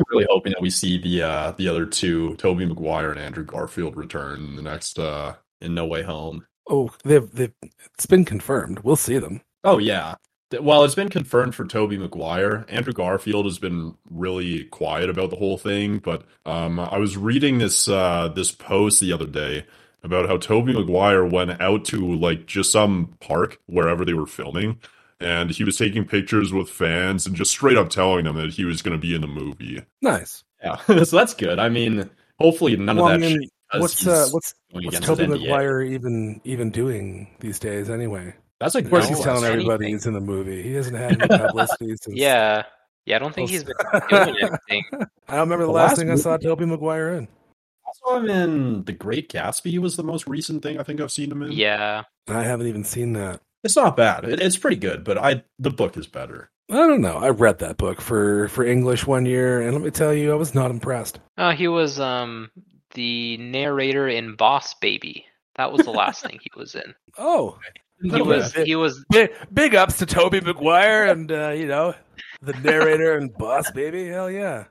[0.09, 3.97] really hoping that we see the uh the other two, Tobey Maguire and Andrew Garfield,
[3.97, 6.45] return in the next uh in No Way Home.
[6.69, 7.53] oh, they've they've
[7.93, 8.79] it's been confirmed.
[8.79, 9.41] We'll see them.
[9.63, 10.15] Oh yeah.
[10.59, 12.65] Well, it's been confirmed for Tobey Maguire.
[12.69, 17.59] Andrew Garfield has been really quiet about the whole thing, but um, I was reading
[17.59, 19.65] this uh, this post the other day
[20.03, 24.79] about how Tobey Maguire went out to like just some park wherever they were filming,
[25.19, 28.65] and he was taking pictures with fans and just straight up telling them that he
[28.65, 29.83] was going to be in the movie.
[30.01, 30.43] Nice.
[30.63, 31.59] Yeah, so that's good.
[31.59, 33.19] I mean, hopefully none Well, of that.
[33.19, 35.27] mean, what's uh, what's what's Tobey.
[35.27, 38.33] Maguire even even doing these days anyway?
[38.59, 39.93] That's a Of course, good he's telling everybody anything.
[39.95, 40.61] he's in the movie.
[40.61, 42.15] He hasn't had any publicity since.
[42.17, 42.63] Yeah.
[43.05, 43.75] Yeah, I don't think he's been
[44.09, 44.83] doing anything.
[45.27, 47.27] I don't remember the The last last thing I saw Tobey Maguire in.
[47.27, 49.79] I saw him in The Great Gatsby.
[49.79, 51.51] Was the most recent thing I think I've seen him in.
[51.53, 52.03] Yeah.
[52.27, 53.41] I haven't even seen that.
[53.63, 54.25] It's not bad.
[54.25, 56.51] It, it's pretty good, but I the book is better.
[56.69, 57.17] I don't know.
[57.17, 60.35] I read that book for for English one year, and let me tell you, I
[60.35, 61.19] was not impressed.
[61.37, 62.51] Oh, he was um
[62.93, 65.25] the narrator in Boss Baby.
[65.55, 66.93] That was the last thing he was in.
[67.17, 67.57] Oh,
[68.01, 68.21] He Okay.
[68.21, 71.93] was he was big, big ups to Tobey Maguire and uh, you know
[72.41, 74.07] the narrator and boss baby.
[74.07, 74.65] Hell yeah!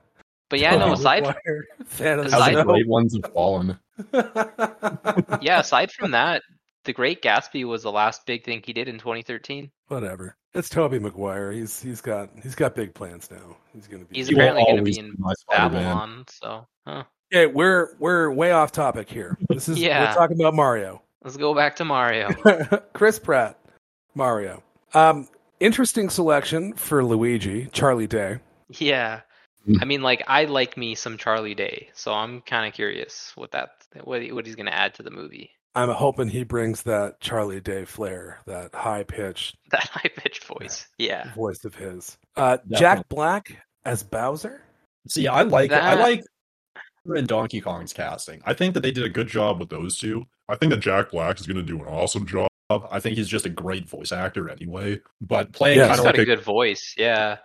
[0.49, 2.63] but yeah, no, Tobey aside Maguire, fan aside- How the show.
[2.63, 3.77] great ones have fallen.
[5.41, 6.41] yeah, aside from that,
[6.85, 9.69] The Great Gatsby was the last big thing he did in 2013.
[9.87, 10.35] Whatever.
[10.53, 11.51] It's Tobey Maguire.
[11.51, 13.57] He's he's got he's got big plans now.
[13.73, 14.15] He's gonna be.
[14.17, 15.83] He's He apparently going to be in my Spider-Man.
[15.83, 17.03] Babylon, so huh.
[17.31, 19.37] Okay, we're we're way off topic here.
[19.49, 20.09] This is Yeah.
[20.09, 21.03] we're talking about Mario.
[21.23, 22.29] Let's go back to Mario.
[22.93, 23.59] Chris Pratt,
[24.15, 24.63] Mario.
[24.93, 25.27] Um,
[25.59, 28.39] interesting selection for Luigi, Charlie Day.
[28.69, 29.21] Yeah.
[29.67, 29.79] Mm.
[29.81, 33.51] I mean, like, I like me some Charlie Day, so I'm kind of curious what
[33.51, 33.71] that
[34.03, 35.51] what what he's going to add to the movie.
[35.75, 40.87] I'm hoping he brings that Charlie Day flair, that high pitched That high pitched voice.
[40.97, 41.33] Yeah.
[41.35, 42.17] voice of his.
[42.35, 44.61] Uh, Jack Black as Bowser.
[45.07, 46.23] See, I like I like
[47.15, 48.41] in Donkey Kong's casting.
[48.45, 50.25] I think that they did a good job with those two.
[50.49, 52.47] I think that Jack Black is going to do an awesome job.
[52.69, 54.99] I think he's just a great voice actor anyway.
[55.21, 55.87] But playing Yeah.
[55.87, 56.93] He's kind of got like a good voice.
[56.97, 57.37] Yeah.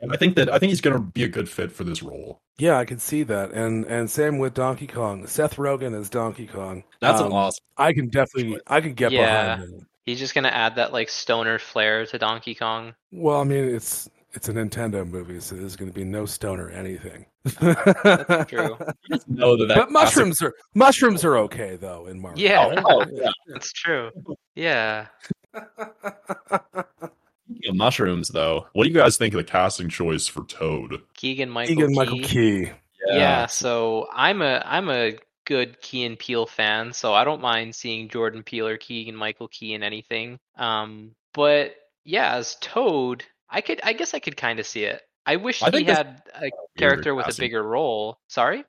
[0.00, 2.02] And I think that I think he's going to be a good fit for this
[2.02, 2.40] role.
[2.56, 5.26] Yeah, I can see that, and and same with Donkey Kong.
[5.26, 6.84] Seth Rogen is Donkey Kong.
[7.00, 7.64] That's Um, an awesome.
[7.76, 9.56] I can definitely, I can get Yeah.
[9.56, 9.86] behind it.
[10.06, 12.94] He's just going to add that, like, stoner flair to Donkey Kong.
[13.12, 16.70] Well, I mean, it's it's a Nintendo movie, so there's going to be no stoner
[16.70, 17.26] anything.
[17.44, 18.76] That's true.
[19.26, 22.38] Know that that But mushrooms are mushrooms are okay though in Mario.
[22.38, 22.82] Yeah.
[22.84, 23.30] Oh, yeah.
[23.48, 24.10] That's true.
[24.54, 25.06] Yeah.
[27.60, 31.02] Speaking mushrooms, though, what do you guys think of the casting choice for Toad?
[31.14, 31.94] Keegan Michael Keegan Key.
[31.94, 32.70] Michael Key.
[33.06, 33.46] Yeah.
[33.46, 35.14] so I'm a I'm a
[35.46, 39.48] good Key and Peele fan, so I don't mind seeing Jordan Peele or Keegan Michael
[39.48, 40.38] Key in anything.
[40.56, 41.74] Um, but
[42.04, 45.02] yeah, as Toad, I could I guess I could kind of see it.
[45.30, 48.18] I wish I he had a character with a bigger role.
[48.28, 48.64] Sorry.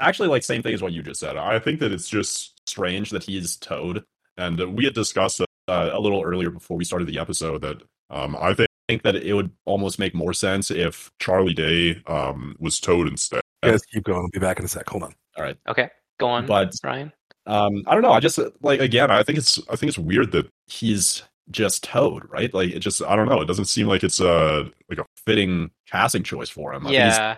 [0.00, 1.36] Actually, like same thing as what you just said.
[1.36, 4.02] I think that it's just strange that he's Toad,
[4.36, 5.44] and uh, we had discussed uh,
[5.92, 9.32] a little earlier before we started the episode that um, I think, think that it
[9.32, 13.42] would almost make more sense if Charlie Day um, was Toad instead.
[13.62, 14.18] You guys keep going.
[14.18, 14.88] I'll be back in a sec.
[14.88, 15.14] Hold on.
[15.36, 15.88] All right, Okay,
[16.18, 17.12] go on, but Ryan.
[17.46, 18.10] um, I don't know.
[18.12, 19.12] I just uh, like again.
[19.12, 21.22] I think it's I think it's weird that he's
[21.52, 22.52] just Toad, right?
[22.52, 23.40] Like it just I don't know.
[23.40, 26.86] It doesn't seem like it's a like a fitting casting choice for him.
[26.86, 27.36] I Yeah,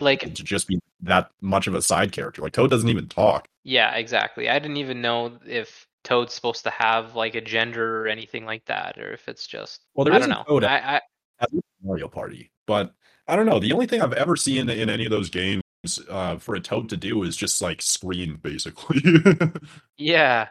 [0.00, 2.42] like to just be that much of a side character.
[2.42, 3.48] Like Toad doesn't even talk.
[3.64, 4.48] yeah, exactly.
[4.48, 8.64] I didn't even know if Toad's supposed to have like a gender or anything like
[8.66, 10.44] that, or if it's just Well, there I don't a know.
[10.46, 11.00] Toad I, I
[11.40, 12.50] at the Mario Party.
[12.66, 12.94] But
[13.26, 13.58] I don't know.
[13.60, 15.62] The only thing I've ever seen in any of those games
[16.08, 19.00] uh, for a Toad to do is just like scream, basically.
[19.96, 20.48] Yeah.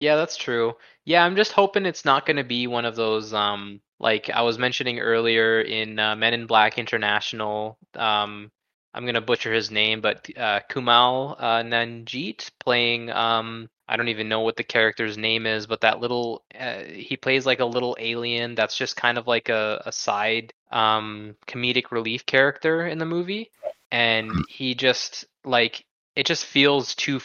[0.00, 0.74] Yeah, that's true.
[1.04, 4.42] Yeah, I'm just hoping it's not going to be one of those um like I
[4.42, 8.50] was mentioning earlier in uh, Men in Black International um
[8.94, 14.08] I'm going to butcher his name but uh Kumal uh, Nanjit playing um I don't
[14.08, 17.64] even know what the character's name is but that little uh, he plays like a
[17.64, 22.98] little alien that's just kind of like a, a side um comedic relief character in
[22.98, 23.50] the movie
[23.90, 25.84] and he just like
[26.16, 27.20] it just feels too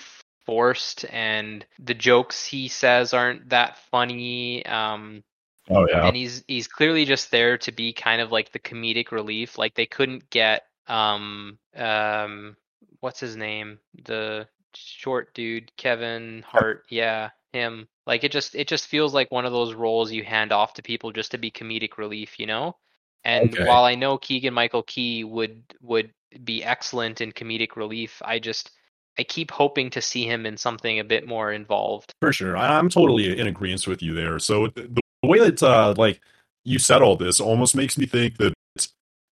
[0.45, 5.23] forced and the jokes he says aren't that funny um
[5.69, 6.05] oh yeah.
[6.05, 9.73] and he's he's clearly just there to be kind of like the comedic relief like
[9.75, 12.55] they couldn't get um um
[12.99, 13.79] what's his name?
[14.05, 16.85] The short dude Kevin Hart.
[16.89, 17.87] Yeah him.
[18.05, 20.83] Like it just it just feels like one of those roles you hand off to
[20.83, 22.75] people just to be comedic relief you know?
[23.23, 23.65] And Okay.
[23.65, 28.71] while I know Keegan Michael Key would would be excellent in comedic relief I just
[29.17, 32.57] I keep hoping to see him in something a bit more involved For sure.
[32.57, 34.39] I'm totally in agreement with you there.
[34.39, 34.89] So th-
[35.21, 36.21] the way that uh like
[36.63, 38.53] you said all this almost makes me think that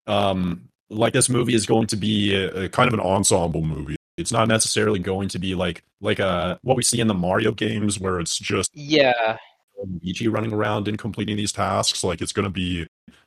[0.06, 3.96] um, like this movie is going to be a, a kind of an ensemble movie.
[4.16, 7.52] It's not necessarily going to be like like a what we see in the Mario
[7.52, 9.36] games where it's just Yeah,
[9.76, 12.04] Luigi running around and completing these tasks.
[12.04, 12.86] Like it's going to be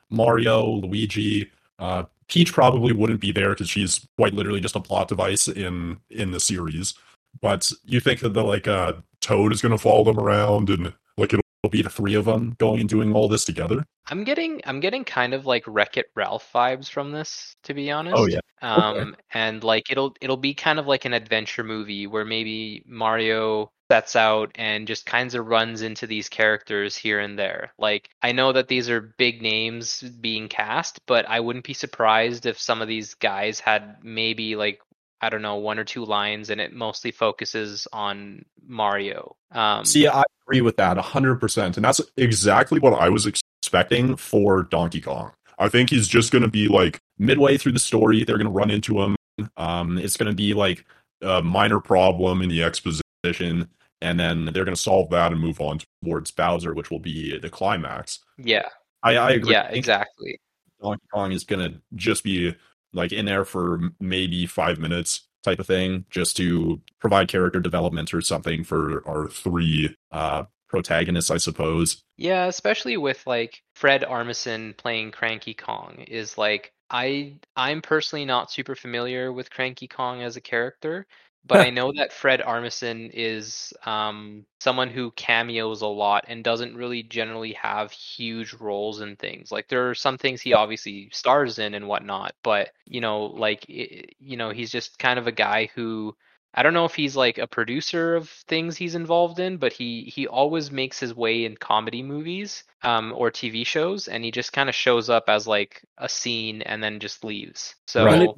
[0.09, 1.51] Mario, Luigi.
[1.77, 5.97] Uh, Peach probably wouldn't be there because she's quite literally just a plot device in
[6.09, 6.93] in the series.
[7.41, 10.93] But you think that the like uh, Toad is going to follow them around and
[11.17, 13.85] like it'll be the three of them going and doing all this together?
[14.09, 17.91] I'm getting I'm getting kind of like Wreck It Ralph vibes from this, to be
[17.91, 18.17] honest.
[18.17, 18.39] Oh yeah.
[18.61, 23.71] Um, and like it'll it'll be kind of like an adventure movie where maybe Mario
[23.89, 27.73] sets out and just kinds of runs into these characters here and there.
[27.77, 32.45] Like I know that these are big names being cast, but I wouldn't be surprised
[32.45, 34.79] if some of these guys had maybe like
[35.21, 39.35] I don't know one or two lines, and it mostly focuses on Mario.
[39.51, 41.75] Um, See, I agree with that 100%.
[41.75, 45.31] And that's exactly what I was expecting for Donkey Kong.
[45.59, 48.51] I think he's just going to be like midway through the story, they're going to
[48.51, 49.15] run into him.
[49.55, 50.85] Um, it's going to be like
[51.21, 53.67] a minor problem in the exposition,
[54.01, 57.37] and then they're going to solve that and move on towards Bowser, which will be
[57.39, 58.19] the climax.
[58.37, 58.67] yeah,
[59.03, 59.51] I, I agree.
[59.51, 60.39] yeah, exactly.
[60.81, 62.55] Donkey Kong is going to just be
[62.97, 68.13] like in there for maybe five minutes type of thing, just to provide character development
[68.13, 72.03] or something for our three uh, protagonists, I suppose.
[72.17, 78.51] Yeah, especially with like Fred Armisen playing Cranky Kong is like I I'm personally not
[78.51, 81.05] super familiar with Cranky Kong as a character,
[81.47, 86.75] but I know that Fred Armisen is um someone who cameos a lot and doesn't
[86.75, 89.51] really generally have huge roles in things.
[89.51, 93.65] Like there are some things he obviously stars in and whatnot, but you know, like
[93.69, 96.15] i- you know, he's just kind of a guy who
[96.57, 100.11] I don't know if he's like a producer of things he's involved in, but he
[100.13, 104.51] he always makes his way in comedy movies um, or TV shows, and he just
[104.53, 107.75] kind of shows up as like a scene and then just leaves.
[107.85, 108.29] So Right.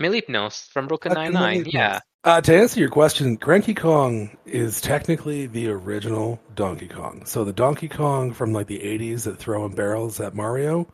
[0.00, 5.46] Mlepnos from Brooklyn Nine Nine, yeah, Uh, to answer your question, Cranky Kong is technically
[5.46, 7.24] the original Donkey Kong.
[7.26, 10.86] So the Donkey Kong from like the 80s that throwing barrels at Mario,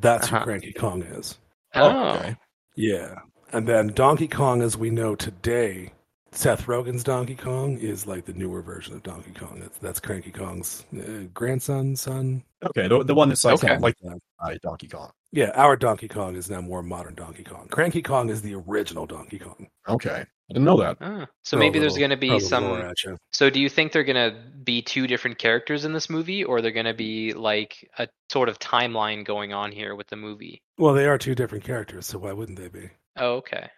[0.00, 0.38] that's Uh-huh.
[0.38, 1.38] who Cranky Kong is.
[1.74, 2.36] Oh, okay.
[2.76, 3.16] Yeah.
[3.52, 5.92] And then Donkey Kong as we know today,
[6.32, 9.58] Seth Rogen's Donkey Kong is like the newer version of Donkey Kong.
[9.60, 12.44] That's, that's Cranky Kong's uh, grandson, son.
[12.64, 13.78] Okay, the, the one that's like, Okay.
[13.78, 13.96] like
[14.40, 15.10] uh, Donkey Kong.
[15.32, 17.68] Yeah, our Donkey Kong is now more modern Donkey Kong.
[17.70, 19.68] Cranky Kong is the original Donkey Kong.
[19.88, 20.96] Okay, I didn't know that.
[21.00, 21.26] oh.
[21.44, 23.18] so Throw a maybe there's going to be a little lore some.
[23.32, 26.60] So do you think they're going to be two different characters in this movie, or
[26.62, 30.62] they're going to be like a sort of timeline going on here with the movie?
[30.78, 32.90] Well, they are two different characters, so why wouldn't they be?
[33.16, 33.68] Oh, okay.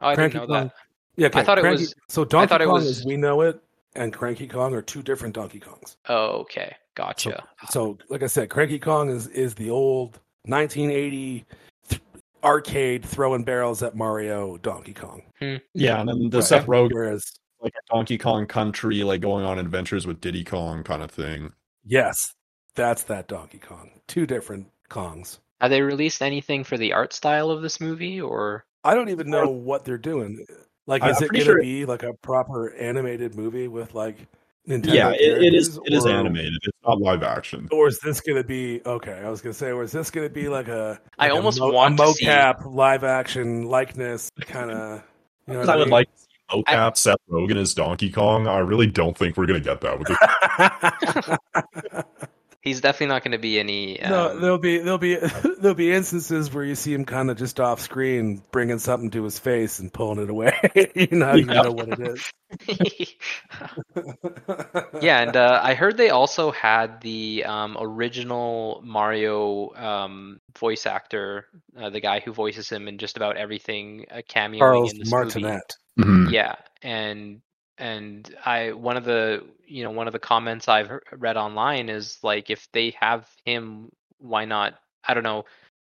[0.00, 0.74] Oh, I Cranky didn't know Kong- that.
[1.16, 1.42] Yeah, okay.
[1.44, 3.60] thought it was- so Donkey thought it Kong was- as we know it
[3.94, 5.96] and Cranky Kong are two different Donkey Kongs.
[6.08, 7.44] Oh, okay, gotcha.
[7.70, 11.44] So, like I said, Cranky Kong is is the old 1980
[11.88, 12.02] th-
[12.44, 15.22] arcade throwing barrels at Mario Donkey Kong.
[15.40, 15.56] Hmm.
[15.74, 16.44] Yeah, and then the Right.
[16.46, 17.24] Seth Rogen Whereas,
[17.60, 21.52] like a Donkey Kong Country, like going on adventures with Diddy Kong kind of thing.
[21.84, 22.34] yes,
[22.74, 23.90] that's that Donkey Kong.
[24.06, 25.38] Two different Kongs.
[25.62, 29.30] Have they released anything for the art style of this movie, or I don't even
[29.30, 30.44] know what they're doing.
[30.86, 34.16] Like, is I'm it going to sure- be like a proper animated movie with like
[34.68, 34.94] Nintendo?
[34.94, 35.68] yeah, it, it is.
[35.70, 36.54] characters, It is or- animated.
[36.62, 37.68] It's not live action.
[37.72, 39.20] Or is this going to be okay?
[39.24, 41.00] I was going to say, or is this going to be like a?
[41.18, 45.02] I like a almost mo- want a to see- mocap live action likeness kind of.
[45.48, 45.90] You know what I would mean?
[45.92, 46.26] like to see
[46.62, 48.46] mocap Seth Rogen as Donkey Kong.
[48.48, 52.06] I really don't think we're gonna get that with the
[52.66, 54.02] he's definitely not going to be any?
[54.02, 55.16] Um, no, there'll be there'll be
[55.60, 59.24] there'll be instances where you see him kind of just off screen, bringing something to
[59.24, 60.52] his face and pulling it away.
[60.94, 61.60] you know, you Yeah.
[61.60, 62.28] know what it is.
[65.00, 71.46] yeah, and uh, I heard they also had the um, original Mario um, voice actor,
[71.78, 75.18] uh, the guy who voices him in just about everything, uh, cameoing Charles in this
[75.18, 75.42] movie.
[75.42, 75.76] Martinet.
[75.98, 76.32] Mhm.
[76.32, 77.40] Yeah, and
[77.78, 82.18] and I one of the you know one of the comments I've read online is
[82.22, 84.74] like if they have him, why not?
[85.06, 85.44] I don't know.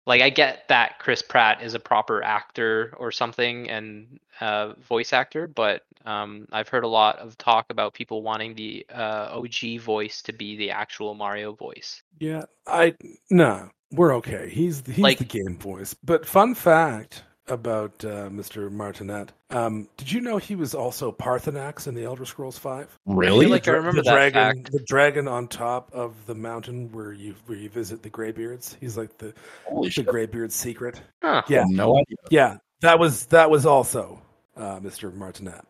[0.06, 5.12] Like I get that Chris Pratt is a proper actor or something and uh, voice
[5.12, 9.80] actor, but um, I've heard a lot of talk about people wanting the uh, OG
[9.80, 12.02] voice to be the actual Mario voice.
[12.18, 12.94] Yeah, I
[13.30, 14.48] no, we're okay.
[14.50, 15.94] He's he's Like- the game voice.
[15.94, 18.70] But fun fact about uh, Mr.
[18.70, 19.32] Martinet.
[19.50, 22.96] Um, did you know he was also Paarthurnax in the Elder Scrolls Five?
[23.06, 23.46] Really?
[23.46, 24.72] like I remember the that dragon, fact.
[24.72, 28.76] the dragon on top of the mountain where you where you visit the Greybeards.
[28.80, 29.34] He's like the
[29.66, 30.06] Holy the shit!
[30.06, 31.00] Greybeard's secret.
[31.22, 31.42] Huh.
[31.48, 32.16] Yeah, No idea.
[32.30, 34.22] yeah, that was that was also
[34.56, 35.12] uh, Mr.
[35.12, 35.64] Martinet.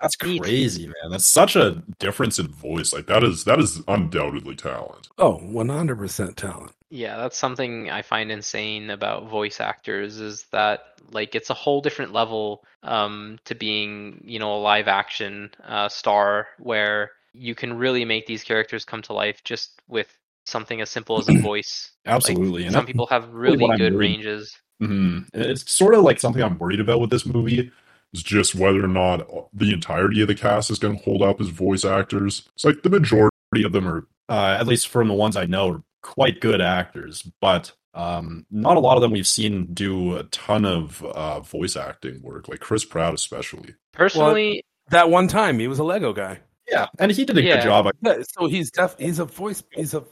[0.00, 0.40] That's Neat.
[0.42, 1.10] crazy, man.
[1.10, 2.92] That's such a difference in voice.
[2.92, 5.08] Like that is that is undoubtedly talent.
[5.18, 6.72] Oh, 100% talent.
[6.88, 10.80] Yeah, that's something I find insane about voice actors is that
[11.12, 15.88] like it's a whole different level um, to being, you know, a live action uh,
[15.88, 20.08] star where you can really make these characters come to life just with
[20.46, 21.92] something as simple as a voice.
[22.06, 22.64] Like, Absolutely.
[22.64, 24.56] and some people have really really good worried- ranges.
[24.82, 25.28] Mhm.
[25.34, 27.70] It's sort of like something I'm worried about with this movie.
[28.12, 31.40] Is just whether or not the entirety of the cast is going to hold up
[31.40, 32.48] as voice actors.
[32.54, 33.30] It's like the majority
[33.64, 37.22] of them are, uh, at least from the ones I know, are quite good actors,
[37.40, 41.76] but um, not a lot of them we've seen do a ton of uh, voice
[41.76, 43.74] acting work, like Chris Pratt especially.
[43.92, 46.40] Personally, That one time, he was a Lego guy.
[46.68, 47.56] Yeah, and he did a Yeah.
[47.56, 47.90] good job.
[48.02, 50.02] Yeah, so he's def- he's a voice he's a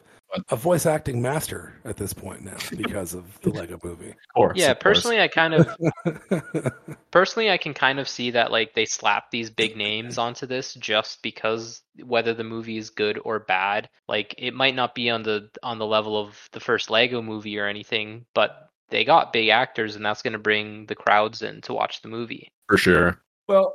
[0.50, 4.10] a voice acting master at this point now because of the Lego movie.
[4.10, 4.98] Of course, yeah, of course.
[4.98, 5.76] personally I kind of
[7.10, 10.74] personally i can kind of see that like they slap these big names onto this
[10.74, 15.22] just because whether the movie is good or bad like it might not be on
[15.22, 19.48] the on the level of the first lego movie or anything but they got big
[19.48, 23.20] actors and that's going to bring the crowds in to watch the movie for sure.
[23.48, 23.74] Well,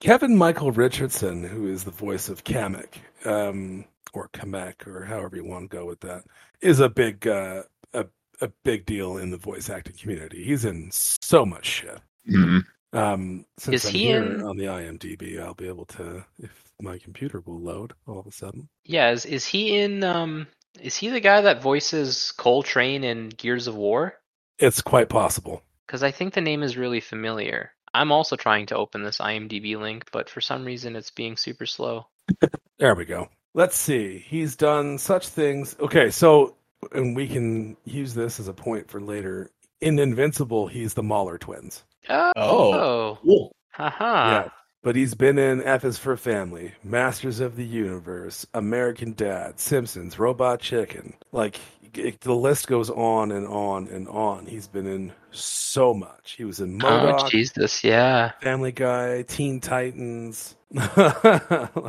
[0.00, 2.94] Kevin Michael Richardson, who is the voice of Kamek,
[3.26, 3.84] um,
[4.14, 6.24] or Kamek, or however you want to go with that,
[6.60, 7.62] is a big uh,
[7.94, 8.06] a
[8.40, 10.44] a big deal in the voice acting community.
[10.44, 12.00] He's in so much shit.
[12.28, 12.62] Mhm.
[12.94, 16.64] Um, since Is I'm he here in- on the IMDb, I'll be able to if
[16.80, 18.68] my computer will load all of a sudden.
[18.84, 20.46] yeah is, is he in um
[20.80, 24.14] is he the guy that voices coltrane in gears of war
[24.58, 25.62] It's quite possible.
[25.86, 29.78] because i think the name is really familiar i'm also trying to open this imdb
[29.78, 32.06] link but for some reason it's being super slow
[32.78, 33.28] There we go.
[33.54, 34.18] Let's see.
[34.18, 35.76] He's done such things.
[35.80, 36.56] Okay, so
[36.92, 39.50] and we can use this as a point for later.
[39.80, 41.84] In Invincible, he's the Mauler twins.
[42.08, 43.18] oh, Oh.
[43.22, 43.56] Cool.
[43.70, 44.48] haha yeah.
[44.84, 50.18] But he's been in F is for Family, Masters of the Universe, American Dad, Simpsons,
[50.18, 51.14] Robot Chicken.
[51.30, 51.60] Like
[51.94, 54.46] it, the list goes on and on and on.
[54.46, 56.34] He's been in so much.
[56.36, 58.32] He was in Oh, M.O.D.O.K., Jesus, yeah.
[58.40, 60.56] Family Guy, Teen Titans.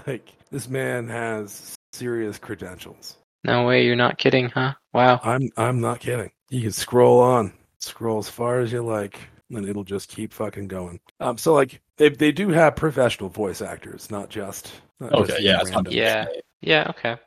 [0.08, 3.18] like this man has serious credentials.
[3.43, 4.74] No way, you're not kidding, huh?
[4.93, 5.20] Wow.
[5.24, 6.32] I'm I'm not kidding.
[6.49, 10.68] You can scroll on, scroll as far as you like, and it'll just keep fucking
[10.68, 10.99] going.
[11.20, 15.41] Um, so like they they do have professional voice actors, not just not Okay, just
[15.41, 15.93] yeah, it's not random.
[15.93, 16.26] Yeah.
[16.62, 17.18] Yeah, okay.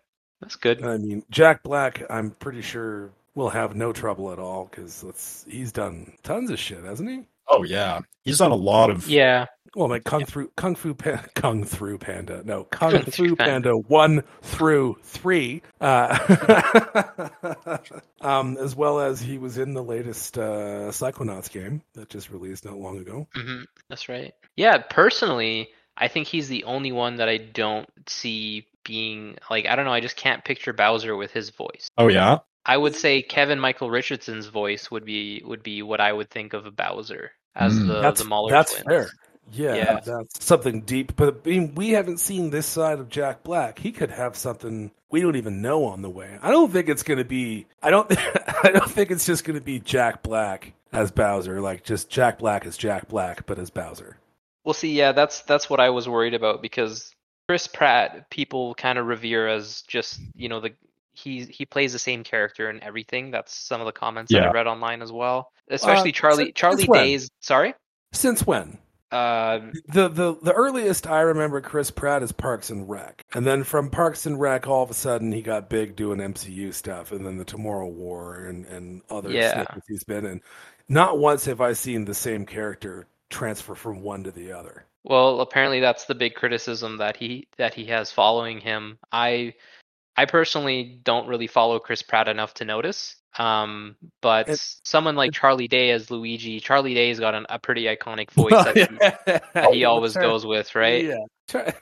[0.40, 0.84] That's good.
[0.84, 5.70] I mean, Jack Black, I'm pretty sure will have no trouble at all because he's
[5.70, 7.26] done tons of shit, hasn't he?
[7.48, 9.06] Oh yeah, he's done a lot of.
[9.08, 9.46] Yeah.
[9.76, 13.36] Well, like Kung Fu Kung Fu Pan, Kung Fu Panda, no Kung Kung Fu Fu
[13.36, 13.52] Panda.
[13.52, 16.18] Panda one through three, uh,
[18.22, 22.64] um, as well as he was in the latest uh, Psychonauts game that just released
[22.64, 23.28] not long ago.
[23.34, 24.34] hmm That's right.
[24.56, 29.76] Yeah, personally, I think he's the only one that I don't see being like I
[29.76, 31.88] don't know, I just can't picture Bowser with his voice.
[31.98, 32.38] Oh yeah.
[32.64, 36.52] I would say Kevin Michael Richardson's voice would be would be what I would think
[36.52, 37.86] of a Bowser as Mm.
[37.88, 38.86] the that's the Mauler that's twins.
[38.86, 39.08] fair.
[39.52, 40.00] Yeah, Yeah.
[40.00, 41.14] that's something deep.
[41.14, 43.78] But I mean, we haven't seen this side of Jack Black.
[43.78, 46.36] He could have something we don't even know on the way.
[46.42, 47.66] I don't think it's going to be.
[47.80, 48.10] I don't.
[48.64, 51.60] I don't think it's just going to be Jack Black as Bowser.
[51.60, 54.18] Like just Jack Black as Jack Black, but as Bowser.
[54.64, 57.14] Well, see, yeah, that's that's what I was worried about because
[57.48, 60.72] Chris Pratt, people kind of revere as just you know the
[61.12, 63.30] he he plays the same character in everything.
[63.30, 65.50] That's some of the comments that I read online as well.
[65.68, 67.04] Especially Uh, Charlie since- Charlie since when?
[67.04, 67.30] Day's.
[67.40, 67.74] Sorry.
[68.12, 68.78] Since when?
[69.12, 73.62] Uh, The the the earliest I remember Chris Pratt is Parks and Rec, and then
[73.62, 77.24] from Parks and Rec, all of a sudden he got big doing MCU stuff, and
[77.24, 79.52] then the Tomorrow War and and other Yeah.
[79.54, 80.42] snippets he's been in.
[80.88, 84.85] Not once have I seen the same character transfer from one to the other.
[85.06, 88.98] Well, apparently that's the big criticism that he that he has following him.
[89.12, 89.54] I
[90.16, 93.16] I personally don't really follow Chris Pratt enough to notice.
[93.38, 94.48] Um, but
[94.84, 98.76] someone like Charlie Day as Luigi, Charlie Day's got an, a pretty iconic voice that,
[98.76, 98.86] he,
[99.54, 101.04] that he always goes with, right?
[101.04, 101.72] Yeah.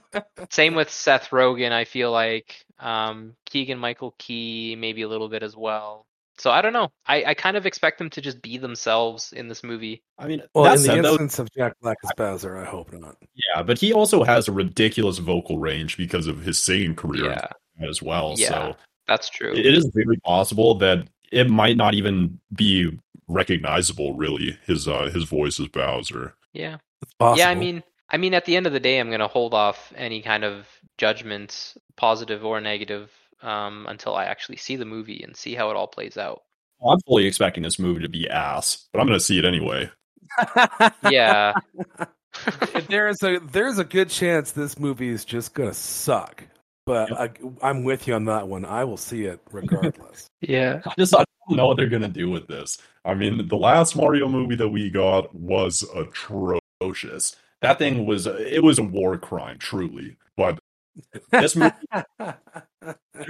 [0.50, 2.64] Same with Seth Rogen, I feel like.
[2.78, 6.06] Um, Keegan Michael Key, maybe a little bit as well.
[6.42, 6.90] So I don't know.
[7.06, 10.02] I, I kind of expect them to just be themselves in this movie.
[10.18, 12.64] I mean, Well, that in the said, though, instance of Jack Black as Bowser, I
[12.64, 13.16] hope not.
[13.54, 17.86] yeah, but he also has a ridiculous vocal range because of his singing career Yeah,
[17.88, 18.34] as well.
[18.36, 18.48] Yeah.
[18.48, 18.76] So
[19.06, 19.52] that's true.
[19.52, 24.14] it is very possible that it might not even be recognizable.
[24.14, 26.34] Really, his uh, his voice as Bowser.
[26.52, 26.78] yeah.
[27.02, 27.38] It's possible.
[27.38, 29.92] Yeah, I mean, I mean, at the end of the day, I'm gonna hold off
[29.96, 30.66] any kind of
[30.98, 33.12] judgments, positive or negative,
[33.42, 36.42] um, until I actually see the movie and see how it all plays out.
[36.86, 39.90] I'm fully expecting this movie to be ass, but I'm going to see it anyway.
[41.10, 41.52] Yeah,
[42.88, 46.44] there's a there's a good chance this movie is just gonna suck.
[46.84, 47.30] But I,
[47.62, 48.64] I'm with you on that one.
[48.64, 50.26] I will see it regardless.
[50.40, 50.80] yeah.
[50.84, 52.78] I just I don't know what they're gonna do with this.
[53.04, 57.36] I mean, the last Mario movie that we got was atrocious.
[57.60, 60.16] That thing was it was a war crime, truly.
[60.36, 60.58] But
[61.30, 61.72] this movie,
[62.18, 62.38] better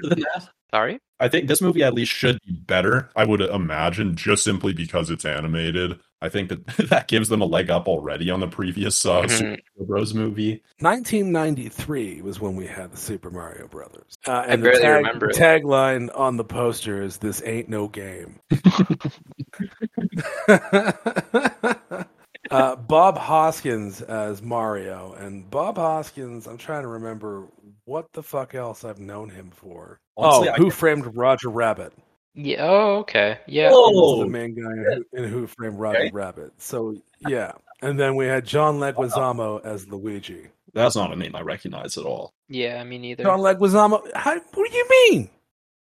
[0.02, 0.98] than that, Sorry.
[1.20, 3.10] I think this movie at least should be better.
[3.14, 6.00] I would imagine just simply because it's animated.
[6.20, 9.30] I think that that gives them a leg up already on the previous uh, Mhm.
[9.30, 9.44] Super
[9.76, 10.14] Mario Bros.
[10.14, 10.62] movie.
[10.80, 14.14] 1993 was when we had the Super Mario Brothers.
[14.26, 15.36] Uh, and the barely tag, remember it.
[15.36, 18.40] tagline on the poster is "This ain't no game."
[22.52, 26.46] uh, Bob Hoskins as Mario, and Bob Hoskins.
[26.46, 27.46] I'm trying to remember
[27.84, 30.00] what the fuck else I've known him for.
[30.16, 31.92] Honestly, oh, I Who Framed Roger Rabbit?
[32.34, 32.64] Yeah.
[32.66, 33.38] Oh, okay.
[33.46, 33.68] Yeah.
[33.68, 36.10] He was Oh, the main guy in Who, in Who Framed Roger Okay.
[36.12, 36.52] Rabbit.
[36.58, 36.96] So
[37.28, 40.46] yeah, and then we had John Leguizamo as Luigi.
[40.72, 42.32] that's not a name I recognize at all.
[42.48, 42.82] Yeah.
[42.84, 43.24] Me neither.
[43.24, 44.00] John Leguizamo.
[44.14, 45.30] How, what do you mean?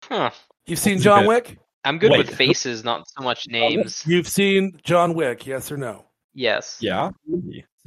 [0.04, 0.30] Huh.
[0.66, 1.26] You've seen John?
[1.26, 1.58] Wick?
[1.86, 2.18] I'm good Wait.
[2.26, 4.02] with faces, not so much names.
[4.06, 5.46] You've seen John Wick?
[5.46, 6.03] Yes or no?
[6.34, 6.78] Yes.
[6.80, 7.10] Yeah.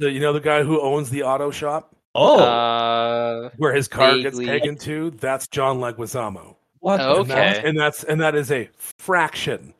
[0.00, 3.50] So you know the guy who owns the auto shop Oh, Uh.
[3.58, 5.10] where his car gets taken to?
[5.10, 6.56] That's John Leguizamo.
[6.80, 7.00] what?
[7.00, 7.68] oh, And that's, Okay.
[7.68, 8.68] and that's and that is a
[8.98, 9.74] fraction,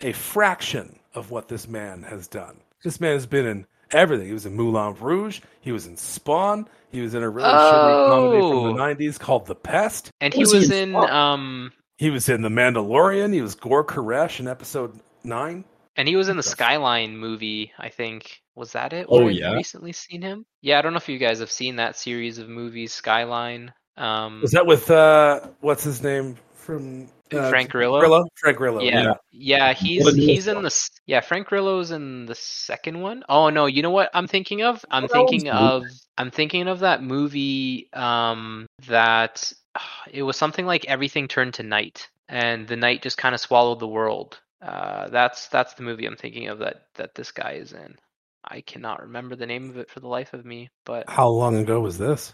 [0.00, 2.56] a fraction of what this man has done.
[2.84, 4.26] This man has been in everything.
[4.28, 5.40] He was in Moulin Rouge.
[5.60, 6.66] He was in Spawn.
[6.90, 8.66] He was in a really shitty comedy from Oh.
[8.72, 10.10] the '90s called The Pest.
[10.20, 11.72] And he Was he in in um.
[11.98, 13.32] He was in The Mandalorian.
[13.32, 15.64] He was Gor Koresh in Episode Nine.
[15.96, 18.40] And he was in the Skyline movie, I think.
[18.54, 19.06] Was that it?
[19.08, 19.52] Oh, Where yeah?
[19.52, 20.46] Recently seen him.
[20.60, 23.72] Yeah, I don't know if you guys have seen that series of movies, Skyline.
[23.96, 28.00] Um, Was that with uh, what's his name from uh, Frank Grillo.
[28.00, 28.24] Grillo?
[28.36, 28.80] Frank Grillo.
[28.80, 29.14] Yeah, Yeah.
[29.32, 31.20] yeah, he's he's in the yeah.
[31.20, 33.24] Frank Grillo's in the second one.
[33.28, 34.84] Oh no, you know what I'm thinking of?
[34.90, 35.84] I'm one's thinking of
[36.16, 37.88] I'm thinking of that movie.
[37.92, 39.52] Um, that
[40.10, 43.80] it was something like everything turned to night, and the night just kind of swallowed
[43.80, 44.40] the world.
[44.62, 47.96] Uh, that's that's the movie I'm thinking of that that this guy is in.
[48.44, 51.56] I cannot remember the name of it for the life of me, but How long
[51.56, 52.32] ago was this?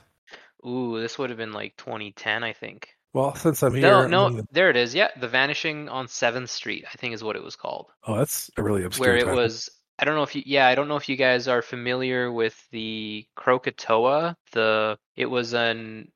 [0.66, 2.88] ooh, this would have been like 2010, I think.
[3.14, 4.94] Well, since I'm here, No, no, gonna- there it is.
[4.94, 7.86] Yeah, The Vanishing on Seventh Street, I think is what it was called.
[8.06, 9.08] oh, that's a really obscure.
[9.08, 9.36] where it title.
[9.42, 12.30] was I don't know if you yeah, I don't know if you guys are familiar
[12.30, 14.36] with the Krakatoa.
[14.52, 16.12] The it was an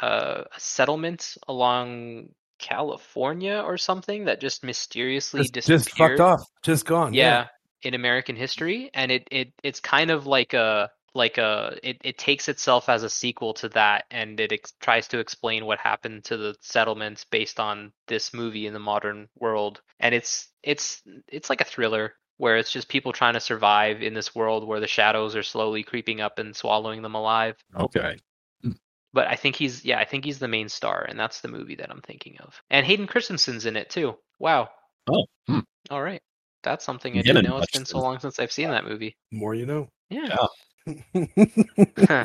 [0.00, 2.28] uh, a settlement along
[2.58, 5.84] California or something that just mysteriously just, disappeared.
[5.84, 7.14] just fucked off, just gone.
[7.14, 7.46] Yeah,
[7.82, 12.18] in American history, and it it it's kind of like a like a it, it
[12.18, 16.24] takes itself as a sequel to that, and it ex- tries to explain what happened
[16.24, 21.50] to the settlements based on this movie in the modern world, and it's it's it's
[21.50, 24.86] like a thriller where it's just people trying to survive in this world where the
[24.86, 27.56] shadows are slowly creeping up and swallowing them alive.
[27.74, 28.16] Okay.
[29.16, 31.76] But I think he's yeah, I think he's the main star, and that's the movie
[31.76, 32.60] that I'm thinking of.
[32.68, 34.14] And Hayden Christensen's in it too.
[34.38, 34.68] Wow.
[35.10, 35.60] Oh, hmm.
[35.88, 36.20] All right.
[36.62, 37.56] That's something I didn't know.
[37.56, 39.16] It's been so long since I've seen that movie.
[39.32, 39.88] More you know.
[40.10, 40.36] Yeah.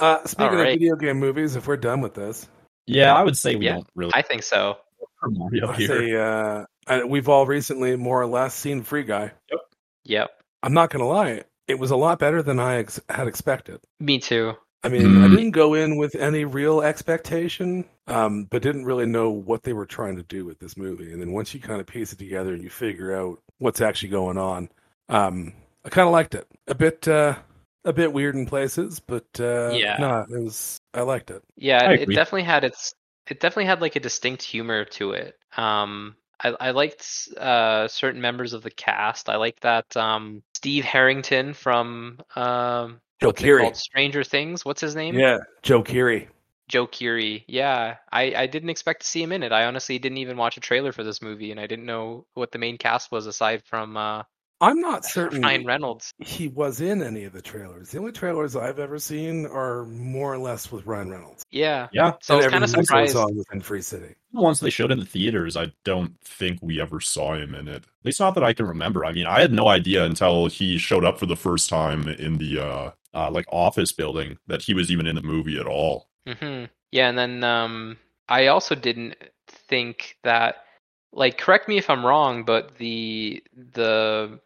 [0.00, 2.48] uh, speaking of video game movies, if we're done with this,
[2.86, 4.78] Yeah, I would say we Yeah, don't really I think so.
[5.24, 5.86] Mario here.
[5.86, 9.30] say uh, I- we've all recently more or less seen Free Guy.
[9.52, 9.60] Yep.
[10.06, 10.30] Yep.
[10.64, 13.78] I'm not gonna lie, it was a lot better than I ex- had expected.
[14.00, 14.54] Me too.
[14.84, 15.28] I mean, I Mm.
[15.28, 19.86] didn't go in with any real expectation, um, but didn't really know what they were
[19.86, 21.12] trying to do with this movie.
[21.12, 24.08] And then once you kind of piece it together and you figure out what's actually
[24.08, 24.68] going on,
[25.08, 25.52] um,
[25.84, 26.46] I kind of liked it.
[26.66, 27.38] A bit, uh,
[27.84, 29.96] a bit weird in places, but uh, Yeah.
[29.96, 30.78] no, it was.
[30.94, 31.42] I liked it.
[31.56, 32.94] Yeah, it definitely had its
[33.28, 35.38] it definitely had like a distinct humor to it.
[35.56, 39.28] Um I, I liked uh certain members of the cast.
[39.28, 43.76] I like that um Steve Harrington from um Joe Keery.
[43.76, 44.64] Stranger Things.
[44.64, 45.18] What's his name?
[45.18, 46.28] Yeah, Joe Keery.
[46.68, 47.44] Joe Keery.
[47.46, 47.96] Yeah.
[48.10, 49.52] I, I didn't expect to see him in it.
[49.52, 52.50] I honestly didn't even watch a trailer for this movie and I didn't know what
[52.50, 54.22] the main cast was aside from uh
[54.62, 56.12] I'm not certain Ryan Reynolds.
[56.18, 57.90] he was in any of the trailers.
[57.90, 61.42] The only trailers I've ever seen are more or less with Ryan Reynolds.
[61.50, 61.88] Yeah.
[61.92, 63.14] Yeah, So I was kind of everything else surprised.
[63.16, 64.14] was on within Free City.
[64.32, 67.66] the ones they showed in the theaters, I don't think we ever saw him in
[67.68, 67.82] it.
[67.84, 69.04] At least not that I can remember.
[69.04, 72.38] I mean, I had no idea until he showed up for the first time in
[72.38, 76.08] the uh, uh like office building that he was even in the movie at all.
[76.26, 77.96] hmm Yeah, and then um,
[78.28, 79.16] I also didn't
[79.48, 80.64] think that,
[81.12, 83.42] like, correct me if I'm wrong, but the
[83.74, 84.38] the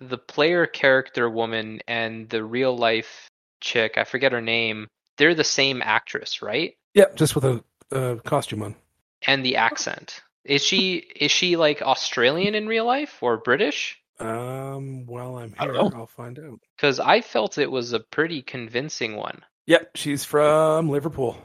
[0.00, 3.28] the player character woman and the real life
[3.60, 4.88] chick, I forget her name,
[5.18, 6.74] they're the same actress, right?
[6.94, 8.74] Yeah, just with a uh, costume on.
[9.26, 10.22] And the accent.
[10.44, 14.00] Is she is she like Australian in real life or British?
[14.20, 16.00] Um, while I'm I here, don't know.
[16.00, 16.60] I'll find out.
[16.76, 19.44] Because I felt it was a pretty convincing one.
[19.66, 21.36] Yep, she's from Liverpool.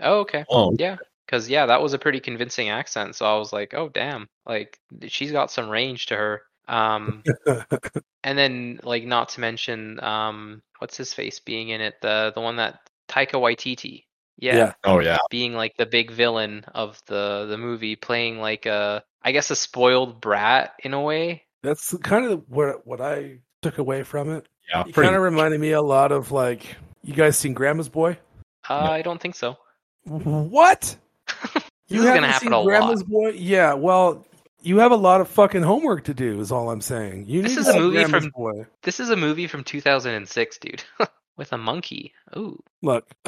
[0.00, 0.44] Oh, okay.
[0.50, 0.96] Oh, Yeah.
[1.26, 3.16] Because, yeah, that was a pretty convincing accent.
[3.16, 4.28] So I was like, oh, damn.
[4.44, 6.42] Like, she's got some range to her.
[6.68, 7.22] Um,
[8.24, 11.94] and then, like, not to mention, um, what's his face being in it?
[12.02, 14.04] The the one that Taika Waititi.
[14.38, 14.56] Yeah.
[14.56, 14.72] Yeah.
[14.84, 15.18] oh yeah.
[15.30, 19.56] Being like the big villain of the the movie, playing like a, I guess, a
[19.56, 21.44] spoiled brat in a way.
[21.62, 24.46] That's kind of what what I took away from it.
[24.70, 25.30] Yeah, It pretty kind of much.
[25.30, 28.18] reminded me a lot of like you guys seen Grandma's Boy?
[28.68, 29.56] Uh, I don't think so.
[30.04, 30.96] What?
[31.86, 32.64] You is gonna haven't happen seen a lot.
[32.64, 33.28] Grandma's Boy?
[33.32, 33.74] Yeah.
[33.74, 34.26] Well,
[34.64, 36.40] you have a lot of fucking homework to do.
[36.40, 37.26] Is all I'm saying.
[37.28, 38.66] You This need is a movie from- Boy.
[38.82, 40.82] This is a movie from 2006, dude,
[41.36, 42.12] with a monkey.
[42.36, 42.60] Ooh.
[42.82, 43.06] Look.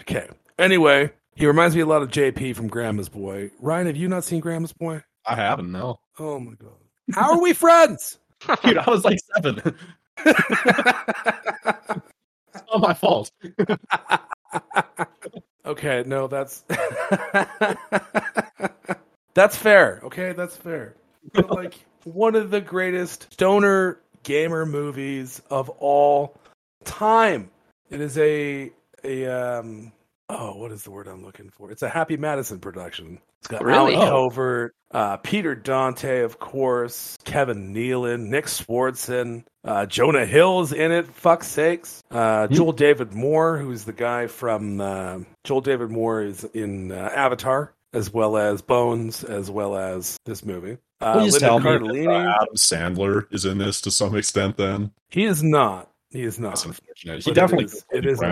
[0.00, 0.28] okay.
[0.58, 3.50] Anyway, he reminds me a lot of JP from Grandma's Boy.
[3.60, 5.02] Ryan, have you not seen Grandma's Boy?
[5.26, 6.00] I haven't no.
[6.18, 6.72] Oh my god.
[7.14, 8.18] How are we friends?
[8.64, 9.60] Dude, I was like seven.
[12.54, 13.30] It's not my fault.
[15.64, 16.64] okay, no, that's
[19.34, 20.00] that's fair.
[20.04, 20.94] Okay, that's fair.
[21.32, 21.74] But, like
[22.04, 26.36] one of the greatest stoner gamer movies of all
[26.84, 27.50] time.
[27.90, 28.70] It is a
[29.04, 29.92] a um
[30.28, 31.70] oh what is the word I'm looking for?
[31.70, 33.18] It's a Happy Madison production.
[33.38, 33.94] It's got Really?
[33.96, 34.28] Allen Oh.
[34.30, 41.08] Covert, uh, Peter Dante, of course, Kevin Nealon, Nick Swardson, uh, Jonah Hill's in it.
[41.08, 42.02] Fuck sakes.
[42.10, 42.54] Uh, Hmm.
[42.54, 47.74] Joel David Moore, who's the guy from uh, Joel David Moore is in uh, Avatar
[47.92, 50.78] as well as Bones as well as this movie.
[51.00, 52.34] Uh, Please Linda tell Cardellini.
[52.42, 54.56] Adam Sandler is in this to some extent.
[54.56, 55.90] Then he is not.
[56.10, 56.50] He is not.
[56.50, 57.24] that's unfortunate.
[57.24, 58.22] He it definitely is- it is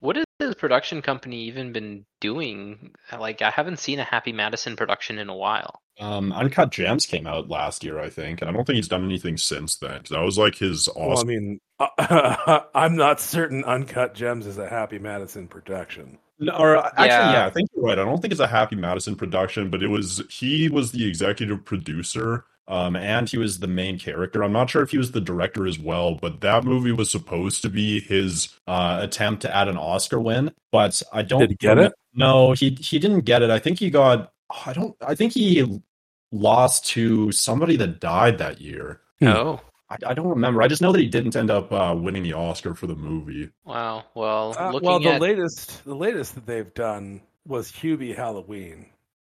[0.00, 2.92] What has his production company even been doing?
[3.18, 5.80] Like, I haven't seen a Happy Madison production in a while.
[5.98, 9.04] Um, Uncut Gems came out last year, I think, and I don't think he's done
[9.04, 10.02] anything since then.
[10.10, 14.68] that was like his Well, I mean, uh, I'm not certain Uncut Gems is a
[14.68, 16.18] Happy Madison production.
[16.38, 17.32] No, or uh, actually, Yeah.
[17.32, 17.46] yeah.
[17.46, 17.98] I think you're right.
[17.98, 21.64] I don't think it's a Happy Madison production, but it was he was the executive
[21.64, 24.42] producer, um, and he was the main character.
[24.44, 27.62] I'm not sure if he was the director as well, but that movie was supposed
[27.62, 30.52] to be his uh, attempt to add an Oscar win.
[30.72, 31.92] But I don't Did he get it?
[32.14, 33.50] No, he he didn't get it.
[33.50, 34.32] I think he got.
[34.66, 34.94] I don't.
[35.00, 35.80] I think he
[36.32, 39.00] lost to somebody that died that year.
[39.20, 39.28] Hmm.
[39.28, 40.62] Oh, I, I don't remember.
[40.62, 43.50] I just know that he didn't end up uh, winning the Oscar for the movie.
[43.64, 44.04] wow.
[44.14, 48.86] Well, Uh, well, the at latest, the latest that they've done was Hubie Halloween,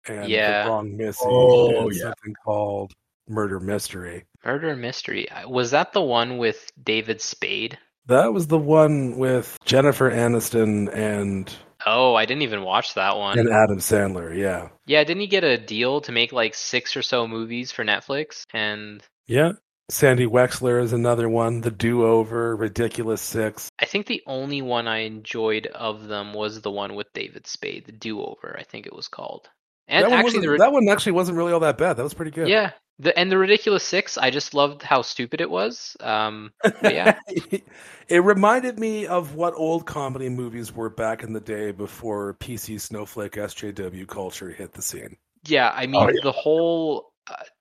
[0.07, 0.63] and Yeah.
[0.63, 1.27] the wrong missing.
[1.29, 2.01] Oh, and yeah.
[2.01, 2.93] something called
[3.27, 4.25] Murder Mystery.
[4.43, 7.77] Murder Mystery, was that the one with David Spade?
[8.07, 11.53] That was the one with Jennifer Aniston and
[11.85, 13.37] Oh, I didn't even watch that one.
[13.37, 14.35] and Adam Sandler.
[14.35, 17.85] Yeah, Yeah, didn't he get a deal to make like six or so movies for
[17.85, 18.43] Netflix?
[18.51, 19.51] And yeah.
[19.89, 21.61] Sandy Wexler is another one.
[21.61, 23.69] The Do Over, Ridiculous Six.
[23.79, 27.85] I think the only one I enjoyed of them was the one with David Spade,
[27.85, 29.49] the Do Over, I think it was called.
[29.87, 31.93] And that, one actually, wasn't- the, that one actually wasn't really all that bad.
[31.97, 32.47] That was pretty good.
[32.47, 35.97] yeah, the and the Ridiculous Six, I just loved how stupid it was.
[36.01, 36.51] Um,
[36.83, 37.17] yeah,
[38.07, 42.79] it reminded me of what old comedy movies were back in the day before PC
[42.79, 45.17] snowflake SJW culture hit the scene.
[45.47, 45.71] yeah.
[45.73, 46.19] I mean, Oh, yeah.
[46.21, 47.08] the whole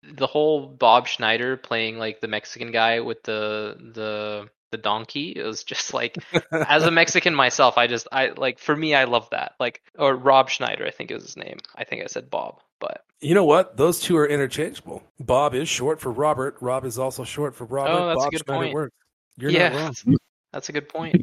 [0.02, 5.42] the whole Bob Schneider playing like the Mexican guy with the the the donkey it
[5.44, 6.16] was just like
[6.52, 9.52] as a Mexican myself, I just I like for me I love that.
[9.58, 11.58] Like or Rob Schneider, I think is his name.
[11.74, 13.76] I think I said Bob, but You know what?
[13.76, 15.02] Those two are interchangeable.
[15.20, 16.56] Bob is short for Robert.
[16.60, 17.90] Rob is also short for oh, Robert.
[17.92, 18.74] Oh, that's a Bob good Schneider point.
[18.74, 18.94] works.
[19.38, 19.84] You're yeah, not wrong.
[19.86, 20.04] that's,
[20.52, 21.22] that's a good point.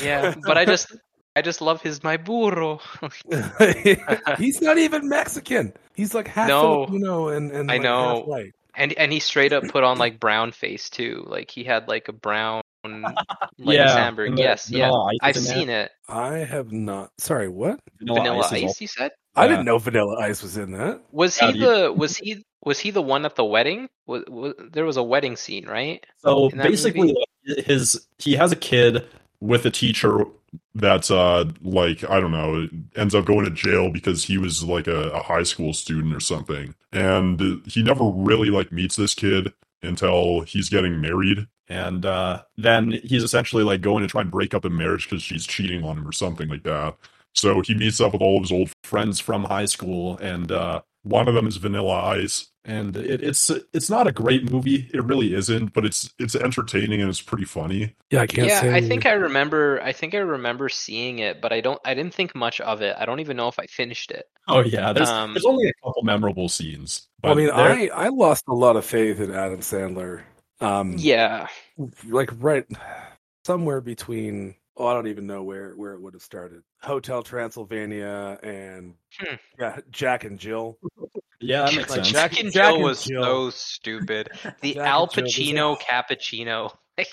[0.00, 0.92] Yeah, but I just
[1.36, 2.80] I just love his my burro.
[4.38, 5.72] He's not even Mexican.
[5.94, 6.86] He's like half No.
[6.86, 8.16] Filipino and, and I like know.
[8.18, 8.52] half white.
[8.74, 11.24] and and he straight up put on like brown face too.
[11.28, 13.14] Like he had like a brown like
[13.58, 14.28] Yeah, Samberg.
[14.28, 14.90] and the Yes, yeah.
[14.90, 15.90] Ice I've is in seen it.
[16.08, 17.10] I have not.
[17.18, 17.80] Sorry, what?
[18.00, 19.10] Vanilla is Ice, also- you said?
[19.34, 19.48] I Yeah.
[19.50, 21.02] didn't know Vanilla Ice was in that.
[21.12, 23.88] Was Yeah, he you- the was he was he the one at the wedding?
[24.06, 26.04] Was, was, there was a wedding scene, right?
[26.18, 27.14] So in that basically,
[27.44, 29.04] his he has a kid
[29.40, 30.24] with a teacher
[30.74, 34.86] that's uh like I don't know ends up going to jail because he was like
[34.86, 39.52] a, a high school student or something, and he never really like meets this kid
[39.82, 44.54] until he's getting married, and uh then he's essentially like going to try and break
[44.54, 46.96] up a marriage because she's cheating on him or something like that.
[47.34, 50.80] So he meets up with all of his old friends from high school, and uh,
[51.02, 52.48] one of them is Vanilla Ice.
[52.68, 54.90] And it, it's it's not a great movie.
[54.92, 57.94] It really isn't, but it's it's entertaining and it's pretty funny.
[58.10, 58.74] Yeah, I can't yeah, say.
[58.74, 59.80] I think I remember.
[59.82, 61.80] I think I remember seeing it, but I don't.
[61.84, 62.96] I didn't think much of it.
[62.98, 64.28] I don't even know if I finished it.
[64.48, 67.06] Oh yeah, there's Um, there's only a couple memorable scenes.
[67.22, 70.22] I mean, there- I, I lost a lot of faith in Adam Sandler
[70.60, 71.46] Um, Yeah.
[72.08, 72.66] like right
[73.44, 74.56] somewhere between.
[74.76, 76.62] Oh, I don't even know where where it would have started.
[76.82, 79.34] Hotel Transylvania and Hmm.
[79.58, 80.78] yeah, Jack and Jill.
[81.40, 82.10] Yeah, that makes Like sense.
[82.12, 83.22] Jack and Jack Jill and was Jill.
[83.22, 84.28] so stupid.
[84.60, 86.72] The Jack Al and was Pacino cappuccino.
[86.98, 87.08] Like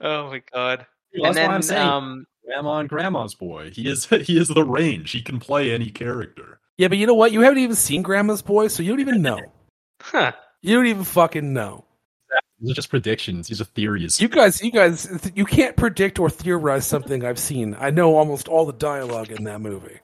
[0.00, 0.86] oh my god.
[1.18, 3.70] Well, and that's I'm then saying um Grandma and Grandma's boy.
[3.70, 5.10] He is he is the range.
[5.12, 6.58] He can play any character.
[6.78, 7.32] Yeah, but you know what?
[7.32, 9.38] You haven't even seen Grandma's Boy, so you don't even know.
[10.00, 10.32] huh.
[10.62, 11.84] You don't even fucking know.
[12.62, 13.48] These are just predictions.
[13.48, 14.20] These are theories.
[14.20, 17.76] You guys, you guys, you can't predict or theorize something I've seen.
[17.78, 19.98] I know almost all the dialogue in that movie.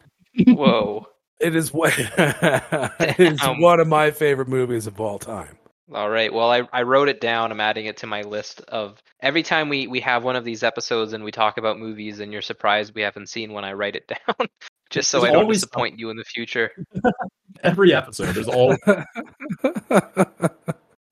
[0.47, 1.07] Whoa.
[1.41, 3.61] It is what it is Damn.
[3.61, 5.57] one of my favorite movies of all time.
[5.95, 6.35] All right.
[6.35, 7.53] Well, I, I wrote it down.
[7.53, 10.65] I'm adding it to my list of every time we, we have one of these
[10.65, 13.95] episodes and we talk about movies and you're surprised we haven't seen one, I write
[13.95, 14.49] it down
[14.91, 16.73] just so There's I don't always disappoint you in the future.
[17.63, 18.77] Every episode, there's all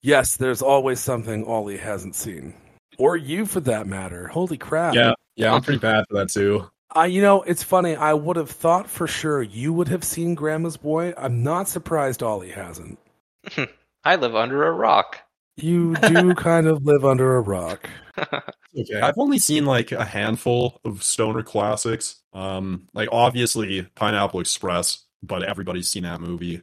[0.07, 2.55] yes, there's always something Ollie hasn't seen,
[2.99, 4.29] or you for that matter.
[4.29, 4.95] Holy crap!
[4.95, 5.53] yeah, yeah.
[5.53, 6.71] I'm pretty bad for that too.
[6.97, 7.97] Uh, you know, it's funny.
[7.97, 11.13] I would have thought for sure you would have seen Grandma's Boy.
[11.19, 12.99] I'm not surprised Ollie hasn't.
[14.05, 15.19] I live under a rock.
[15.57, 17.89] You do kind of live under a rock.
[18.79, 22.21] Okay, I've only seen like a handful of stoner classics.
[22.35, 26.61] Um, like obviously Pineapple Express, but everybody's seen that movie.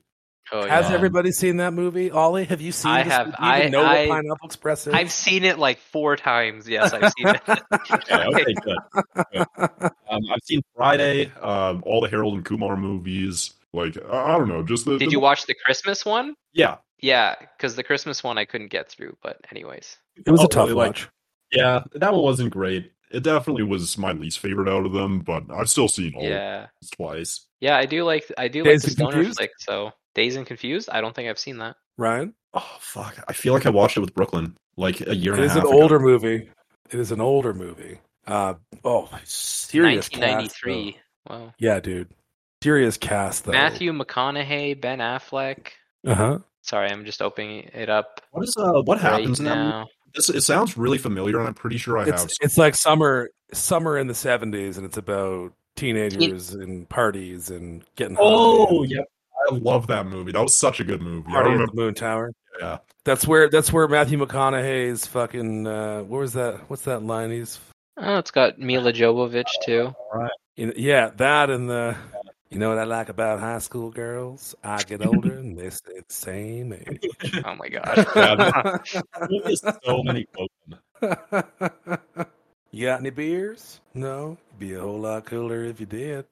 [0.55, 0.95] Oh, Has yeah.
[0.95, 2.11] everybody seen that movie?
[2.11, 2.91] Ollie, have you seen?
[2.91, 3.11] I this?
[3.13, 3.27] have.
[3.31, 4.93] Do I- know I- what Pineapple Express is.
[4.93, 6.69] I've seen it like four times.
[6.69, 7.41] Yes, I've seen it.
[7.91, 8.77] Okay, okay, good.
[9.33, 9.45] good.
[10.09, 13.53] Um, I've seen Friday, um, all the Harold and Kumar movies.
[13.73, 14.97] Like I I don't know, just the.
[14.99, 16.35] Did the- you watch the Christmas one?
[16.53, 19.17] Yeah, Yeah, because the Christmas one I couldn't get through.
[19.23, 20.75] But anyways, it was Oh, a tough really?
[20.75, 21.09] Like- watch.
[21.51, 22.91] yeah, that one wasn't great.
[23.09, 26.67] It definitely was my least favorite out of them, but I've still seen all yeah,
[26.95, 27.47] twice.
[27.59, 29.37] yeah, I do like I do Dazed like the and stoner Confused?
[29.39, 29.51] flick.
[29.59, 30.89] So Dazed and Confused.
[30.91, 31.75] I don't think I've seen that.
[31.97, 33.23] Ryan, Oh fuck!
[33.27, 35.53] I feel like I watched it with Brooklyn like a year it and a is
[35.53, 35.81] half an ago.
[35.81, 36.49] older movie.
[36.91, 37.99] It is an older movie.
[38.27, 38.53] Uh
[38.83, 40.97] oh, serious 1993.
[41.29, 41.53] Wow.
[41.57, 42.09] Yeah, dude,
[42.61, 43.53] serious cast though.
[43.53, 45.69] Matthew McConaughey, Ben Affleck.
[46.05, 46.39] Uh huh.
[46.61, 48.81] Sorry, I'm just opening it up What is uh?
[48.83, 49.87] What right happens in now.
[50.13, 52.13] This, it sounds really familiar, and I'm pretty sure I have.
[52.13, 57.83] It's it's like summer summer in the seventies, and it's about teenagers and parties and
[57.95, 58.15] getting.
[58.19, 58.89] Oh, high.
[58.89, 59.05] yep.
[59.51, 60.31] I love that movie.
[60.31, 61.27] That was such a good movie.
[61.29, 61.71] I Party at remember.
[61.75, 62.31] the Moon Tower.
[62.59, 62.77] Yeah.
[63.03, 67.59] That's where that's where Matthew McConaughey's fucking uh what was that what's that line he's
[67.97, 69.93] Oh, it's got Milla Jovovich too.
[70.55, 71.95] you know, yeah, that and the
[72.49, 74.53] you know what I like about high school girls?
[74.63, 77.09] I get older and they stay the same age.
[77.45, 78.81] Oh my god.
[79.29, 80.25] Yeah, so many
[82.71, 83.81] you got any beers?
[83.93, 84.37] No.
[84.57, 86.25] Be a whole lot cooler if you did.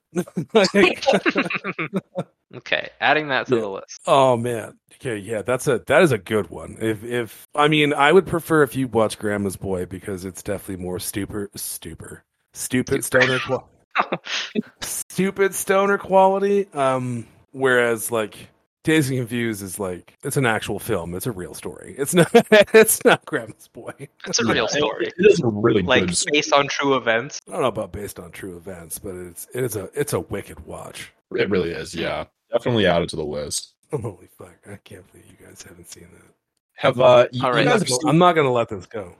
[2.55, 3.61] Okay, adding that to Yeah.
[3.61, 4.01] the list.
[4.07, 4.77] oh man.
[4.95, 6.77] Okay, yeah, that's a that is a good one.
[6.81, 10.83] If if I mean I would prefer if you watch Grandma's Boy because it's definitely
[10.83, 12.19] more stupid stupid
[12.53, 13.69] stupid stoner qual-
[14.81, 16.67] stupid stoner quality.
[16.73, 18.35] Um, whereas like
[18.83, 21.13] Dazed and Confused is like it's an actual film.
[21.15, 21.95] It's a real story.
[21.97, 22.31] It's not.
[22.73, 23.93] It's not Grandma's Boy.
[24.27, 25.07] It's a real story.
[25.07, 26.17] It, it is a really Like good.
[26.31, 27.39] based on true events.
[27.47, 30.65] I don't know about based on true events, but it's it's a it's a wicked
[30.65, 31.11] watch.
[31.35, 31.93] It really is.
[31.95, 33.73] Yeah, definitely add it to the list.
[33.91, 34.57] Holy fuck!
[34.67, 36.33] I can't believe you guys haven't seen that.
[36.75, 38.85] Have uh, you, All you guys I'm have not, seen, I'm not gonna let this
[38.85, 39.13] go.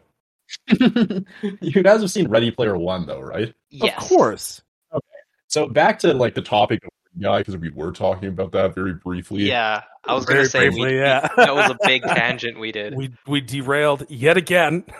[1.62, 3.54] you guys have seen Ready Player One though, right?
[3.70, 4.02] Yes.
[4.02, 4.62] Of course.
[4.94, 5.06] Okay.
[5.48, 8.94] So back to like the topic of guy because we were talking about that very
[8.94, 9.44] briefly.
[9.44, 11.28] Yeah, I was Very gonna say briefly, we, yeah.
[11.36, 12.96] that was a big tangent we did.
[12.96, 14.84] We we derailed yet again.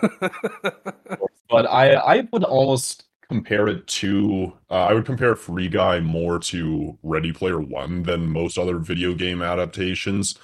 [1.50, 6.38] but I I would almost compare it to uh, I would compare Free Guy more
[6.38, 10.38] to Ready Player One than most other video game adaptations,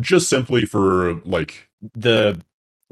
[0.00, 2.40] just simply for like the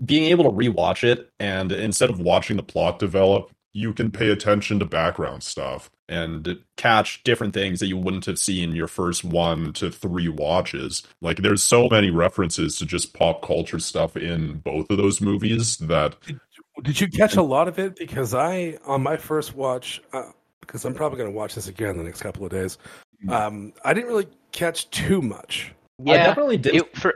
[0.03, 4.31] being able to rewatch it and instead of watching the plot develop, you can pay
[4.31, 9.23] attention to background stuff and catch different things that you wouldn't have seen your first
[9.25, 11.03] one to three watches.
[11.21, 15.77] Like there's so many references to just pop culture stuff in both of those movies
[15.79, 16.17] that
[16.83, 17.97] Did you catch a lot of it?
[17.97, 20.31] Because I, on my first watch, uh,
[20.61, 22.79] because I'm probably going to watch this again in the next couple of days.
[23.29, 25.73] Um, I didn't really catch too much.
[26.01, 27.15] I Yeah, definitely did it, for,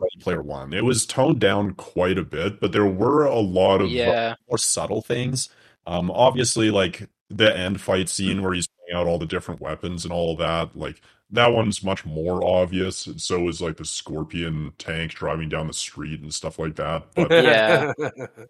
[0.00, 0.72] Ready Player One.
[0.72, 4.58] It was toned down quite a bit, but there were a lot of yeah, more
[4.58, 5.48] subtle things.
[5.86, 10.12] Um, obviously, like the end fight scene where he's out all the different weapons and
[10.12, 10.76] all of that.
[10.76, 11.00] Like
[11.32, 15.72] that one's much more obvious, and so is like the scorpion tank driving down the
[15.72, 17.06] street and stuff like that.
[17.14, 17.92] But Yeah.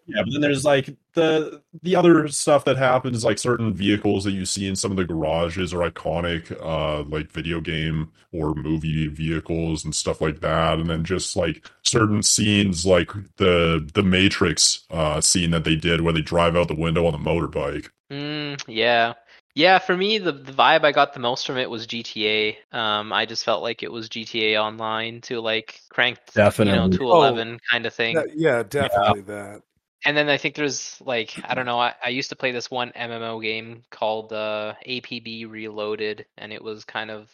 [0.05, 4.31] Yeah, but then there's like the the other stuff that happens, like certain vehicles that
[4.31, 9.07] you see in some of the garages are iconic, uh, like video game or movie
[9.07, 10.79] vehicles and stuff like that.
[10.79, 16.01] And then just like certain scenes, like the the Matrix uh scene that they did
[16.01, 17.89] where they drive out the window on the motorbike.
[18.11, 19.13] Mm, yeah.
[19.55, 22.57] Yeah, for me, the, the vibe I got the most from it was GTA.
[22.77, 26.97] Um, I just felt like it was GTA Online to like cranked, you know, Definitely.
[26.97, 28.25] to Oh, 11 kind of thing.
[28.25, 29.63] That- yeah, definitely that.
[30.05, 31.79] And then I think there's like I don't know.
[31.79, 36.61] I, I used to play this one MMO game called uh, APB Reloaded, and it
[36.63, 37.31] was kind of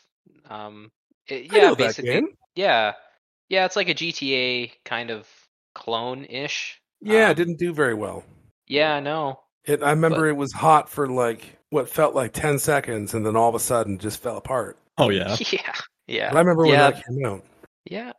[0.49, 0.91] um,
[1.27, 2.29] it- I yeah, know that basically, game.
[2.55, 2.93] yeah,
[3.49, 3.65] yeah.
[3.65, 5.27] It's like a GTA kind of
[5.75, 6.81] clone ish.
[7.01, 8.23] Yeah, Um, it didn't do very well.
[8.67, 9.43] Yeah, I know.
[9.65, 13.35] It, I remember it was hot for like what felt like ten seconds, and then
[13.35, 14.77] all of a sudden just fell apart.
[14.97, 15.35] Oh yeah.
[15.51, 15.73] Yeah,
[16.07, 17.43] yeah, And I remember when yeah, that came out.
[17.85, 18.11] yeah.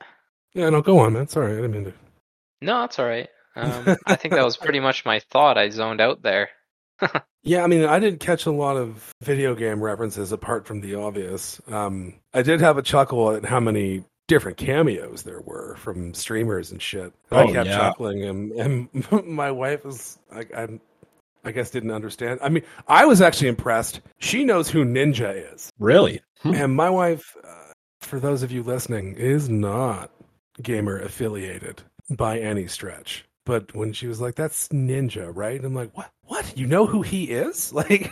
[0.54, 1.26] Yeah, no, go on, man.
[1.28, 1.92] Sorry, I didn't mean to.
[2.62, 3.28] No, that's all right.
[3.56, 5.58] Um, I think that was pretty much my thought.
[5.58, 6.50] I zoned out there.
[7.42, 10.96] Yeah, I mean, I didn't catch a lot of video game references apart from the
[10.96, 11.58] obvious.
[11.68, 16.70] Um, I did have a chuckle at how many different cameos there were from streamers
[16.70, 17.14] and shit.
[17.30, 17.78] And I Oh, kept yeah.
[17.78, 20.68] chuckling, and, and my wife was, like, I, I,
[21.44, 22.40] I guess, didn't understand.
[22.42, 24.00] I mean, I was actually impressed.
[24.18, 26.20] She knows who Ninja is, Really?
[26.42, 26.54] Hmm.
[26.54, 30.10] and my wife, uh, for those of you listening, is not
[30.62, 33.24] gamer affiliated by any stretch.
[33.46, 36.10] But when she was like, "That's Ninja, right?" I'm like, "What?
[36.24, 36.56] What?
[36.56, 38.10] You know who he is?" Like,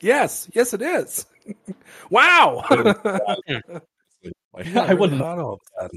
[0.00, 1.26] yes, yes, it is.
[2.10, 2.64] wow.
[4.54, 5.20] I wouldn't.
[5.20, 5.90] hot all of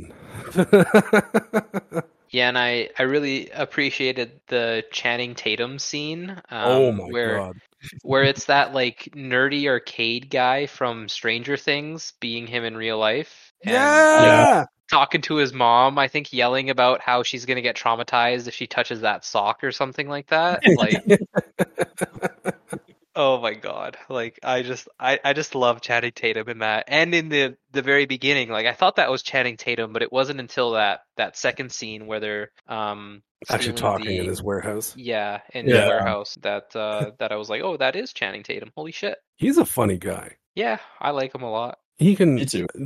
[0.53, 2.03] a sudden.
[2.29, 6.29] Yeah, and I I really appreciated the Channing Tatum scene.
[6.29, 7.59] Um, oh my where god!
[8.01, 13.53] where it's that like nerdy arcade guy from Stranger Things being him in real life.
[13.63, 14.57] and, Yeah.
[14.59, 18.53] like, talking to his mom, I think yelling about how she's gonna get traumatized if
[18.53, 20.61] she touches that sock or something like that.
[20.77, 21.03] Like
[23.15, 23.97] Oh my god.
[24.09, 26.85] Like I just I, I just love Channing Tatum in that.
[26.87, 30.11] And in the the very beginning, like I thought that was Channing Tatum, but it
[30.11, 34.93] wasn't until that that second scene where they're um Actually, talking the- in his warehouse.
[34.97, 35.81] yeah, in Yeah.
[35.81, 38.71] the warehouse that uh that I was like, "Oh, that is Channing Tatum.
[38.75, 40.35] Holy shit." He's a funny guy.
[40.55, 41.77] Yeah, I like him a lot.
[41.97, 42.35] He can.
[42.35, 42.67] Me too.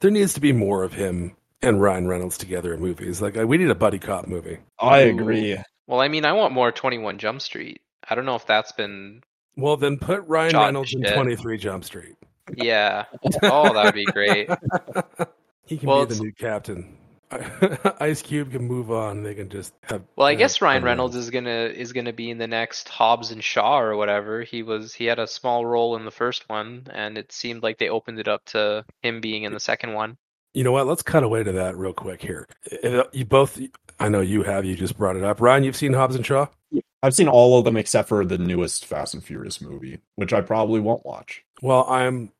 [0.00, 3.20] There needs to be more of him and Ryan Reynolds together in movies.
[3.20, 4.56] Like, we need a buddy cop movie.
[4.78, 5.58] I agree.
[5.86, 7.82] Well, I mean, I want more 21 Jump Street.
[8.08, 9.22] I don't know if that's been
[9.56, 12.16] Well, then put Ryan Shot Reynolds in 23 Jump Street.
[12.56, 13.04] yeah.
[13.42, 14.48] Oh, that would be great.
[15.66, 16.96] he can Well, be the new captain.
[18.00, 19.22] Ice Cube can move on.
[19.22, 20.02] They can just have.
[20.16, 20.82] Well, I guess Ryan.
[20.82, 24.42] Reynolds is gonna is gonna be in the next Hobbs and Shaw or whatever.
[24.42, 27.78] He was he had a small role in the first one, and it seemed like
[27.78, 30.16] they opened it up to him being in the second one.
[30.54, 30.88] You know what?
[30.88, 32.48] Let's cut away to that real quick here.
[33.12, 33.60] You both,
[34.00, 34.64] I know you have.
[34.64, 35.40] You just brought it up.
[35.40, 36.46] Ryan, you've seen Hobbs and Shaw.
[37.02, 40.40] I've seen all of them except for the newest Fast and Furious movie, which I
[40.40, 41.42] probably won't watch.
[41.62, 42.30] Well, I'm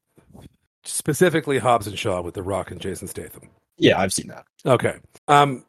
[0.84, 3.48] specifically Hobbs and Shaw with The Rock and Jason Statham.
[3.78, 4.44] Yeah, I've seen that.
[4.66, 4.96] Okay.
[5.28, 5.64] Um,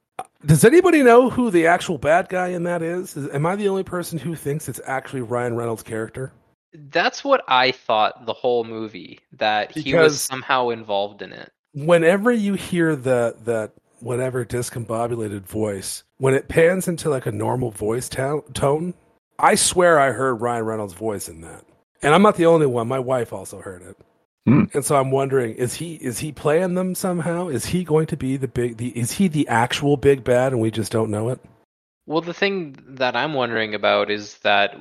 [0.45, 3.15] does anybody know who the actual bad guy in that is?
[3.15, 3.29] is?
[3.33, 6.33] Am I the only person who thinks it's actually Ryan Reynolds' character?
[6.73, 11.51] That's what I thought the whole movie that he was somehow involved in it.
[11.73, 17.71] Whenever you hear the that whatever discombobulated voice, when it pans into like a normal
[17.71, 18.93] voice to- tone,
[19.39, 21.65] I swear I heard Ryan Reynolds' voice in that,
[22.03, 22.87] and I'm not the only one.
[22.87, 23.97] My wife also heard it.
[24.45, 24.65] Hmm.
[24.75, 27.47] And so I'm wondering, is he is he playing them somehow?
[27.47, 30.61] Is he going to be the big the is he the actual big bad and
[30.61, 31.39] we just don't know it?
[32.05, 34.75] Well, the thing that I'm wondering about is that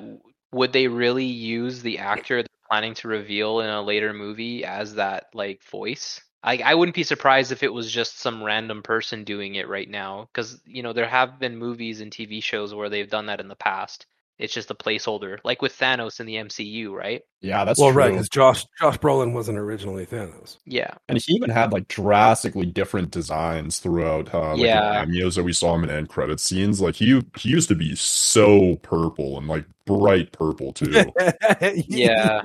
[0.53, 4.95] would they really use the actor they're planning to reveal in a later movie as
[4.97, 6.21] that like voice?
[6.43, 9.89] I I wouldn't be surprised if it was just some random person doing it right
[9.89, 13.41] now because you know there have been movies and TV shows where they've done that
[13.41, 14.07] in the past.
[14.39, 17.21] It's just a placeholder, like with Thanos in the MCU, right?
[17.43, 17.99] Yeah, that's well, true.
[17.99, 20.57] right, because Josh Josh Brolin wasn't originally Thanos.
[20.65, 20.95] Yeah.
[21.09, 24.81] And he even had like drastically different designs throughout uh, like Yeah.
[25.01, 26.81] the cameos that we saw him in end credit scenes.
[26.81, 31.13] Like he he used to be so purple and like bright purple too.
[31.89, 32.41] Yeah.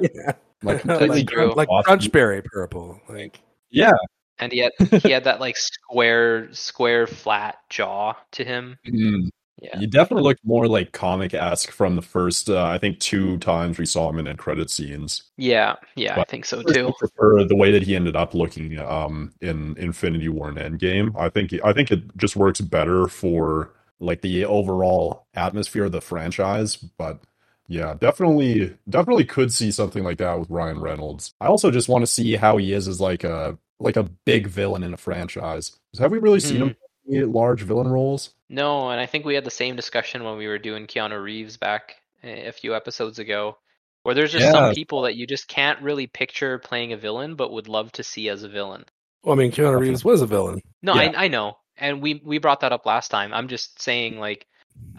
[0.63, 2.99] Like completely like, like crunchberry purple.
[3.07, 3.39] Like
[3.75, 3.91] Yeah.
[4.39, 4.73] And yet
[5.03, 8.77] he had that like square square flat jaw to him.
[8.87, 9.29] Mm.
[9.61, 9.79] Yeah.
[9.79, 13.77] He definitely looked more like comic esque from the first, uh, I think, two times
[13.77, 15.23] we saw him in end credit scenes.
[15.37, 16.93] Yeah, yeah, I think so I too.
[16.99, 21.17] prefer the way that he ended up looking um, in Infinity War and Endgame.
[21.17, 26.01] I think I think it just works better for like the overall atmosphere of the
[26.01, 26.75] franchise.
[26.75, 27.21] But
[27.67, 31.33] Yeah, definitely, definitely could see something like that with Ryan Reynolds.
[31.41, 34.47] I also just want to see how he is as like a like a big
[34.47, 35.77] villain in a franchise.
[35.99, 36.75] Have we really seen him
[37.07, 38.33] in large villain roles?
[38.49, 41.57] No, and I think we had the same discussion when we were doing Keanu Reeves
[41.57, 43.57] back a a few episodes ago,
[44.03, 44.51] where there's just Yeah.
[44.51, 48.03] some people that you just can't really picture playing a villain, but would love to
[48.03, 48.85] see as a villain.
[49.23, 50.61] Well, I mean, Keanu Reeves was a villain.
[50.83, 51.11] No, Yeah.
[51.17, 53.33] I I know, and we we brought that up last time.
[53.33, 54.45] I'm just saying, like,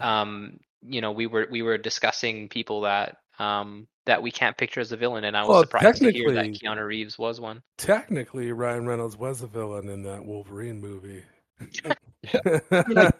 [0.01, 4.79] um, you know, we were we were discussing people that um that we can't picture
[4.81, 7.63] as a villain, and I was Well, surprised to hear that Keanu Reeves was one.
[7.77, 11.23] Technically, Ryan Reynolds was a villain in that Wolverine movie.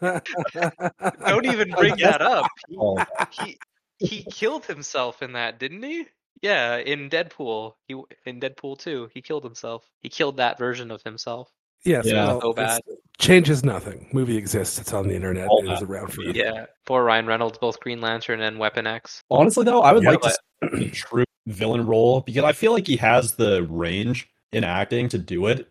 [1.27, 2.51] Don't even bring that up.
[2.77, 3.59] Oh, He
[3.99, 6.07] he killed himself in that, didn't he?
[6.41, 7.75] Yeah, in Deadpool.
[7.87, 9.89] He in Deadpool 2, he killed himself.
[10.01, 11.51] He killed that version of himself.
[11.83, 12.13] Yes, Yeah.
[12.13, 12.81] well, So bad.
[13.19, 14.07] Changes nothing.
[14.13, 14.79] Movie exists.
[14.79, 15.47] It's on the internet.
[15.47, 15.89] All It was that.
[15.89, 16.33] around for you.
[16.33, 16.65] Yeah.
[16.85, 19.21] Poor Ryan Reynolds, both Green Lantern and Weapon X.
[19.29, 22.71] Honestly, though, I would Yeah, like to see a true villain role because I feel
[22.73, 25.69] like he has the range in acting to do it.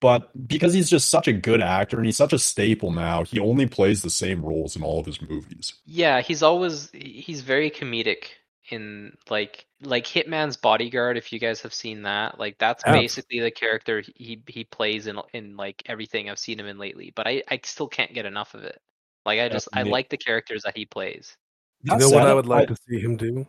[0.00, 3.40] But because he's just such a good actor and he's such a staple now, he
[3.40, 5.74] only plays the same roles in all of his movies.
[5.84, 8.24] Yeah, he's always he's very comedic
[8.72, 12.38] in like like Hitman's Bodyguard if you guys have seen that.
[12.38, 12.94] Like that's Have.
[12.94, 17.12] basically the character he he plays in in like everything I've seen him in lately,
[17.14, 18.80] but I I still can't get enough of it.
[19.26, 21.36] Like I just I me- like the characters that he plays.
[21.82, 23.46] You know what I would like to see him do?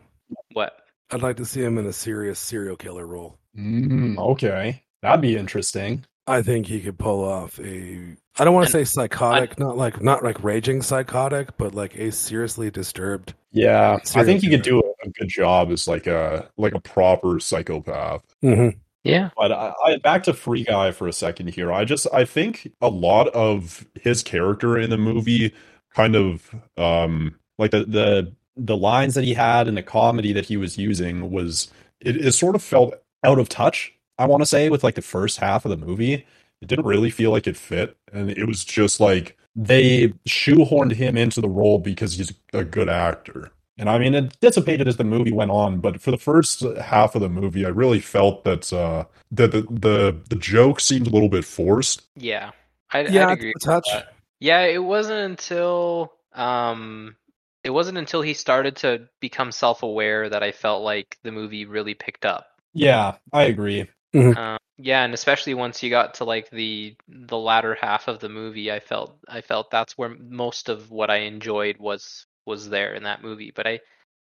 [0.52, 0.76] What?
[1.10, 3.38] I'd like to see him in a serious serial killer role.
[3.56, 6.04] Mm, okay, that'd be interesting.
[6.26, 8.16] I think he could pull off a.
[8.38, 12.10] I don't want to say psychotic, not like not like raging psychotic, but like a
[12.10, 13.34] seriously disturbed.
[13.52, 16.80] Yeah, I think he could do a, a good job as like a like a
[16.80, 18.22] proper psychopath.
[18.42, 18.78] Mm-hmm.
[19.04, 19.30] Yeah.
[19.36, 21.72] But I, I back to Free Guy for a second here.
[21.72, 25.52] I just I think a lot of his character in the movie
[25.94, 30.46] kind of um like the the the lines that he had and the comedy that
[30.46, 32.94] he was using was it, it sort of felt
[33.24, 36.26] out of touch, I want to say, with like the first half of the movie.
[36.62, 37.96] It didn't really feel like it fit.
[38.12, 42.88] And it was just like they shoehorned him into the role because he's a good
[42.88, 43.50] actor.
[43.78, 47.14] And I mean, it dissipated as the movie went on, but for the first half
[47.14, 51.10] of the movie, I really felt that uh, that the, the the joke seemed a
[51.10, 52.02] little bit forced.
[52.16, 52.52] Yeah.
[52.92, 53.52] I Yeah, I'd I'd agree.
[53.54, 53.88] with touch.
[53.92, 54.14] that.
[54.40, 57.16] Yeah, it wasn't until um
[57.64, 61.94] it wasn't until he started to become self-aware that I felt like the movie really
[61.94, 62.46] picked up.
[62.74, 63.88] Yeah, I agree.
[64.14, 68.28] Um, yeah, and especially once you got to like the the latter half of the
[68.28, 72.94] movie, I felt I felt that's where most of what I enjoyed was was there
[72.94, 73.52] in that movie.
[73.54, 73.80] But I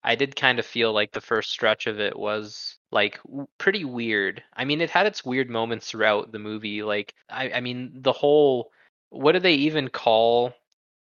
[0.04, 3.84] I did kind of feel like the first stretch of it was like w- pretty
[3.86, 4.44] weird.
[4.56, 6.84] I mean, it had its weird moments throughout the movie.
[6.84, 8.72] Like I I mean, the whole
[9.10, 10.54] what do they even call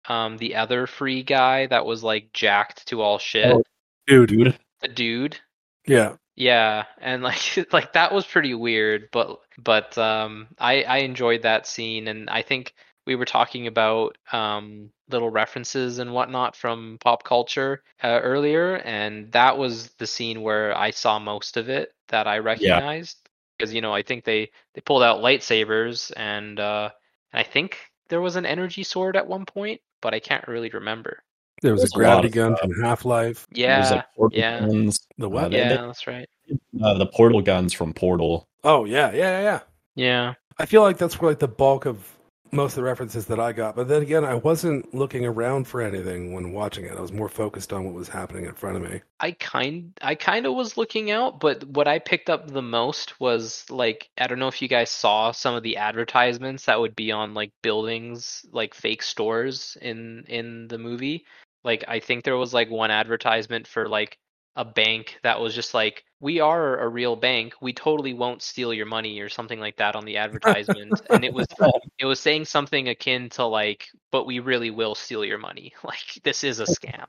[0.07, 3.53] um the other free guy that was like jacked to all shit?
[3.53, 3.64] Oh.
[4.07, 5.39] Dude, Dude, The dude.
[5.88, 7.40] yeah, Yeah, and like
[7.74, 12.41] like that was pretty weird, but but um I I enjoyed that scene and I
[12.41, 12.74] think
[13.06, 19.32] we were talking about um little references and whatnot from pop culture uh, earlier and
[19.34, 23.18] that was the scene where I saw most of it that I recognized
[23.57, 26.90] because you know I think they they pulled out lightsabers and uh
[27.34, 27.78] and I think
[28.10, 31.24] there was an energy sword at one point, but I can't really remember.
[31.61, 32.69] There was There's a a gravity of gun stuff.
[32.72, 33.48] from Half Life.
[33.52, 33.90] Yeah.
[33.90, 34.60] like portal yeah.
[34.60, 35.07] guns.
[35.18, 35.52] The Uh, what?
[35.52, 36.30] Yeah, they- that's right.
[36.84, 38.48] uh, the portal guns from Portal.
[38.64, 39.60] Oh yeah, yeah, yeah, yeah.
[39.95, 40.34] Yeah.
[40.57, 42.11] I feel like that's where like the bulk of
[42.52, 43.76] most of the references that I got.
[43.76, 46.95] But then again, I wasn't looking around for anything when watching it.
[46.95, 49.02] I was more focused on what was happening in front of me.
[49.19, 53.19] I kind I kind of was looking out, but what I picked up the most
[53.19, 56.95] was like I don't know if you guys saw some of the advertisements that would
[56.95, 61.26] be on like buildings, like fake stores in in the movie.
[61.66, 64.18] Like I think there was like one advertisement for like
[64.56, 67.56] a bank that was just like we are a real bank.
[67.62, 71.02] We totally won't steal your money or something like that on the advertisement.
[71.10, 71.48] and it was
[72.00, 75.74] it was saying something akin to like but we really will steal your money.
[75.84, 77.06] Like this is a scam.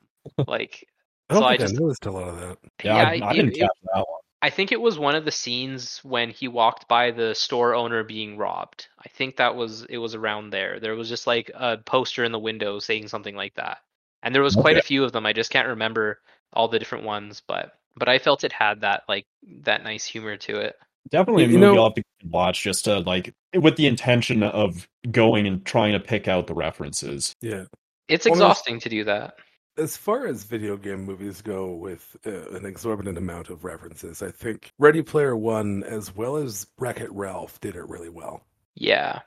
[0.48, 0.84] Like
[1.30, 2.58] I don't So think I, just- noticed a lot of that.
[2.82, 4.20] Yeah, I, I didn't it- catch that one.
[4.42, 8.04] I think it was one of the scenes when he walked by the store owner
[8.04, 8.86] being robbed.
[9.04, 10.78] I think that was it was around there.
[10.78, 13.78] There was just like a poster in the window saying something like that.
[14.22, 15.26] And there was quite a few of them.
[15.26, 16.20] I just can't remember
[16.52, 19.26] all the different ones, but but I felt it had that like
[19.62, 20.76] that nice humor to it.
[21.10, 24.88] Definitely a you know, I'll have to watch just to like with the intention of
[25.10, 27.34] going and trying to pick out the references.
[27.40, 27.64] Yeah.
[28.08, 29.36] It's Well, there's- exhausting to do that.
[29.78, 34.30] As far as video game movies go, with uh, an exorbitant amount of references, I
[34.30, 38.42] think Ready Player One, as well as Wreck It Ralph, did it really well.
[38.74, 39.20] Yeah,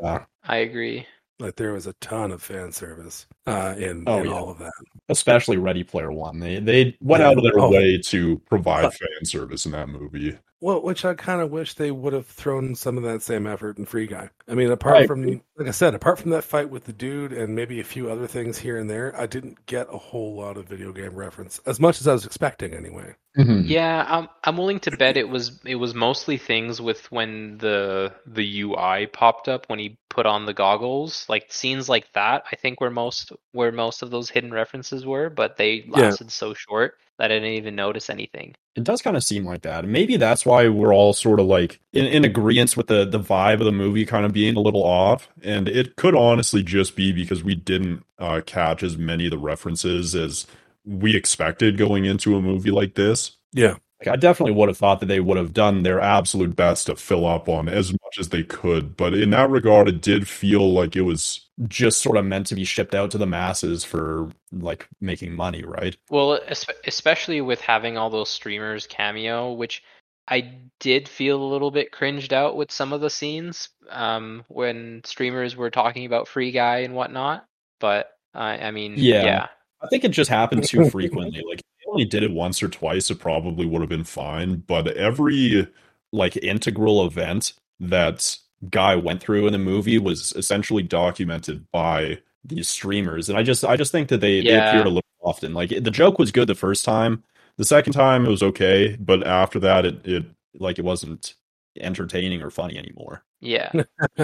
[0.00, 0.24] Yeah.
[0.44, 1.06] I agree.
[1.40, 3.26] Like there was a ton of fan service.
[3.46, 4.32] uh, in, Oh, in yeah.
[4.32, 4.72] all of that.
[5.08, 6.38] especially Ready Player One.
[6.40, 7.28] They they went Yeah.
[7.30, 7.70] out of their Oh.
[7.70, 7.78] way.
[7.78, 10.36] way to provide fan service in that movie.
[10.64, 13.76] Well, which I kind of wish they would have thrown some of that same effort
[13.76, 14.30] in Free Guy.
[14.48, 15.22] I mean, apart I from,
[15.58, 18.26] like I said, apart from that fight with the dude and maybe a few other
[18.26, 21.80] things here and there, I didn't get a whole lot of video game reference, as
[21.80, 23.14] much as I was expecting anyway.
[23.36, 23.66] Mm-hmm.
[23.66, 28.14] Yeah, I'm I'm willing to bet it was it was mostly things with when the
[28.26, 32.44] the UI popped up when he put on the goggles, like scenes like that.
[32.50, 36.04] I think where most where most of those hidden references were, but they Yeah.
[36.04, 38.54] lasted so short that I didn't even notice anything.
[38.74, 39.84] It does kind of seem like that.
[39.84, 43.60] Maybe that's why we're all sort of like in, in agreement with the, the vibe
[43.60, 45.28] of the movie kind of being a little off.
[45.42, 49.38] And it could honestly just be because we didn't uh, catch as many of the
[49.38, 50.46] references as
[50.84, 53.36] we expected going into a movie like this.
[53.52, 53.76] Yeah.
[54.06, 57.26] I definitely would have thought that they would have done their Absolute best to fill
[57.26, 58.96] up on as much as they could.
[58.96, 62.54] But in that regard, it did feel like it was just sort of meant to
[62.54, 65.96] be shipped out to the masses for like making money, right?
[66.10, 66.40] Well,
[66.86, 69.82] especially with having all those streamers cameo, which
[70.26, 75.02] I did feel a little bit cringed out with some of the scenes um, when
[75.04, 77.44] streamers were talking about Free Guy and whatnot.
[77.78, 79.24] But uh, I mean, Yeah.
[79.24, 79.46] yeah,
[79.82, 81.42] I think it just happened too frequently.
[81.46, 81.60] Like
[81.94, 84.56] only did it once or twice, it probably would have been fine.
[84.66, 85.66] But every
[86.12, 88.36] like integral event that
[88.70, 93.64] guy went through in the movie was essentially documented by these streamers and i just
[93.64, 96.46] i just think that they, they appeared a little often like the joke was good
[96.46, 97.22] the first time
[97.56, 100.24] the second time it was okay but after that it, it
[100.58, 101.34] like it wasn't
[101.80, 103.70] entertaining or funny anymore yeah,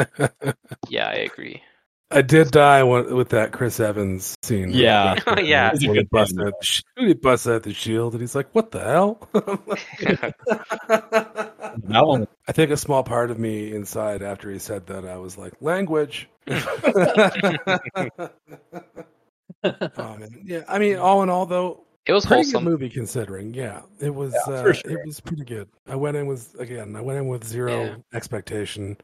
[0.88, 1.62] yeah, I agree.
[2.12, 4.70] I did die one- with that Chris Evans scene.
[4.70, 5.15] Yeah.
[5.41, 5.70] Yeah.
[5.73, 6.53] It's a When he good busts out,
[6.97, 10.35] the he busts out the shield, and he's like, "What the hell?" that
[12.07, 15.39] one I think a small part of me inside, after he said that, I was
[15.39, 16.61] like, "Language." oh
[20.16, 20.62] man, yeah.
[20.69, 23.55] I mean, all in all, though, It was pretty good movie considering.
[23.55, 24.32] Yeah, it was.
[24.49, 24.93] Yeah, uh, sure.
[24.93, 25.69] It was pretty good.
[25.87, 26.97] I went in with again.
[26.97, 27.95] I went in with zero Yeah.
[28.15, 28.97] expectation,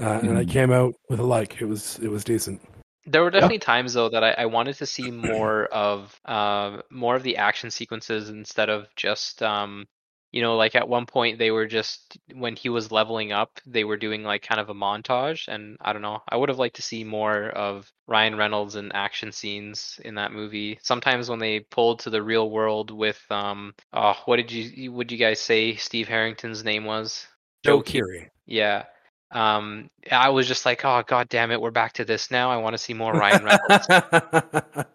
[0.00, 0.50] uh, and I Mhm.
[0.50, 1.60] came out with a like.
[1.60, 1.98] It was.
[2.00, 2.60] It was decent.
[3.04, 7.16] There were definitely times though that I, I wanted to see more of uh, more
[7.16, 9.88] of the action sequences instead of just um,
[10.30, 13.82] you know like at one point they were just when he was leveling up they
[13.82, 16.76] were doing like kind of a montage and I don't know I would have liked
[16.76, 20.78] to see more of Ryan Reynolds and action scenes in that movie.
[20.82, 25.10] Sometimes when they pulled to the real world with um oh what did you would
[25.10, 27.26] you guys say Steve Harrington's name was?
[27.64, 28.28] Joe Ke- Keery.
[28.46, 28.84] Yeah.
[29.32, 32.50] Um, I was just like, oh god damn it, we're back to this now.
[32.50, 33.88] I want to see more Ryan Reynolds.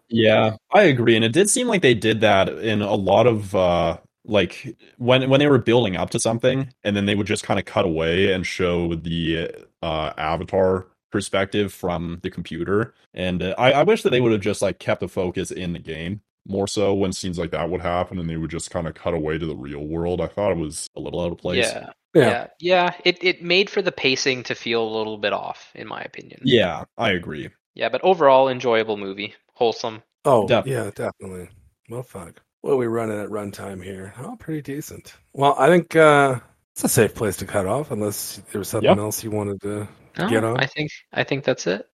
[0.08, 1.16] Yeah, I agree.
[1.16, 5.28] And it did seem like they did that in a lot of uh like when
[5.30, 7.84] when they were building up to something and then they would just kind of cut
[7.84, 9.50] away and show the
[9.82, 12.94] uh avatar perspective from the computer.
[13.14, 15.72] And uh, I I wish that they would have just like kept the focus in
[15.72, 16.20] the game.
[16.46, 19.14] more so when scenes like that would happen and they would just kind of cut
[19.14, 20.20] away to the real world.
[20.20, 21.66] I thought it was A little out of place.
[21.72, 21.90] yeah.
[22.18, 22.28] Yeah.
[22.28, 22.46] Yeah.
[22.60, 22.94] Yeah.
[23.04, 26.40] It it made for the pacing to feel a little bit off, in my opinion.
[26.44, 27.48] Yeah, I agree.
[27.74, 29.34] Yeah, but overall enjoyable movie.
[29.54, 30.02] Wholesome.
[30.24, 30.72] Oh, Definitely.
[30.84, 31.48] yeah, definitely.
[31.88, 32.40] Well, fuck.
[32.60, 34.12] What are we running at runtime here?
[34.18, 35.14] Oh, pretty decent.
[35.32, 36.40] Well, I think uh,
[36.74, 38.98] it's a safe place to cut off, unless there was something Yep.
[38.98, 39.88] else you wanted to.
[40.18, 40.58] No, Get on.
[40.58, 41.86] I think I think that's it.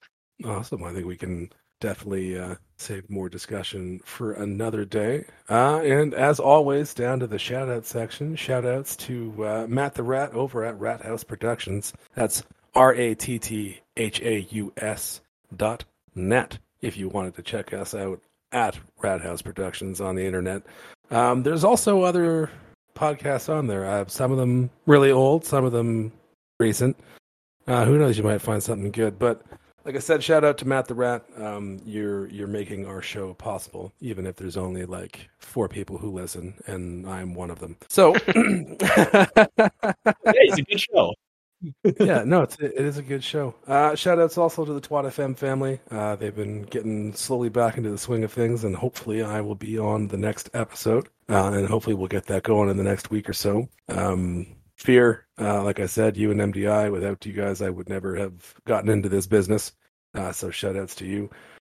[0.45, 0.83] Awesome.
[0.85, 1.51] I think we can
[1.85, 5.27] definitely uh, save more discussion for another day.
[5.51, 8.35] Uh, and as always, down to the shout out section.
[8.37, 11.93] Shout outs to uh, Matt the Rat over at Rat House Productions.
[12.15, 12.43] That's
[12.75, 15.21] R A T T H A U S
[15.55, 15.85] dot
[16.15, 18.19] net if you wanted to check us out
[18.51, 20.63] at Rat House Productions on the internet.
[21.11, 22.51] Um, there's also other
[22.95, 23.85] podcasts on there.
[23.85, 26.13] Uh, some of them really old, some of them
[26.59, 26.97] recent.
[27.67, 28.17] Uh, who knows?
[28.17, 29.19] You might find something good.
[29.19, 29.43] But
[29.85, 31.25] like I said, shout out to Matt the Rat.
[31.37, 36.11] Um, you're you're making our show possible, even if there's only like four people who
[36.11, 37.77] listen, and I'm one of them.
[37.89, 41.15] So, yeah, it's a good show.
[42.01, 43.55] yeah, no, it's it is a good show.
[43.67, 45.81] Uh, shout outs also to the Twat FM family.
[45.91, 49.55] Uh, they've been getting slowly back into the swing of things, and hopefully, I will
[49.55, 53.11] be on the next episode, uh, and hopefully, we'll get that going in the next
[53.11, 53.69] week or so.
[53.89, 54.47] Um,
[54.77, 56.91] fear, uh, like I said, you and MDI.
[56.91, 59.73] Without you guys, I would never have gotten into this business.
[60.15, 61.31] Uh, so, shout outs to you.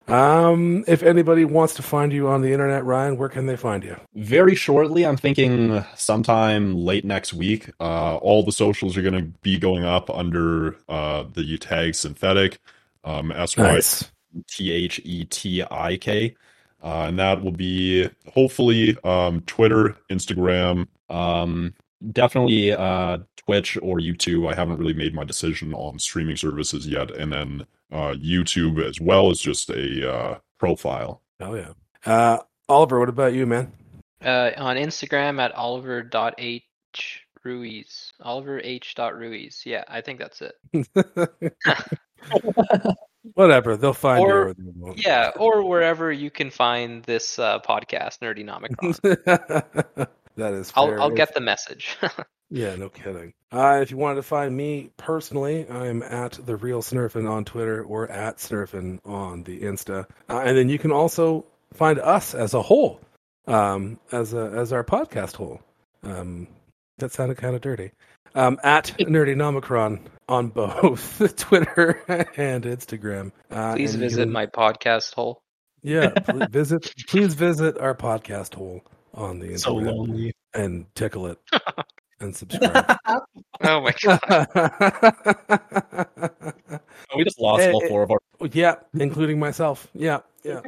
[0.08, 3.84] Um, if anybody wants to find you on the internet, Ryan, where can they find
[3.84, 3.96] you?
[4.16, 7.70] Very shortly, I'm thinking sometime late next week.
[7.80, 12.60] uh, all the socials are going to be going up under uh, the tag synthetic
[13.04, 13.80] um, S Y.
[14.48, 16.36] T H E T I K.
[16.84, 21.74] Uh, and that will be hopefully um, Twitter, Instagram, um,
[22.12, 24.52] definitely uh, Twitch or YouTube.
[24.52, 27.12] I haven't really made my decision on streaming services yet.
[27.12, 31.22] And then uh, YouTube as well is just a uh, profile.
[31.40, 31.74] Oh yeah.
[32.06, 33.72] Uh, Oliver, what about you, man?
[34.24, 36.64] Uh, on Instagram at oliver.h
[37.44, 38.14] ruiz.
[38.22, 38.96] Oliver H.
[38.98, 39.64] Ruiz.
[39.66, 40.56] Yeah, I think that's it.
[43.34, 44.74] Whatever, they'll find Or- you.
[44.82, 45.02] Or they.
[45.02, 50.08] Yeah, or wherever you can find this uh, podcast, Nerdynomicon.
[50.42, 50.72] that is.
[50.76, 51.02] I'll.
[51.02, 51.98] I'll get the message.
[52.54, 53.32] Yeah, no kidding.
[53.54, 57.82] Uh, if you wanted to find me personally, I'm at the real Snurfin on Twitter
[57.82, 62.54] or at Snurfin on the Insta, uh, and then you can also find us as
[62.54, 63.00] a whole,
[63.48, 65.62] um, as a as our podcast whole.
[66.04, 66.50] Um,
[66.98, 67.92] that sounded kind of dirty.
[68.36, 72.02] Um, at Nerdy Nomicron on both Twitter
[72.36, 73.32] and Instagram.
[73.50, 75.42] Uh, Please and visit can- my podcast hole.
[75.84, 76.10] yeah.
[76.10, 78.82] Please visit please visit our podcast hole
[79.14, 80.34] on the So Instagram lonely.
[80.54, 81.38] and tickle it
[82.20, 82.98] and subscribe.
[83.64, 84.20] Oh my god.
[87.16, 88.18] We just lost Eh, all eh, four of our.
[88.54, 89.88] yeah, including myself.
[89.94, 90.62] Yeah, yeah.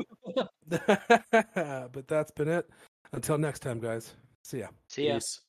[0.68, 2.70] but that's been it.
[3.14, 4.14] Until next time, guys.
[4.44, 4.68] See ya.
[4.90, 5.14] See ya.
[5.16, 5.40] Peace.